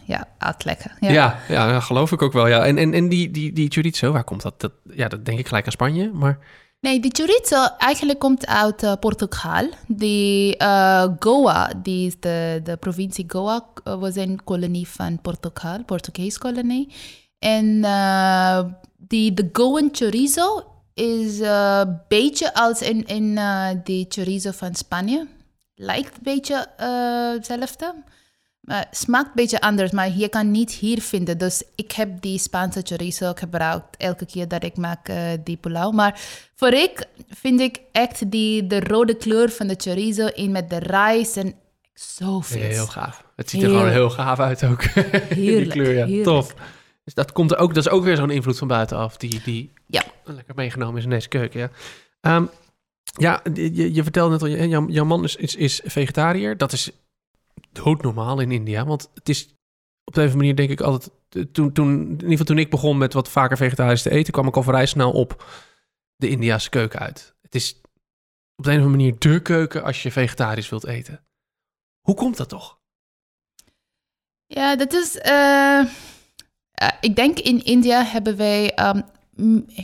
ja, 0.06 0.28
uitleggen. 0.38 0.92
Ja, 1.00 1.12
ja, 1.12 1.40
ja, 1.50 1.80
geloof 1.80 2.12
ik 2.12 2.22
ook 2.22 2.34
wel. 2.34 2.48
Ja. 2.48 2.66
En, 2.66 2.78
en, 2.78 2.94
en 2.94 3.10
die, 3.10 3.32
die, 3.32 3.54
die 3.54 3.72
chorizo, 3.72 4.12
waar 4.12 4.24
komt 4.24 4.42
dat? 4.42 4.62
dat? 4.62 4.72
Ja, 4.94 5.08
dat 5.08 5.26
denk 5.26 5.40
ik 5.40 5.48
gelijk 5.48 5.66
aan 5.66 5.72
Spanje, 5.72 6.12
maar... 6.14 6.40
Nee, 6.80 7.00
die 7.00 7.12
chorizo 7.12 7.66
eigenlijk 7.78 8.20
komt 8.20 8.46
uit 8.46 8.84
eh, 8.84 8.94
Portugal. 9.00 9.70
Die 9.88 10.58
eh, 10.58 11.08
Goa, 11.20 11.74
die 11.84 12.08
is 12.08 12.20
de, 12.20 12.60
de 12.64 12.78
provincie 12.78 13.26
Goa, 13.28 13.66
eh, 13.84 14.00
was 14.00 14.16
een 14.16 14.44
kolonie 14.44 14.88
van 14.88 15.22
Portugal, 15.22 15.84
Portugees 15.84 16.38
kolonie. 16.38 16.94
En 17.40 17.84
eh, 17.84 18.60
die, 18.98 19.34
de 19.34 19.50
Goan 19.52 19.90
chorizo 19.92 20.64
is 20.94 21.40
een 21.40 22.02
beetje 22.08 22.54
als 22.54 22.82
in, 22.82 23.06
in 23.06 23.40
die 23.84 24.06
chorizo 24.10 24.52
van 24.52 24.76
Spanje. 24.76 25.28
Lijkt 25.76 26.16
een 26.18 26.24
beetje 26.24 26.68
hetzelfde. 27.36 27.94
Maar 28.68 28.88
smaakt 28.92 29.26
een 29.28 29.32
beetje 29.36 29.62
anders, 29.62 29.92
maar 29.92 30.10
je 30.18 30.28
kan 30.30 30.52
niet 30.52 30.72
hier 30.72 31.02
vinden. 31.02 31.38
Dus 31.38 31.64
ik 31.76 31.92
heb 31.92 32.22
die 32.22 32.40
Spaanse 32.40 32.82
chorizo 32.84 33.32
gebruikt 33.36 33.98
elke 33.98 34.26
keer 34.26 34.48
dat 34.48 34.64
ik 34.64 34.78
maak 34.78 35.08
eh, 35.08 35.18
die 35.44 35.58
pulao. 35.58 35.92
Maar 35.92 36.20
voor 36.56 36.72
ik 36.74 37.06
vind 37.30 37.60
ik 37.60 37.80
echt 37.92 38.32
die, 38.32 38.68
de 38.68 38.80
rode 38.80 39.16
kleur 39.16 39.50
van 39.50 39.68
de 39.68 39.76
chorizo 39.78 40.26
in 40.28 40.52
met 40.52 40.70
de 40.70 40.78
rijst 40.80 41.38
en 41.38 41.54
zo 41.94 42.40
vis. 42.40 42.62
Heel 42.62 42.86
gaaf. 42.86 43.24
Het 43.36 43.50
ziet 43.50 43.62
er 43.62 43.68
Heel- 43.68 43.78
gewoon 43.78 43.92
heel 43.92 44.10
gaaf 44.10 44.40
uit 44.40 44.64
ook. 44.64 44.82
die 44.94 45.04
Heerlijk, 45.30 45.70
kleur, 45.70 45.94
ja. 45.94 46.06
heerlijk. 46.06 46.24
Tof. 46.24 46.54
Dus 47.04 47.14
dat, 47.14 47.32
komt 47.32 47.52
er 47.52 47.58
ook, 47.58 47.74
dat 47.74 47.86
is 47.86 47.92
ook 47.92 48.04
weer 48.04 48.16
zo'n 48.16 48.30
invloed 48.30 48.58
van 48.58 48.68
buitenaf, 48.68 49.18
die, 49.18 49.42
die 49.44 49.72
Ja. 49.88 50.04
lekker 50.24 50.56
meegenomen 50.56 50.98
is 50.98 51.04
in 51.04 51.10
deze 51.10 51.28
keuken. 51.28 51.60
Ja, 51.60 51.70
Ehm, 52.22 52.46
ja 53.18 53.42
je, 53.54 53.94
je 53.94 54.04
vertelde 54.04 54.32
net 54.32 54.42
al, 54.42 54.48
je- 54.48 54.68
jouw, 54.68 54.88
jouw 54.88 55.06
man 55.06 55.24
is, 55.24 55.36
is, 55.36 55.56
is 55.56 55.82
vegetariër. 55.86 56.58
Dat 56.58 56.72
is 56.72 56.92
doodnormaal 57.84 58.40
in 58.40 58.52
India, 58.52 58.86
want 58.86 59.10
het 59.14 59.30
is 59.30 59.44
op 60.04 60.14
de 60.14 60.20
andere 60.20 60.38
manier 60.38 60.56
denk 60.56 60.70
ik 60.70 60.82
altijd... 60.82 61.12
Toen, 61.52 61.72
toen, 61.74 61.92
in 62.02 62.10
ieder 62.12 62.30
geval 62.30 62.46
toen 62.46 62.58
ik 62.58 62.70
begon 62.70 62.98
met 62.98 63.14
wat 63.14 63.30
vaker 63.30 63.58
vegetarisch 63.58 64.02
te 64.02 64.10
eten, 64.10 64.34
kwam 64.34 64.48
ik 64.48 64.56
al 64.56 64.64
vrij 64.64 64.86
snel 64.86 65.12
op 65.12 65.46
de 66.16 66.30
Indiaanse 66.30 66.70
keuken 66.70 67.00
uit. 67.00 67.36
Het 67.42 67.56
is 67.56 67.82
op 68.56 68.64
de 68.64 68.72
een 68.72 68.78
of 68.80 68.84
andere 68.86 69.04
manier 69.04 69.16
de 69.20 69.42
keuken 69.42 69.84
als 69.84 70.04
je 70.04 70.12
vegetarisch 70.12 70.70
wilt 70.70 70.86
eten. 70.86 71.26
Hoe 72.02 72.16
komt 72.16 72.38
dat 72.38 72.50
toch? 72.50 72.80
Ja, 74.46 74.76
dat 74.76 74.94
is. 74.94 75.18
eh, 75.18 75.80
eh, 75.80 75.88
ik 77.02 77.16
denk 77.16 77.40
in 77.40 77.64
India 77.66 78.04
hebben 78.04 78.38
wij. 78.38 78.74
ehm, 78.74 79.02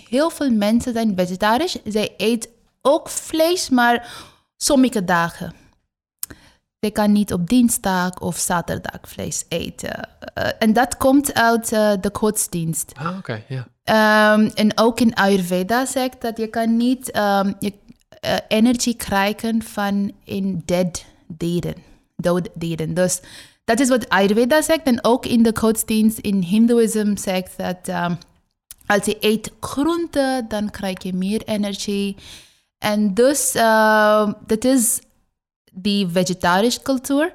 heel 0.09 0.29
veel 0.29 0.51
mensen 0.51 0.93
zijn 0.93 1.13
vegetarisch. 1.15 1.77
Zij 1.83 2.13
eten 2.17 2.51
ook 2.81 3.09
vlees, 3.09 3.69
maar 3.69 4.13
sommige 4.57 5.03
dagen. 5.03 5.53
Zij 6.83 6.91
kan 6.91 7.11
niet 7.11 7.33
op 7.33 7.49
dinsdag 7.49 8.19
of 8.19 8.37
zaterdag 8.37 8.99
vlees 9.01 9.45
eten. 9.47 10.09
Eh, 10.33 10.47
en 10.59 10.73
dat 10.73 10.97
komt 10.97 11.33
uit 11.33 11.71
eh, 11.71 11.91
de 12.01 12.09
godsdienst. 12.13 12.91
Ah, 12.95 13.17
oké, 13.17 13.43
ja. 13.47 13.67
Ehm, 13.83 14.49
en 14.53 14.77
ook 14.77 14.99
in 14.99 15.15
Ayurveda 15.15 15.85
zegt 15.85 16.21
dat 16.21 16.37
je 16.37 16.47
kan 16.47 16.77
niet 16.77 17.11
ehm, 17.11 17.53
je, 17.59 17.73
eh, 18.19 18.35
energie 18.47 18.95
krijgen 18.95 19.61
van 19.61 20.11
in 20.23 20.61
dead 20.65 21.05
dieren, 21.27 21.75
dood 22.15 22.49
dieren. 22.53 22.93
Dus 22.93 23.21
dat 23.63 23.79
is 23.79 23.89
wat 23.89 24.09
Ayurveda 24.09 24.61
zegt. 24.61 24.83
En 24.83 25.03
ook 25.03 25.25
in 25.25 25.43
de 25.43 25.55
godsdienst 25.59 26.17
in 26.17 26.41
Hindoeïsme 26.41 27.17
zegt 27.19 27.57
dat 27.57 27.87
ehm, 27.87 28.15
als 28.85 29.05
je 29.05 29.17
eet 29.19 29.51
groenten, 29.59 30.45
dan 30.47 30.69
krijg 30.69 31.03
je 31.03 31.13
meer 31.13 31.41
energie. 31.45 32.15
En 32.77 33.13
dus 33.13 33.51
dat 34.45 34.63
is 34.65 34.99
die 35.73 36.07
vegetarische 36.07 36.81
cultuur. 36.81 37.33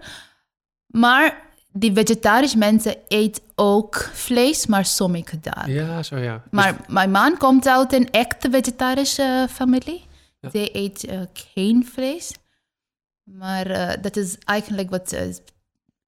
Maar 0.86 1.46
die 1.72 1.92
vegetarische 1.92 2.58
mensen 2.58 2.96
eten 3.08 3.42
ook 3.54 3.96
vlees, 4.12 4.66
maar 4.66 4.84
sommige 4.84 5.40
dagen. 5.40 5.72
Ja, 5.72 6.02
zo 6.02 6.16
ja. 6.16 6.34
Dus- 6.34 6.44
Maar 6.50 6.84
mijn 6.88 7.10
man 7.10 7.36
komt 7.36 7.66
uit 7.68 7.92
een 7.92 8.10
echte 8.10 8.50
vegetarische 8.50 9.46
familie. 9.50 10.04
Ja. 10.40 10.50
Zij 10.50 10.68
eet 10.72 11.04
eh, 11.04 11.20
geen 11.32 11.86
vlees. 11.92 12.32
Maar 13.22 13.66
eh, 13.66 14.02
dat 14.02 14.16
is 14.16 14.38
eigenlijk 14.38 14.90
wat 14.90 15.12
eh 15.12 15.34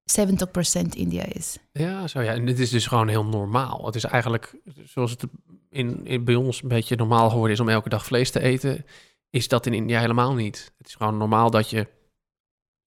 70% 0.05 0.89
India 0.97 1.25
is. 1.25 1.59
ja, 1.73 2.07
zo 2.07 2.21
ja. 2.21 2.33
En 2.33 2.47
dit 2.47 2.59
is 2.59 2.71
dus 2.71 2.87
gewoon 2.87 3.09
heel 3.09 3.25
normaal. 3.25 3.87
Het 3.87 3.95
is 3.95 4.05
eigenlijk 4.05 4.55
zoals 4.85 5.11
het 5.11 5.25
in, 5.71 6.07
in, 6.07 6.25
bij 6.25 6.35
ons 6.35 6.63
een 6.63 6.69
beetje 6.69 6.97
normaal 6.97 7.29
geworden 7.29 7.53
is 7.53 7.61
om 7.61 7.69
elke 7.69 7.89
dag 7.89 8.05
vlees 8.05 8.31
te 8.31 8.41
eten, 8.41 8.85
is 9.31 9.49
dat 9.49 9.67
in 9.67 9.75
India 9.75 10.01
helemaal 10.01 10.35
niet. 10.35 10.73
Het 10.79 10.87
is 10.87 10.95
gewoon 10.95 11.17
normaal 11.17 11.51
dat 11.51 11.71
je 11.71 11.87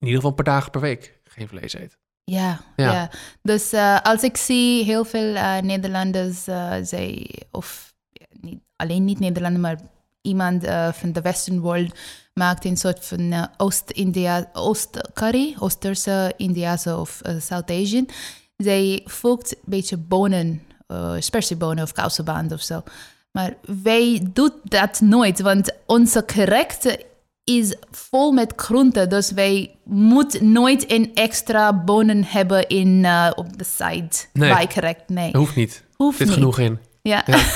in 0.04 0.10
ieder 0.10 0.22
geval 0.22 0.30
een 0.30 0.44
paar 0.44 0.54
dagen 0.54 0.72
per 0.72 0.82
week 0.82 1.20
geen 1.24 1.48
vlees 1.48 1.74
eet. 1.74 1.98
Ja, 2.24 2.60
Ja. 2.76 2.92
ja. 2.92 3.10
Dus 3.42 3.74
eh, 3.74 4.00
als 4.02 4.24
ik 4.24 4.38
zie 4.38 4.84
heel 4.84 5.06
veel 5.06 5.36
eh, 5.36 5.58
Nederlanders, 5.58 6.48
eh, 6.48 6.74
zij, 6.82 7.30
of 7.52 7.94
niet 8.42 8.62
alleen 8.76 9.06
niet 9.06 9.20
Nederlander, 9.20 9.62
maar 9.62 9.80
iemand 10.22 10.64
uh, 10.64 10.92
van 10.92 11.12
de 11.12 11.22
Western 11.22 11.60
world 11.60 11.98
maakt 12.34 12.66
een 12.66 12.78
soort 12.78 13.06
van 13.06 13.20
uh, 13.20 13.44
Oost-India, 13.58 14.50
Oost-curry, 14.54 15.56
Oosterse, 15.60 16.34
Indiase 16.38 16.98
of 16.98 17.22
uh, 17.26 17.40
South 17.40 17.72
Asian. 17.72 18.10
Zij 18.58 19.02
voegt 19.06 19.56
een 19.56 19.62
beetje 19.66 19.98
bonen, 19.98 20.62
uh, 20.88 21.16
spersiebonen 21.20 21.84
of 21.84 21.92
kousenband 21.92 22.52
of 22.52 22.62
zo. 22.62 22.84
Maar 23.32 23.54
wij 23.84 24.28
doen 24.34 24.52
dat 24.64 25.02
nooit, 25.02 25.42
want 25.42 25.72
onze 25.86 26.24
gerecht 26.26 26.98
is 27.44 27.76
vol 27.92 28.32
met 28.32 28.54
groenten. 28.56 29.10
Dus 29.10 29.32
wij 29.32 29.76
moeten 29.84 30.52
nooit 30.52 30.92
een 30.92 31.12
extra 31.14 31.84
bonen 31.84 32.24
hebben 32.24 32.68
in, 32.68 32.88
uh, 33.04 33.32
op 33.36 33.58
de 33.58 33.64
side 33.64 34.10
Nee. 34.34 34.54
bij 34.54 34.68
gerecht. 34.72 35.02
Nee, 35.08 35.32
Dat 35.32 35.42
hoeft 35.42 35.56
niet. 35.56 35.84
hoeft 35.96 36.18
Zit 36.18 36.28
niet. 36.28 36.36
genoeg 36.36 36.60
in. 36.60 36.80
Ja. 37.02 37.24
Ja. 37.26 37.40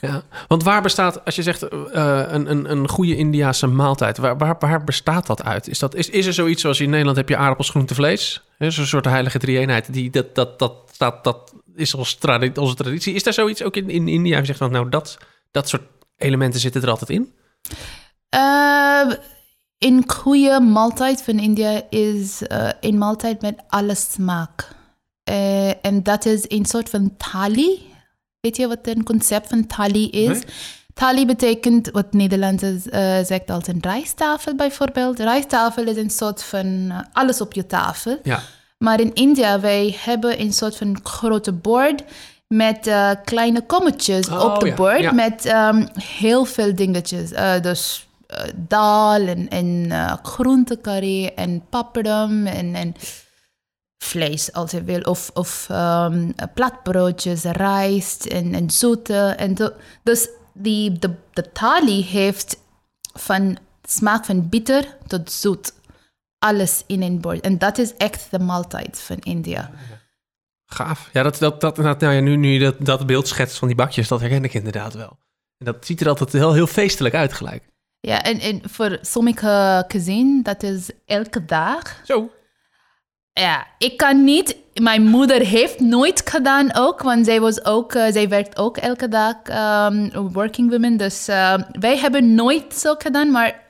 Ja. 0.00 0.22
Want 0.48 0.62
waar 0.62 0.82
bestaat, 0.82 1.24
als 1.24 1.34
je 1.34 1.42
zegt 1.42 1.62
eh, 1.62 2.22
een, 2.28 2.50
een, 2.50 2.70
een 2.70 2.88
goede 2.88 3.16
Indiase 3.16 3.66
maaltijd, 3.66 4.18
waar, 4.18 4.38
waar, 4.38 4.56
waar 4.58 4.84
bestaat 4.84 5.26
dat 5.26 5.42
uit? 5.44 5.68
Is, 5.68 5.78
dat, 5.78 5.94
is, 5.94 6.08
is 6.10 6.26
er 6.26 6.32
zoiets 6.32 6.60
zoals 6.60 6.80
in 6.80 6.90
Nederland 6.90 7.16
heb 7.16 7.28
je 7.28 7.36
aardappels, 7.36 7.70
groente, 7.70 7.94
vlees? 7.94 8.42
Zo'n 8.58 8.86
soort 8.86 9.04
heilige 9.04 9.38
drie-eenheid. 9.38 9.92
Die, 9.92 10.10
dat, 10.10 10.34
dat, 10.34 10.58
dat, 10.58 10.74
staat, 10.92 11.24
dat 11.24 11.54
is 11.76 11.94
ons 11.94 12.14
tradi- 12.14 12.52
onze 12.60 12.74
traditie. 12.74 13.14
Is 13.14 13.22
daar 13.22 13.32
zoiets 13.32 13.62
ook 13.62 13.76
in, 13.76 13.90
in 13.90 14.08
India? 14.08 14.38
Je 14.38 14.44
zegt 14.44 14.58
van, 14.58 14.70
nou, 14.70 14.88
dat, 14.88 15.18
dat 15.50 15.68
soort 15.68 15.82
elementen 16.16 16.60
zitten 16.60 16.82
er 16.82 16.90
altijd 16.90 17.10
in? 17.10 17.32
Uh, 18.34 19.12
een 19.78 20.04
goede 20.06 20.60
maaltijd 20.60 21.22
van 21.22 21.38
India 21.38 21.82
is 21.90 22.42
uh, 22.42 22.68
een 22.80 22.98
maaltijd 22.98 23.40
met 23.40 23.54
alle 23.68 23.94
smaak. 23.94 24.68
Uh, 25.30 25.84
en 25.84 26.02
dat 26.02 26.24
is 26.24 26.44
een 26.48 26.64
soort 26.64 26.88
van 26.88 27.16
thali. 27.16 27.90
Weet 28.40 28.56
je 28.56 28.68
wat 28.68 28.78
een 28.82 29.02
concept 29.02 29.48
van 29.48 29.66
thali 29.66 30.10
is? 30.10 30.28
Nee. 30.28 30.44
Thali 30.94 31.26
betekent 31.26 31.90
wat 31.90 32.12
Nederlanders 32.12 32.86
uh, 32.86 32.92
zegt 33.24 33.50
als 33.50 33.66
een 33.66 33.80
rijsttafel 33.80 34.54
bijvoorbeeld. 34.54 35.18
Rijsttafel 35.18 35.84
is 35.84 35.96
een 35.96 36.10
soort 36.10 36.42
van 36.42 36.92
alles 37.12 37.40
op 37.40 37.52
je 37.52 37.66
tafel. 37.66 38.18
Ja. 38.22 38.40
Maar 38.78 39.00
in 39.00 39.14
India, 39.14 39.60
wij 39.60 39.96
hebben 39.98 40.40
een 40.40 40.52
soort 40.52 40.76
van 40.76 41.00
grote 41.02 41.52
bord 41.52 42.02
met 42.46 42.86
uh, 42.86 43.10
kleine 43.24 43.66
kommetjes 43.66 44.28
Oh, 44.28 44.44
op 44.44 44.60
de 44.60 44.66
ja, 44.66 44.74
bord 44.74 45.00
ja. 45.00 45.12
met 45.12 45.52
um, 45.54 45.88
heel 46.00 46.44
veel 46.44 46.74
dingetjes. 46.74 47.32
Uh, 47.32 47.60
dus 47.60 48.06
uh, 48.32 48.52
dal 48.56 49.20
en, 49.20 49.48
en 49.48 49.90
groentecurry 50.22 51.26
en 51.26 51.64
papadum 51.68 52.46
en, 52.46 52.74
en 52.74 52.94
vlees 54.04 54.52
als 54.52 54.70
je 54.70 54.82
wil. 54.82 55.00
Of, 55.00 55.30
of 55.34 55.68
um, 55.70 56.34
platbroodjes, 56.54 57.42
rijst 57.42 58.26
en, 58.26 58.54
en 58.54 58.70
zoete. 58.70 59.34
En 59.36 59.74
dus 60.02 60.28
die, 60.54 60.98
de, 60.98 61.14
de 61.32 61.52
thali 61.52 62.04
heeft 62.04 62.56
van 63.12 63.58
smaak 63.82 64.24
van 64.24 64.48
bitter 64.48 64.96
tot 65.06 65.32
zoet. 65.32 65.72
Alles 66.38 66.82
in 66.86 67.02
een 67.02 67.20
bord. 67.20 67.40
En 67.40 67.58
dat 67.58 67.78
is 67.78 67.96
echt 67.96 68.30
de 68.30 68.38
maaltijd 68.38 69.00
van 69.00 69.18
India. 69.18 69.70
Gaaf. 70.66 71.10
Ja, 71.12 71.22
dat, 71.22 71.38
dat, 71.38 71.60
dat, 71.60 71.76
nou 71.76 72.14
ja, 72.14 72.20
nu, 72.20 72.36
nu 72.36 72.58
dat, 72.58 72.76
dat 72.78 73.06
beeld 73.06 73.28
schetst 73.28 73.58
van 73.58 73.68
die 73.68 73.76
bakjes, 73.76 74.08
dat 74.08 74.20
herken 74.20 74.44
ik 74.44 74.54
inderdaad 74.54 74.94
wel. 74.94 75.18
En 75.58 75.64
dat 75.64 75.86
ziet 75.86 76.00
er 76.00 76.08
altijd 76.08 76.32
heel, 76.32 76.52
heel 76.52 76.66
feestelijk 76.66 77.14
uit 77.14 77.32
gelijk. 77.32 77.71
Ja, 78.04 78.22
en, 78.22 78.38
en 78.40 78.60
voor 78.70 78.98
sommige 79.00 79.84
cuisine, 79.88 80.42
dat 80.42 80.62
is 80.62 80.90
elke 81.06 81.44
dag. 81.44 82.00
Zo. 82.04 82.30
Ja, 83.32 83.66
ik 83.78 83.96
kan 83.96 84.24
niet. 84.24 84.56
Mijn 84.80 85.02
moeder 85.02 85.40
heeft 85.40 85.80
nooit 85.80 86.22
gedaan 86.30 86.74
ook, 86.74 87.02
want 87.02 87.26
zij, 87.26 87.40
was 87.40 87.64
ook, 87.64 87.94
uh, 87.94 88.06
zij 88.10 88.28
werkt 88.28 88.56
ook 88.58 88.76
elke 88.76 89.08
dag 89.08 89.34
um, 89.92 90.10
working 90.32 90.70
woman. 90.70 90.96
Dus 90.96 91.28
uh, 91.28 91.54
wij 91.72 91.98
hebben 91.98 92.34
nooit 92.34 92.74
zo 92.74 92.94
gedaan, 92.98 93.30
maar 93.30 93.60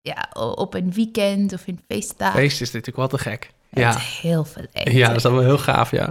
ja, 0.00 0.28
op 0.54 0.74
een 0.74 0.92
weekend 0.92 1.52
of 1.52 1.66
een 1.66 1.80
feestdag. 1.88 2.32
Feest 2.32 2.60
is 2.60 2.70
natuurlijk 2.70 2.96
wel 2.96 3.08
te 3.08 3.18
gek. 3.18 3.50
Het 3.70 3.78
Ja. 3.78 3.88
is 3.96 4.18
heel 4.22 4.44
veel 4.44 4.66
eten. 4.72 4.94
ja, 4.94 5.06
dat 5.08 5.16
is 5.16 5.22
wel 5.22 5.40
heel 5.40 5.58
gaaf, 5.58 5.90
ja. 5.90 6.08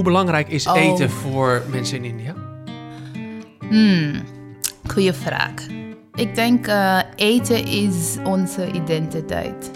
Hoe 0.00 0.08
belangrijk 0.08 0.48
is 0.48 0.66
Oh. 0.66 0.76
eten 0.76 1.10
voor 1.10 1.62
mensen 1.70 1.96
in 1.96 2.04
India? 2.04 2.34
Hmm, 3.68 4.22
goeie 4.86 5.12
vraag. 5.12 5.52
Ik 6.14 6.34
denk 6.34 6.66
uh, 6.68 6.98
eten 7.16 7.64
is 7.66 8.16
onze 8.24 8.70
identiteit. 8.72 9.70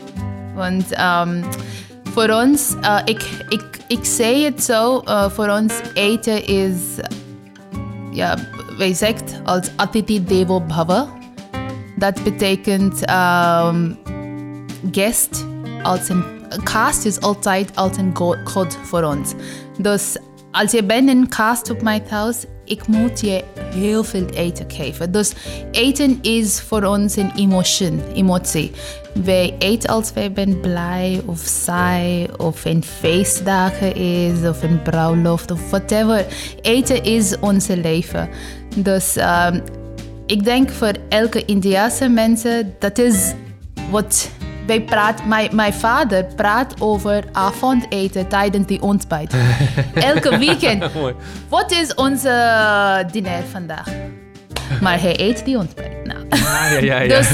Want 0.55 0.85
um, 1.01 1.45
voor 2.13 2.29
ons, 2.29 2.75
uh, 2.83 2.99
ik, 3.05 3.23
ik, 3.49 3.65
ik 3.89 4.05
zei 4.05 4.45
het 4.45 4.65
zo, 4.65 5.03
uh, 5.05 5.29
voor 5.31 5.49
ons 5.49 5.73
eten 5.95 6.47
is, 6.47 6.77
ja, 8.11 8.37
wij 8.79 8.95
zegt 8.95 9.41
als 9.45 9.71
Atiti 9.77 10.25
Devo 10.25 10.61
Bhava. 10.61 11.07
Dat 11.97 12.23
betekent 12.23 13.11
um, 13.11 13.99
guest 14.93 15.47
als 15.83 16.09
een 16.09 16.25
cast 16.65 17.05
is 17.05 17.21
altijd 17.21 17.77
als 17.77 17.97
een 17.97 18.11
go- 18.17 18.37
god 18.45 18.79
voor 18.83 19.03
ons. 19.03 19.33
Dus 19.79 20.17
als 20.51 20.73
je 20.73 20.85
bent 20.85 21.09
een 21.09 21.29
cast 21.29 21.71
op 21.71 21.83
mijn 21.83 22.03
thuis, 22.03 22.45
ik 22.65 22.87
moet 22.87 23.21
je 23.21 23.45
heel 23.75 24.05
veel 24.05 24.27
eten 24.27 24.71
geven. 24.71 25.13
Dus 25.13 25.33
eten 25.71 26.19
is 26.23 26.61
voor 26.61 26.85
ons 26.85 27.17
een 27.17 27.33
emotion, 27.37 28.01
emotie. 28.15 28.71
Wij 29.25 29.55
eten 29.59 29.91
als 29.91 30.13
wij 30.13 30.31
zijn 30.35 30.61
blij 30.61 31.23
of 31.27 31.39
saai 31.39 32.29
of 32.37 32.65
een 32.65 32.85
feestdagen 32.85 33.95
is 33.95 34.49
of 34.49 34.63
een 34.63 34.83
bruiloft 34.83 35.51
of 35.51 35.71
whatever. 35.71 36.27
Eten 36.61 37.03
is 37.03 37.39
ons 37.39 37.67
leven. 37.67 38.29
Dus 38.77 39.17
um, 39.17 39.63
ik 40.27 40.45
denk 40.45 40.71
voor 40.71 40.93
elke 41.09 41.45
Indiase 41.45 42.09
mensen, 42.09 42.75
dat 42.79 42.99
is 42.99 43.33
wat 43.91 44.31
wij 44.67 44.83
praat, 44.83 45.25
mijn, 45.25 45.55
mijn 45.55 45.73
vader 45.73 46.25
praat 46.25 46.81
over 46.81 47.25
avondeten 47.33 48.29
tijdens 48.29 48.67
die 48.67 48.83
ontbijt. 48.83 49.35
Elke 49.95 50.39
weekend. 50.39 50.85
Wat 51.49 51.73
is 51.73 51.95
onze 51.95 53.07
diner 53.11 53.43
vandaag? 53.51 53.89
Maar 54.81 55.01
hij 55.01 55.21
eet 55.21 55.45
die 55.45 55.59
ontbijt. 55.59 56.05
Nou. 56.05 56.19
Ja, 56.29 56.67
ja, 56.67 56.79
ja. 56.79 57.01
ja. 57.01 57.09
Dus 57.19 57.31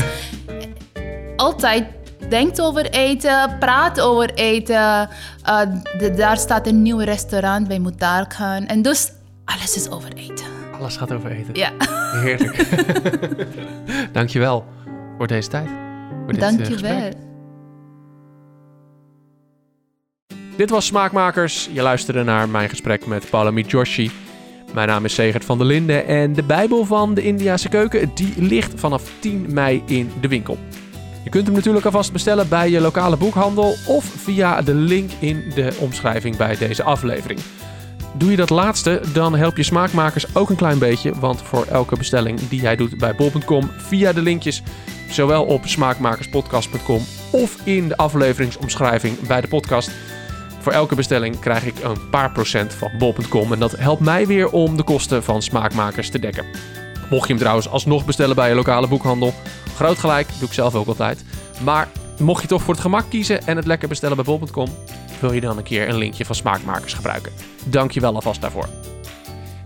altijd 1.36 1.84
denkt 2.28 2.60
over 2.60 2.90
eten, 2.90 3.56
praat 3.58 4.00
over 4.00 4.34
eten. 4.34 4.74
Uh, 4.74 5.60
de, 5.98 6.12
daar 6.16 6.36
staat 6.36 6.66
een 6.66 6.82
nieuw 6.82 6.98
restaurant, 6.98 7.68
wij 7.68 7.78
moeten 7.78 8.00
daar 8.00 8.24
gaan. 8.28 8.66
En 8.66 8.82
dus 8.82 9.12
alles 9.44 9.76
is 9.76 9.90
over 9.90 10.12
eten. 10.14 10.46
Alles 10.78 10.96
gaat 10.96 11.12
over 11.12 11.30
eten. 11.30 11.54
Ja, 11.54 11.70
Heerlijk. 12.22 12.66
Dankjewel 14.12 14.64
voor 15.18 15.26
deze 15.26 15.48
tijd. 15.48 15.89
Voor 16.30 16.38
dit, 16.38 16.48
eh, 16.48 16.66
dank 16.66 16.80
je 16.80 16.86
wel. 16.86 17.10
Dit 20.56 20.70
was 20.70 20.86
Smaakmakers. 20.86 21.68
Je 21.72 21.82
luisterde 21.82 22.22
naar 22.22 22.48
mijn 22.48 22.68
gesprek 22.68 23.06
met 23.06 23.30
Palami 23.30 23.62
Joshi. 23.62 24.10
Mijn 24.74 24.88
naam 24.88 25.04
is 25.04 25.14
Segert 25.14 25.44
van 25.44 25.58
der 25.58 25.66
Linden 25.66 26.06
en 26.06 26.32
de 26.32 26.42
Bijbel 26.42 26.84
van 26.84 27.14
de 27.14 27.22
Indiase 27.22 27.68
keuken 27.68 28.10
die 28.14 28.34
ligt 28.36 28.72
vanaf 28.80 29.10
10 29.18 29.46
mei 29.48 29.82
in 29.86 30.10
de 30.20 30.28
winkel. 30.28 30.58
Je 31.24 31.30
kunt 31.30 31.46
hem 31.46 31.54
natuurlijk 31.54 31.84
alvast 31.84 32.12
bestellen 32.12 32.48
bij 32.48 32.70
je 32.70 32.80
lokale 32.80 33.16
boekhandel 33.16 33.74
of 33.86 34.04
via 34.04 34.62
de 34.62 34.74
link 34.74 35.10
in 35.18 35.52
de 35.54 35.76
omschrijving 35.78 36.36
bij 36.36 36.56
deze 36.56 36.82
aflevering. 36.82 37.40
Doe 38.14 38.30
je 38.30 38.36
dat 38.36 38.50
laatste, 38.50 39.00
dan 39.12 39.34
help 39.34 39.56
je 39.56 39.62
smaakmakers 39.62 40.34
ook 40.34 40.50
een 40.50 40.56
klein 40.56 40.78
beetje, 40.78 41.14
want 41.14 41.42
voor 41.42 41.64
elke 41.64 41.96
bestelling 41.96 42.48
die 42.48 42.60
jij 42.60 42.76
doet 42.76 42.98
bij 42.98 43.14
bol.com 43.14 43.70
via 43.76 44.12
de 44.12 44.22
linkjes, 44.22 44.62
zowel 45.12 45.44
op 45.44 45.66
smaakmakerspodcast.com 45.66 47.02
of 47.30 47.56
in 47.64 47.88
de 47.88 47.96
afleveringsomschrijving 47.96 49.20
bij 49.20 49.40
de 49.40 49.48
podcast, 49.48 49.90
voor 50.60 50.72
elke 50.72 50.94
bestelling 50.94 51.38
krijg 51.38 51.64
ik 51.64 51.78
een 51.82 52.08
paar 52.10 52.32
procent 52.32 52.74
van 52.74 52.90
bol.com 52.98 53.52
en 53.52 53.58
dat 53.58 53.76
helpt 53.76 54.00
mij 54.00 54.26
weer 54.26 54.50
om 54.50 54.76
de 54.76 54.82
kosten 54.82 55.24
van 55.24 55.42
smaakmakers 55.42 56.10
te 56.10 56.18
dekken. 56.18 56.44
Mocht 57.10 57.22
je 57.22 57.32
hem 57.32 57.38
trouwens 57.38 57.68
alsnog 57.68 58.04
bestellen 58.04 58.36
bij 58.36 58.48
je 58.48 58.54
lokale 58.54 58.88
boekhandel, 58.88 59.34
groot 59.74 59.98
gelijk, 59.98 60.28
doe 60.38 60.48
ik 60.48 60.54
zelf 60.54 60.74
ook 60.74 60.86
altijd. 60.86 61.24
Maar 61.64 61.88
mocht 62.18 62.42
je 62.42 62.48
toch 62.48 62.62
voor 62.62 62.74
het 62.74 62.82
gemak 62.82 63.04
kiezen 63.08 63.46
en 63.46 63.56
het 63.56 63.66
lekker 63.66 63.88
bestellen 63.88 64.16
bij 64.16 64.24
bol.com, 64.24 64.68
wil 65.20 65.32
je 65.32 65.40
dan 65.40 65.56
een 65.56 65.62
keer 65.62 65.88
een 65.88 65.96
linkje 65.96 66.24
van 66.24 66.34
Smaakmakers 66.34 66.94
gebruiken. 66.94 67.32
Dank 67.64 67.90
je 67.90 68.00
wel 68.00 68.14
alvast 68.14 68.40
daarvoor. 68.40 68.68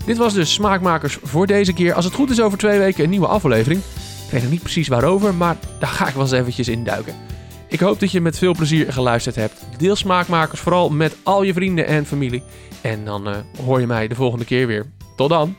Dit 0.04 0.16
was 0.16 0.34
dus 0.34 0.52
Smaakmakers 0.52 1.18
voor 1.22 1.46
deze 1.46 1.72
keer. 1.72 1.94
Als 1.94 2.04
het 2.04 2.14
goed 2.14 2.30
is 2.30 2.40
over 2.40 2.58
twee 2.58 2.78
weken 2.78 3.04
een 3.04 3.10
nieuwe 3.10 3.26
aflevering. 3.26 3.80
Weet 4.34 4.42
nog 4.42 4.52
niet 4.52 4.62
precies 4.62 4.88
waarover, 4.88 5.34
maar 5.34 5.56
daar 5.78 5.90
ga 5.90 6.08
ik 6.08 6.14
wel 6.14 6.22
eens 6.22 6.32
eventjes 6.32 6.68
in 6.68 6.84
duiken. 6.84 7.14
Ik 7.68 7.80
hoop 7.80 8.00
dat 8.00 8.10
je 8.10 8.20
met 8.20 8.38
veel 8.38 8.54
plezier 8.54 8.92
geluisterd 8.92 9.36
hebt. 9.36 9.66
Deel 9.78 9.96
Smaakmakers 9.96 10.60
vooral 10.60 10.90
met 10.90 11.16
al 11.22 11.42
je 11.42 11.52
vrienden 11.52 11.86
en 11.86 12.06
familie. 12.06 12.42
En 12.80 13.04
dan 13.04 13.28
uh, 13.28 13.36
hoor 13.64 13.80
je 13.80 13.86
mij 13.86 14.08
de 14.08 14.14
volgende 14.14 14.44
keer 14.44 14.66
weer. 14.66 14.86
Tot 15.16 15.28
dan! 15.28 15.56